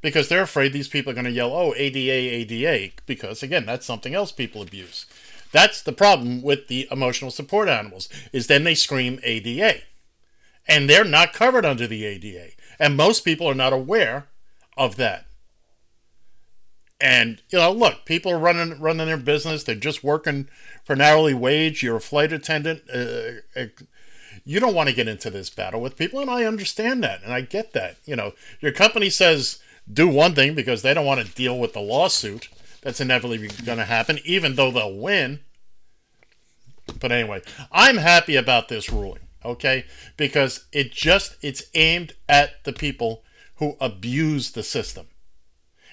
[0.00, 3.86] because they're afraid these people are going to yell, "Oh, ADA, ADA," because again, that's
[3.86, 5.06] something else people abuse.
[5.52, 9.82] That's the problem with the emotional support animals is then they scream ADA,
[10.66, 12.48] and they're not covered under the ADA,
[12.80, 14.26] and most people are not aware
[14.76, 15.27] of that.
[17.00, 19.62] And you know, look, people are running running their business.
[19.62, 20.48] They're just working
[20.84, 21.82] for an hourly wage.
[21.82, 22.82] You're a flight attendant.
[22.92, 23.66] Uh,
[24.44, 27.32] you don't want to get into this battle with people, and I understand that, and
[27.32, 27.98] I get that.
[28.04, 29.60] You know, your company says
[29.90, 32.48] do one thing because they don't want to deal with the lawsuit
[32.82, 35.40] that's inevitably going to happen, even though they'll win.
[36.98, 39.84] But anyway, I'm happy about this ruling, okay?
[40.16, 43.22] Because it just it's aimed at the people
[43.56, 45.06] who abuse the system.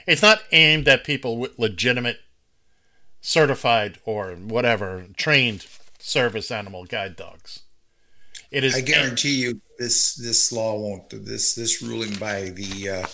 [0.08, 2.20] It's not aimed at people with legitimate,
[3.22, 5.66] certified, or whatever, trained
[6.00, 7.62] service animal guide dogs.
[8.52, 8.76] It is.
[8.76, 11.10] I guarantee you, this this law won't.
[11.10, 13.08] This this ruling by the uh,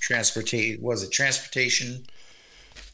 [0.00, 2.06] transportation was it transportation.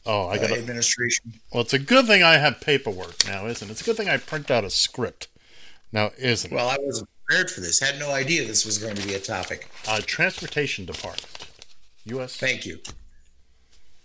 [0.05, 1.33] Oh, I got uh, administration.
[1.51, 3.71] Well, it's a good thing I have paperwork now, isn't it?
[3.71, 5.27] It's a good thing I print out a script
[5.91, 6.67] now, isn't well, it?
[6.67, 7.79] Well, I wasn't prepared for this.
[7.79, 9.67] Had no idea this was going to be a topic.
[9.87, 11.47] Uh, transportation department,
[12.05, 12.37] U.S.
[12.37, 12.79] Thank you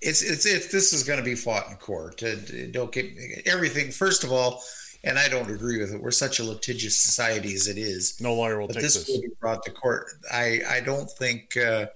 [0.04, 2.22] it's it's it's this is going to be fought in court.
[2.22, 2.34] Uh,
[2.70, 3.06] don't get
[3.46, 3.90] everything.
[3.90, 4.62] First of all,
[5.02, 6.00] and I don't agree with it.
[6.00, 8.20] We're such a litigious society as it is.
[8.20, 8.94] No lawyer will but take this.
[8.94, 9.08] this.
[9.08, 10.06] will be brought to court.
[10.32, 11.56] I I don't think.
[11.56, 11.86] Uh,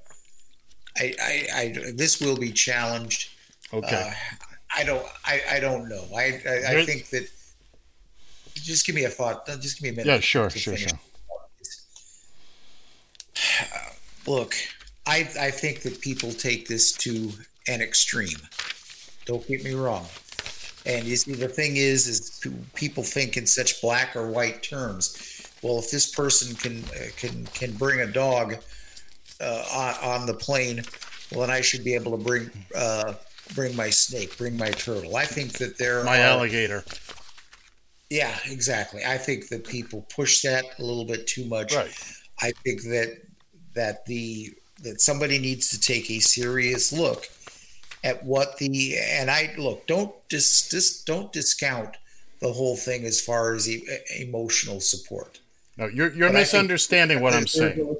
[0.97, 3.31] I, I I this will be challenged.
[3.73, 4.11] Okay.
[4.11, 4.13] Uh,
[4.77, 5.07] I don't.
[5.25, 6.05] I I don't know.
[6.17, 7.29] I I, I think that.
[8.55, 9.47] Just give me a thought.
[9.47, 10.07] Just give me a minute.
[10.07, 10.91] Yeah, sure, sure, finish.
[10.91, 10.99] sure.
[14.27, 14.57] Look,
[15.07, 17.33] I I think that people take this to
[17.69, 18.39] an extreme.
[19.27, 20.07] Don't get me wrong.
[20.87, 22.41] And you see, the thing is, is
[22.75, 25.47] people think in such black or white terms.
[25.63, 28.57] Well, if this person can uh, can can bring a dog
[29.41, 29.65] uh,
[30.03, 30.83] on, on the plane,
[31.31, 33.15] well, then I should be able to bring uh,
[33.55, 35.17] bring my snake, bring my turtle.
[35.17, 36.85] I think that there My are, alligator.
[38.09, 39.03] yeah, exactly.
[39.05, 41.75] I think that people push that a little bit too much.
[41.75, 41.93] Right.
[42.41, 43.19] I think that
[43.75, 47.29] that the that somebody needs to take a serious look
[48.05, 51.97] at what the and I look don't just just don't discount
[52.41, 53.87] the whole thing as far as e-
[54.19, 55.41] emotional support.
[55.77, 57.97] No, you're you're But misunderstanding what I'm saying.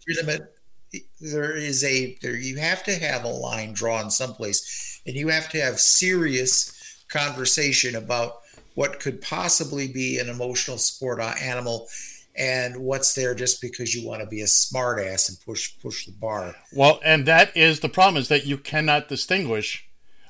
[1.21, 5.49] there is a there you have to have a line drawn someplace, and you have
[5.51, 6.73] to have serious
[7.09, 8.41] conversation about
[8.75, 11.89] what could possibly be an emotional support animal,
[12.37, 16.07] and what's there just because you want to be a smart ass and push push
[16.07, 16.55] the bar.
[16.73, 19.85] Well, and that is the problem is that you cannot distinguish.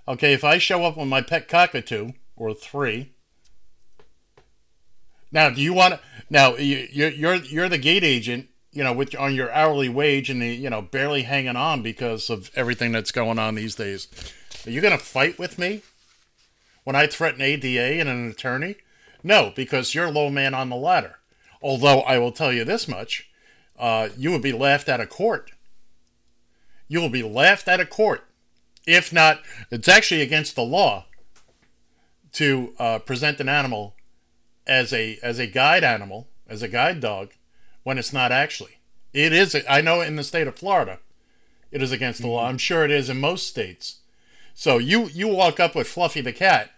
[0.09, 3.13] Okay, if I show up with my pet cockatoo or three.
[5.31, 6.01] Now, do you want to?
[6.31, 10.41] Now, you, you're you're the gate agent, you know, with on your hourly wage and
[10.41, 14.09] the, you know barely hanging on because of everything that's going on these days.
[14.67, 15.83] Are you going to fight with me
[16.85, 18.77] when I threaten ADA and an attorney?
[19.23, 21.19] No, because you're low man on the ladder.
[21.61, 23.29] Although I will tell you this much,
[23.79, 25.51] uh, you will be laughed out of court
[26.89, 28.25] you will be laughed out of court.
[28.89, 31.05] If not, it's actually against the law
[32.33, 33.95] to uh, present an animal
[34.67, 37.33] as a as a guide animal, as a guide dog,
[37.83, 38.79] when it's not actually.
[39.13, 39.55] It is.
[39.69, 41.01] I know in the state of Florida,
[41.71, 42.47] it is against the law.
[42.47, 43.99] I'm sure it is in most states.
[44.55, 46.71] So you you walk up with Fluffy the cat.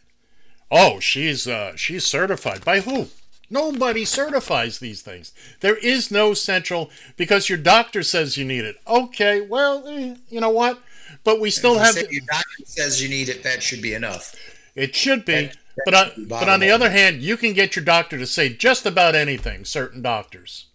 [0.68, 3.06] Oh, she's uh, she's certified by who?
[3.48, 5.32] Nobody certifies these things.
[5.60, 8.76] There is no central because your doctor says you need it.
[8.88, 10.80] Okay, well, eh, you know what?
[11.24, 11.94] But we still have.
[11.94, 13.42] say your doctor says you need it.
[13.42, 14.34] That should be enough.
[14.74, 17.36] It should be, That- but that on, should be but on the other hand, you
[17.36, 19.64] can get your doctor to say just about anything.
[19.64, 20.66] Certain doctors.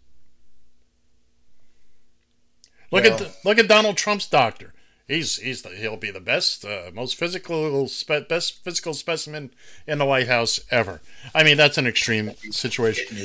[2.91, 4.73] Look at the, look at Donald Trump's doctor.
[5.07, 9.51] He's he's the, he'll be the best, uh, most physical spe- best physical specimen
[9.85, 11.01] in the White House ever.
[11.33, 13.17] I mean, that's an extreme situation.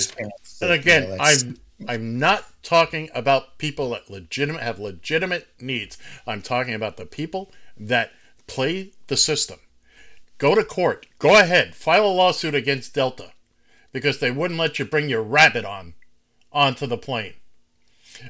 [0.60, 1.44] And again, that's-
[1.88, 5.96] I'm not talking about people that legitimate have legitimate needs.
[6.26, 8.12] I'm talking about the people that
[8.46, 9.58] play the system.
[10.38, 11.06] Go to court.
[11.18, 11.74] Go ahead.
[11.74, 13.32] File a lawsuit against Delta
[13.92, 15.94] because they wouldn't let you bring your rabbit on
[16.52, 17.34] onto the plane.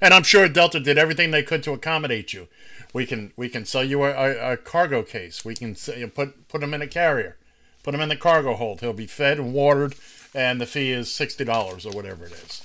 [0.01, 2.48] And I'm sure Delta did everything they could to accommodate you.
[2.93, 5.44] We can we can sell you a, a, a cargo case.
[5.44, 7.36] We can sell, put put him in a carrier,
[7.82, 8.81] put him in the cargo hold.
[8.81, 9.94] He'll be fed and watered,
[10.35, 12.62] and the fee is sixty dollars or whatever it is.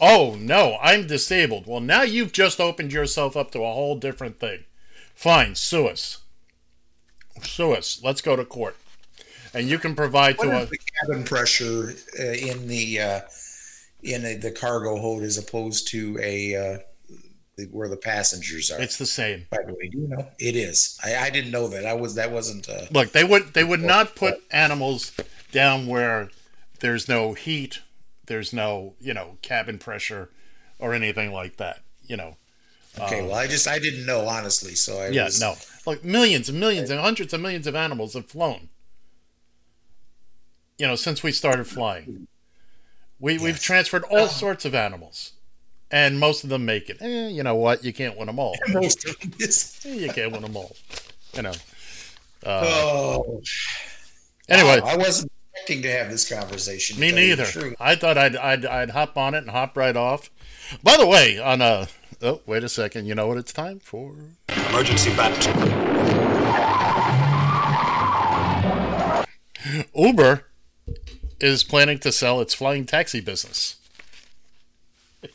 [0.00, 1.66] Oh no, I'm disabled.
[1.66, 4.64] Well, now you've just opened yourself up to a whole different thing.
[5.14, 6.18] Fine, sue us.
[7.42, 8.00] Sue us.
[8.02, 8.76] Let's go to court,
[9.52, 10.70] and you can provide What to us.
[10.70, 13.20] the cabin pressure uh, in the uh,
[14.02, 16.78] in a, the cargo hold as opposed to a uh,
[17.56, 18.80] the, where the passengers are?
[18.80, 19.46] It's the same.
[19.50, 20.28] By the way, do you know?
[20.38, 20.98] It is.
[21.04, 21.84] I, I didn't know that.
[21.84, 22.68] I was that wasn't.
[22.68, 25.12] Uh, Look, they would they would not put animals
[25.52, 26.30] down where
[26.80, 27.80] there's no heat,
[28.30, 30.30] there's no you know cabin pressure,
[30.78, 31.82] or anything like that.
[32.06, 32.36] You know.
[32.98, 33.20] okay.
[33.20, 35.56] Um, well, I just I didn't know honestly, so I yeah, was, no.
[35.84, 38.68] Like millions and millions and hundreds of millions of animals have flown.
[40.78, 42.28] You know, since we started flying,
[43.18, 45.32] we we've transferred all sorts of animals,
[45.90, 46.98] and most of them make it.
[47.00, 47.84] Eh, you know what?
[47.84, 48.56] You can't win them all.
[48.68, 50.76] Most of them Eh, you can't win them all.
[51.34, 51.52] You know.
[52.46, 53.42] Uh, oh.
[54.48, 54.80] Anyway.
[54.84, 57.00] I wasn't expecting to have this conversation.
[57.00, 57.76] Me tell you the neither.
[57.80, 60.30] I thought I'd, I'd I'd hop on it and hop right off.
[60.82, 61.88] By the way, on a
[62.22, 64.14] oh wait a second, you know what it's time for?
[64.48, 65.36] Emergency bat.
[69.94, 70.46] Uber
[71.40, 73.76] is planning to sell its flying taxi business.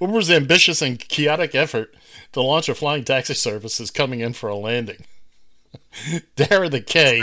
[0.00, 1.94] Uber's ambitious and chaotic effort
[2.32, 5.04] to launch a flying taxi service is coming in for a landing.
[6.36, 7.22] Dara the K.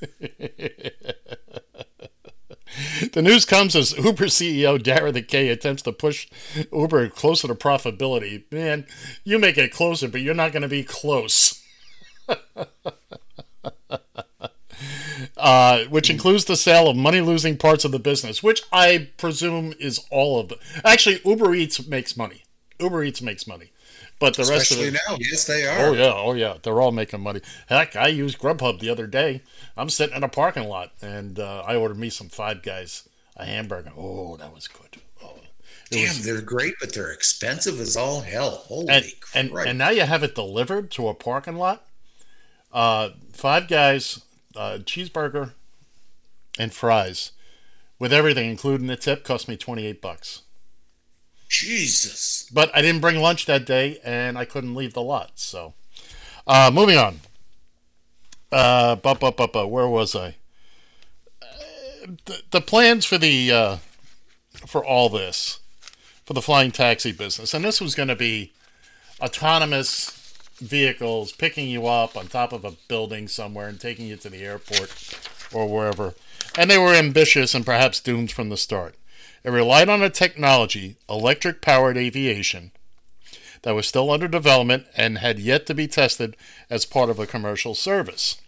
[3.12, 6.28] the news comes as Uber CEO Dara the K attempts to push
[6.72, 8.50] Uber closer to profitability.
[8.50, 8.86] Man,
[9.24, 11.62] you make it closer, but you're not going to be close.
[15.36, 19.74] uh, which includes the sale of money losing parts of the business, which I presume
[19.78, 20.58] is all of it.
[20.84, 22.42] Actually, Uber Eats makes money.
[22.80, 23.70] Uber Eats makes money.
[24.18, 25.00] But the rest of Especially it.
[25.08, 25.88] now, yes, they are.
[25.88, 26.12] Oh, yeah.
[26.14, 26.54] Oh, yeah.
[26.62, 27.42] They're all making money.
[27.68, 29.42] Heck, I used Grubhub the other day.
[29.76, 33.06] I'm sitting in a parking lot and uh, I ordered me some Five Guys,
[33.36, 33.92] a hamburger.
[33.96, 35.02] Oh, that was good.
[35.22, 35.34] Oh,
[35.90, 38.50] Damn, was- they're great, but they're expensive as all hell.
[38.52, 41.86] Holy and, and, and now you have it delivered to a parking lot.
[42.72, 44.22] Uh, five guys,
[44.56, 45.52] uh, cheeseburger,
[46.58, 47.32] and fries,
[47.98, 50.42] with everything including the tip, cost me twenty eight bucks.
[51.48, 52.48] Jesus.
[52.52, 55.32] But I didn't bring lunch that day, and I couldn't leave the lot.
[55.36, 55.74] So,
[56.46, 57.20] uh, moving on.
[58.52, 60.36] Uh, bu- bu- bu- bu- where was I?
[61.42, 61.46] Uh,
[62.24, 63.76] the, the plans for the uh,
[64.66, 65.60] for all this,
[66.24, 68.52] for the flying taxi business, and this was going to be
[69.20, 70.12] autonomous
[70.58, 74.42] vehicles picking you up on top of a building somewhere and taking you to the
[74.42, 74.90] airport
[75.52, 76.14] or wherever.
[76.56, 78.94] and they were ambitious and perhaps doomed from the start.
[79.46, 82.72] It relied on a technology, electric powered aviation,
[83.62, 86.36] that was still under development and had yet to be tested
[86.68, 88.40] as part of a commercial service.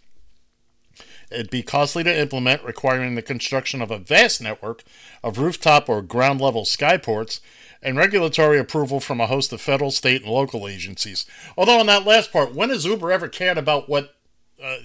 [1.31, 4.83] It'd be costly to implement, requiring the construction of a vast network
[5.23, 7.39] of rooftop or ground level skyports
[7.81, 11.25] and regulatory approval from a host of federal, state, and local agencies.
[11.57, 14.15] Although, on that last part, when has Uber ever cared about what
[14.61, 14.75] uh,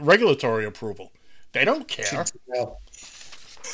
[0.00, 1.12] regulatory approval?
[1.52, 2.06] They don't care.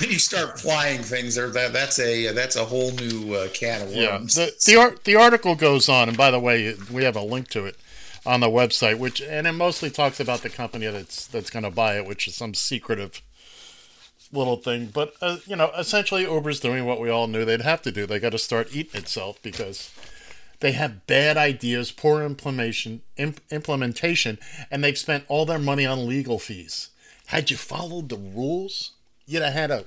[0.01, 3.83] When you start flying things, there that that's a that's a whole new uh, can
[3.83, 4.35] of Yeah, worms.
[4.35, 7.49] the the, ar- the article goes on, and by the way, we have a link
[7.51, 7.77] to it
[8.25, 11.71] on the website, which and it mostly talks about the company that's that's going to
[11.71, 13.21] buy it, which is some secretive
[14.33, 14.87] little thing.
[14.87, 18.07] But uh, you know, essentially, Uber's doing what we all knew they'd have to do.
[18.07, 19.91] They got to start eating itself because
[20.61, 24.39] they have bad ideas, poor implementation, imp- implementation,
[24.71, 26.91] and they've spent all their money on legal fees.
[27.27, 28.93] Had you followed the rules,
[29.33, 29.85] you'd have had a.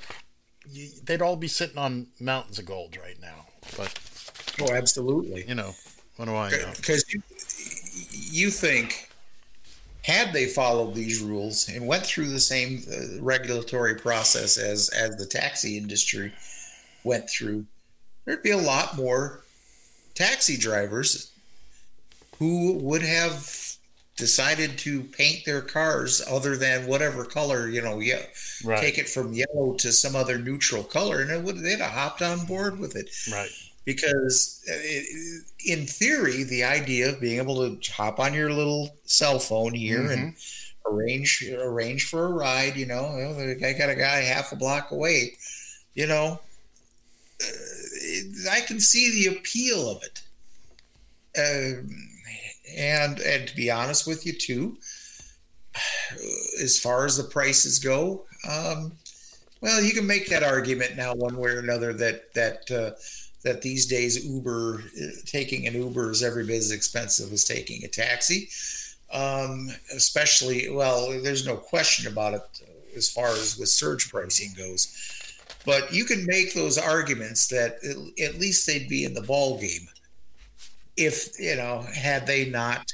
[0.69, 3.45] You, they'd all be sitting on mountains of gold right now.
[3.77, 3.97] But
[4.61, 5.45] oh, absolutely.
[5.47, 5.73] You know,
[6.17, 6.71] what do I know?
[6.75, 7.21] Because you,
[8.11, 9.09] you think,
[10.01, 15.15] had they followed these rules and went through the same uh, regulatory process as as
[15.17, 16.33] the taxi industry
[17.03, 17.65] went through,
[18.25, 19.41] there'd be a lot more
[20.15, 21.31] taxi drivers
[22.39, 23.64] who would have
[24.17, 28.21] decided to paint their cars other than whatever color you know yeah
[28.63, 28.79] Right.
[28.79, 32.21] take it from yellow to some other neutral color and it would they'd have hopped
[32.21, 33.49] on board with it Right.
[33.83, 38.95] because uh, it, in theory the idea of being able to hop on your little
[39.05, 40.35] cell phone here and
[40.89, 45.33] arrange arrange for a ride you know i got a guy half a block away
[45.93, 46.39] you know
[47.43, 50.21] uh, i can see the appeal of it
[51.37, 51.89] um,
[52.75, 54.77] and and to be honest with you too
[56.61, 58.91] as far as the prices go um,
[59.61, 62.91] well you can make that argument now one way or another that that uh,
[63.45, 67.85] that these days uber uh, taking an uber is every bit as expensive as taking
[67.85, 68.49] a taxi.
[69.13, 72.41] Um, especially well there's no question about it
[72.97, 74.91] as far as with surge pricing goes.
[75.63, 79.59] But you can make those arguments that at- at least they'd be in the ball
[79.59, 79.87] game
[80.97, 82.91] if you know had they not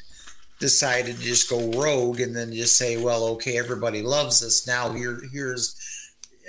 [0.60, 4.91] decided to just go rogue and then just say well okay everybody loves us now
[4.91, 5.76] here here's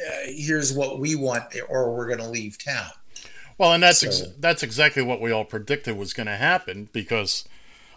[0.07, 2.91] uh, here's what we want or we're going to leave town
[3.59, 7.45] Well, and that's ex- that's exactly what we all predicted was going to happen because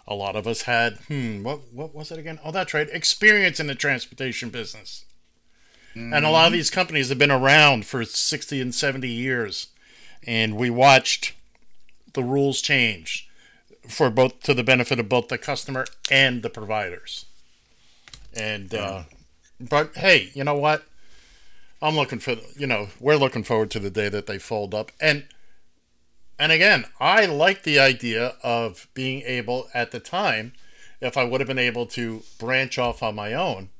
[0.06, 2.38] a lot of us had hmm what what was it again?
[2.44, 5.04] Oh, that's right, experience in the transportation business.
[5.94, 9.68] And a lot of these companies have been around for 60 and 70 years
[10.26, 11.32] and we watched
[12.12, 13.25] the rules change
[13.88, 17.26] for both to the benefit of both the customer and the providers.
[18.34, 19.04] And uh
[19.60, 20.84] but hey, you know what?
[21.80, 24.92] I'm looking for you know, we're looking forward to the day that they fold up.
[25.00, 25.24] And
[26.38, 30.52] and again, I like the idea of being able at the time,
[31.00, 33.70] if I would have been able to branch off on my own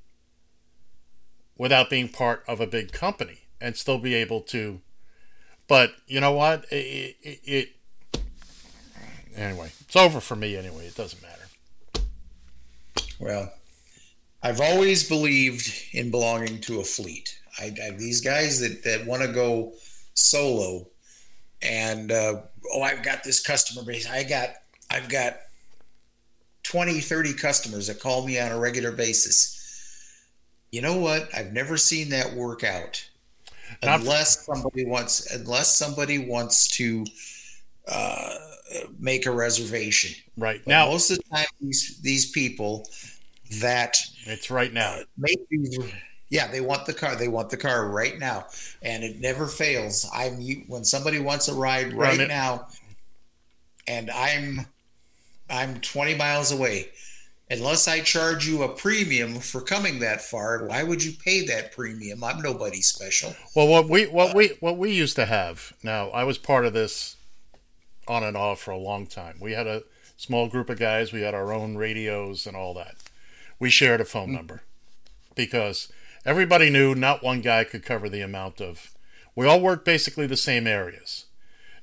[1.59, 4.81] without being part of a big company and still be able to.
[5.69, 6.65] But you know what?
[6.71, 7.69] It, it, it
[9.37, 10.87] anyway, it's over for me anyway.
[10.87, 12.07] It doesn't matter.
[13.19, 13.53] Well,
[14.43, 17.39] I've always believed in belonging to a fleet.
[17.59, 19.73] I, I these guys that, that want to go
[20.15, 20.87] solo
[21.63, 22.43] and uh,
[22.73, 24.09] oh, I've got this customer base.
[24.09, 24.51] I got
[24.91, 25.37] I've got
[26.65, 29.53] 20, 30 customers that call me on a regular basis.
[30.71, 31.29] You know what?
[31.35, 33.09] I've never seen that work out
[33.83, 37.05] Not- unless somebody wants unless somebody wants to
[37.89, 38.35] uh,
[38.99, 40.15] make a reservation.
[40.37, 42.89] Right But now, most of the time, these these people
[43.61, 44.97] that it's right now.
[45.01, 45.79] Uh, make these,
[46.29, 47.17] yeah, they want the car.
[47.17, 48.47] They want the car right now,
[48.83, 50.09] and it never fails.
[50.13, 52.69] I'm when somebody wants a ride right now,
[53.87, 54.67] and I'm
[55.49, 56.91] I'm 20 miles away.
[57.49, 61.71] Unless I charge you a premium for coming that far, why would you pay that
[61.71, 62.25] premium?
[62.25, 63.37] I'm nobody special.
[63.55, 65.73] Well, what we what uh, we what we used to have.
[65.85, 67.16] Now, I was part of this
[68.09, 69.37] on and off for a long time.
[69.41, 69.83] We had a
[70.17, 71.13] small group of guys.
[71.13, 72.97] We had our own radios and all that.
[73.59, 74.35] We shared a phone mm.
[74.35, 74.63] number
[75.35, 75.93] because
[76.25, 78.93] everybody knew not one guy could cover the amount of.
[79.35, 81.27] We all worked basically the same areas.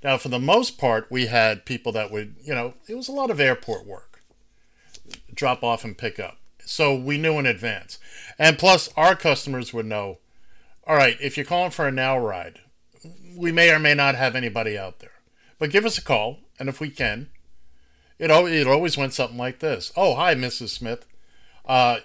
[0.04, 3.14] Now, for the most part, we had people that would, you know, it was a
[3.14, 4.22] lot of airport work
[5.34, 6.38] drop off and pick up.
[6.66, 8.00] So we knew in advance.
[8.38, 10.20] And plus, our customers would know
[10.86, 12.60] all right, if you're calling for a now ride,
[13.36, 15.13] we may or may not have anybody out there.
[15.64, 17.30] But give us a call, and if we can,
[18.20, 20.72] it, al- it always went something like this Oh, hi, Mrs.
[20.72, 21.08] Smith.
[21.66, 22.00] Uh,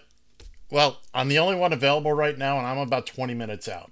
[0.70, 3.90] Well, I'm the only one available right now, and I'm about 20 minutes out.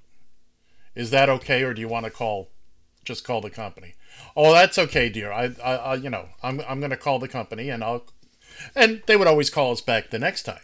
[0.95, 2.49] Is that okay, or do you want to call,
[3.05, 3.97] just call the company?
[4.37, 5.33] Oh, that's okay, dear.
[5.33, 8.05] I, I, I you know, I'm, I'm going to call the company, and I'll,
[8.77, 10.63] and they would always call us back the next time.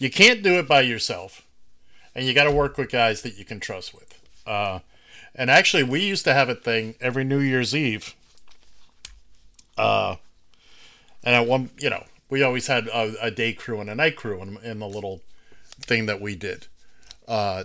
[0.00, 1.46] You can't do it by yourself,
[2.16, 4.20] and you got to work with guys that you can trust with.
[4.44, 4.80] Uh,
[5.38, 8.16] and actually, we used to have a thing every New Year's Eve.
[9.78, 10.16] Uh,
[11.22, 14.16] and at one, you know, we always had a, a day crew and a night
[14.16, 15.20] crew in, in the little
[15.80, 16.66] thing that we did.
[17.28, 17.64] Uh,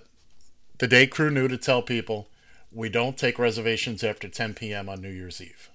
[0.77, 2.29] the day crew knew to tell people
[2.71, 4.87] we don't take reservations after 10 p.m.
[4.87, 5.71] on New Year's Eve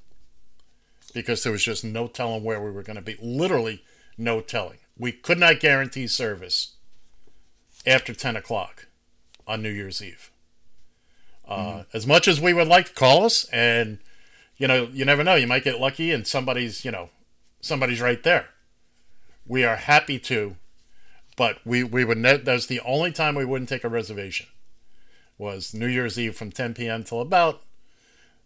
[1.12, 3.16] because there was just no telling where we were going to be.
[3.20, 3.82] Literally,
[4.16, 4.78] no telling.
[4.96, 6.76] We could not guarantee service
[7.84, 8.86] after 10 o'clock
[9.48, 10.30] on New Year's Eve.
[11.48, 11.96] Uh, Mm-hmm.
[11.96, 13.98] As much as we would like to call us, and
[14.58, 17.10] you know, you never know, you might get lucky and somebody's, you know,
[17.60, 18.48] somebody's right there.
[19.46, 20.56] We are happy to,
[21.36, 22.18] but we we would.
[22.18, 24.46] Ne- that was the only time we wouldn't take a reservation.
[25.38, 27.04] Was New Year's Eve from 10 p.m.
[27.04, 27.62] till about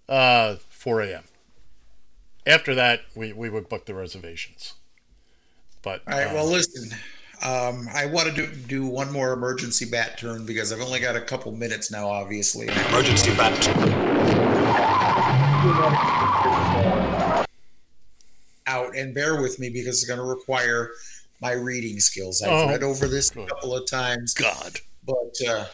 [0.09, 1.25] uh, 4 a.m.
[2.47, 4.75] After that, we, we would book the reservations.
[5.83, 6.27] But All right.
[6.29, 6.99] uh, Well, listen.
[7.45, 11.17] Um, I want to do, do one more emergency bat turn because I've only got
[11.17, 12.07] a couple minutes now.
[12.09, 14.93] Obviously, emergency bat turn.
[18.67, 20.93] out, and bear with me because it's going to require
[21.41, 22.43] my reading skills.
[22.43, 24.35] I've Oh, read over this a couple of times.
[24.35, 25.65] God, but uh,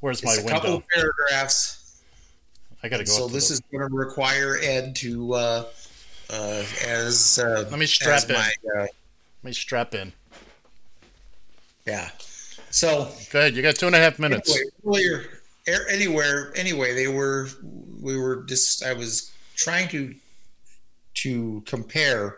[0.00, 2.02] where's it's my a couple of paragraphs.
[2.82, 3.10] I got to go.
[3.12, 5.64] So up this the- is going to require Ed to, uh,
[6.30, 8.34] uh, as uh, Let me strap as in.
[8.36, 8.90] my, uh, Let
[9.44, 10.12] me strap in.
[11.86, 12.10] Yeah.
[12.70, 13.54] So Go ahead.
[13.54, 14.54] You got two and a half minutes.
[14.54, 15.24] Anyway, earlier,
[15.68, 17.48] er- anywhere, anyway, they were,
[18.00, 20.14] we were just, I was trying to,
[21.14, 22.36] to compare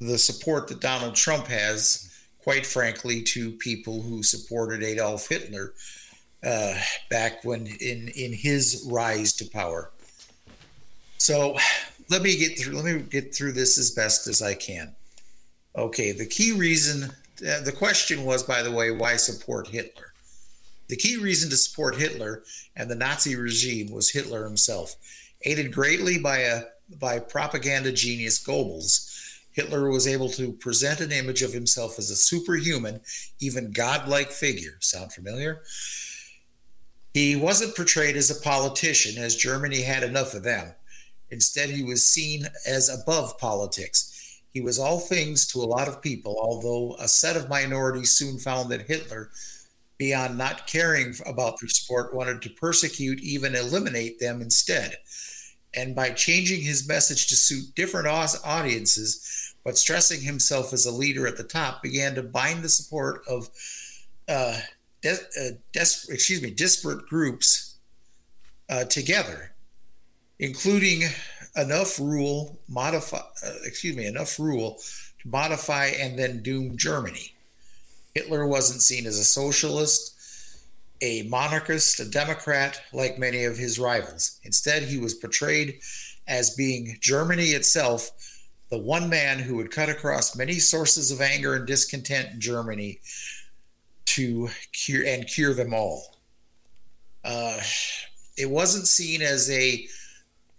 [0.00, 5.74] the support that Donald Trump has, quite frankly, to people who supported Adolf Hitler
[6.44, 6.74] uh,
[7.10, 9.90] back when in in his rise to power.
[11.18, 11.56] So
[12.10, 12.76] let me get through.
[12.76, 14.94] Let me get through this as best as I can.
[15.76, 17.10] Okay, the key reason.
[17.40, 20.12] Uh, the question was, by the way, why support Hitler?
[20.88, 22.42] The key reason to support Hitler
[22.74, 24.96] and the Nazi regime was Hitler himself.
[25.42, 26.62] Aided greatly by a
[26.98, 29.08] by propaganda genius Goebbels,
[29.52, 33.00] Hitler was able to present an image of himself as a superhuman,
[33.40, 34.78] even godlike figure.
[34.80, 35.62] Sound familiar?
[37.12, 40.74] He wasn't portrayed as a politician, as Germany had enough of them.
[41.30, 44.17] Instead, he was seen as above politics.
[44.52, 48.38] He was all things to a lot of people, although a set of minorities soon
[48.38, 49.30] found that Hitler,
[49.98, 54.96] beyond not caring about their sport, wanted to persecute, even eliminate them instead.
[55.74, 61.26] And by changing his message to suit different audiences, but stressing himself as a leader
[61.26, 63.50] at the top, began to bind the support of
[64.28, 64.58] uh,
[65.02, 67.76] des- uh, des- excuse me, disparate groups
[68.70, 69.54] uh, together,
[70.38, 71.02] including
[71.58, 74.78] enough rule modify, uh, excuse me, enough rule
[75.20, 77.34] to modify and then doom Germany.
[78.14, 80.14] Hitler wasn't seen as a socialist,
[81.00, 84.38] a monarchist, a democrat like many of his rivals.
[84.42, 85.80] Instead, he was portrayed
[86.26, 88.10] as being Germany itself,
[88.70, 93.00] the one man who would cut across many sources of anger and discontent in Germany
[94.04, 96.16] to cure and cure them all.
[97.24, 97.60] Uh,
[98.36, 99.86] it wasn't seen as a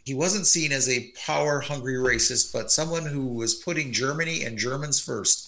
[0.10, 4.58] he wasn't seen as a power hungry racist, but someone who was putting Germany and
[4.58, 5.48] Germans first.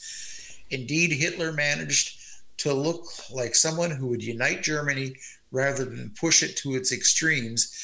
[0.70, 2.20] Indeed, Hitler managed
[2.58, 5.16] to look like someone who would unite Germany
[5.52, 7.76] rather than push it to its extremes.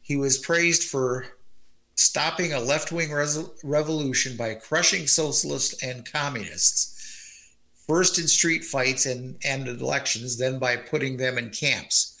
[0.00, 1.26] He was praised for
[1.96, 3.12] stopping a left wing
[3.64, 7.56] revolution by crushing socialists and communists,
[7.88, 12.14] first in street fights and, and elections, then by putting them in camps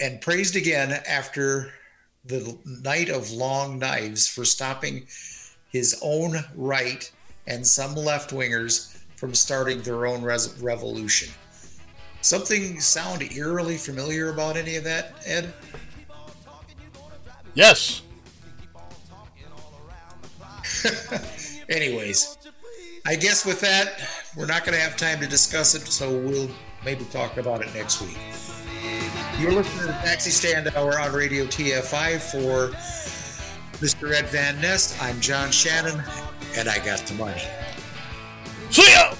[0.00, 1.72] and praised again after
[2.24, 5.06] the Night of long knives for stopping
[5.70, 7.10] his own right
[7.46, 11.32] and some left wingers from starting their own res- revolution.
[12.20, 15.52] Something sound eerily familiar about any of that, Ed?
[17.54, 18.02] Yes.
[21.68, 22.38] Anyways,
[23.06, 24.00] I guess with that,
[24.36, 26.50] we're not going to have time to discuss it, so we'll
[26.84, 28.18] maybe talk about it next week.
[29.38, 32.74] You're listening to the Taxi Stand Hour on Radio TFI for
[33.78, 34.12] Mr.
[34.12, 35.00] Ed Van Nest.
[35.00, 36.02] I'm John Shannon,
[36.56, 37.44] and I got the money.
[38.70, 39.14] See ya!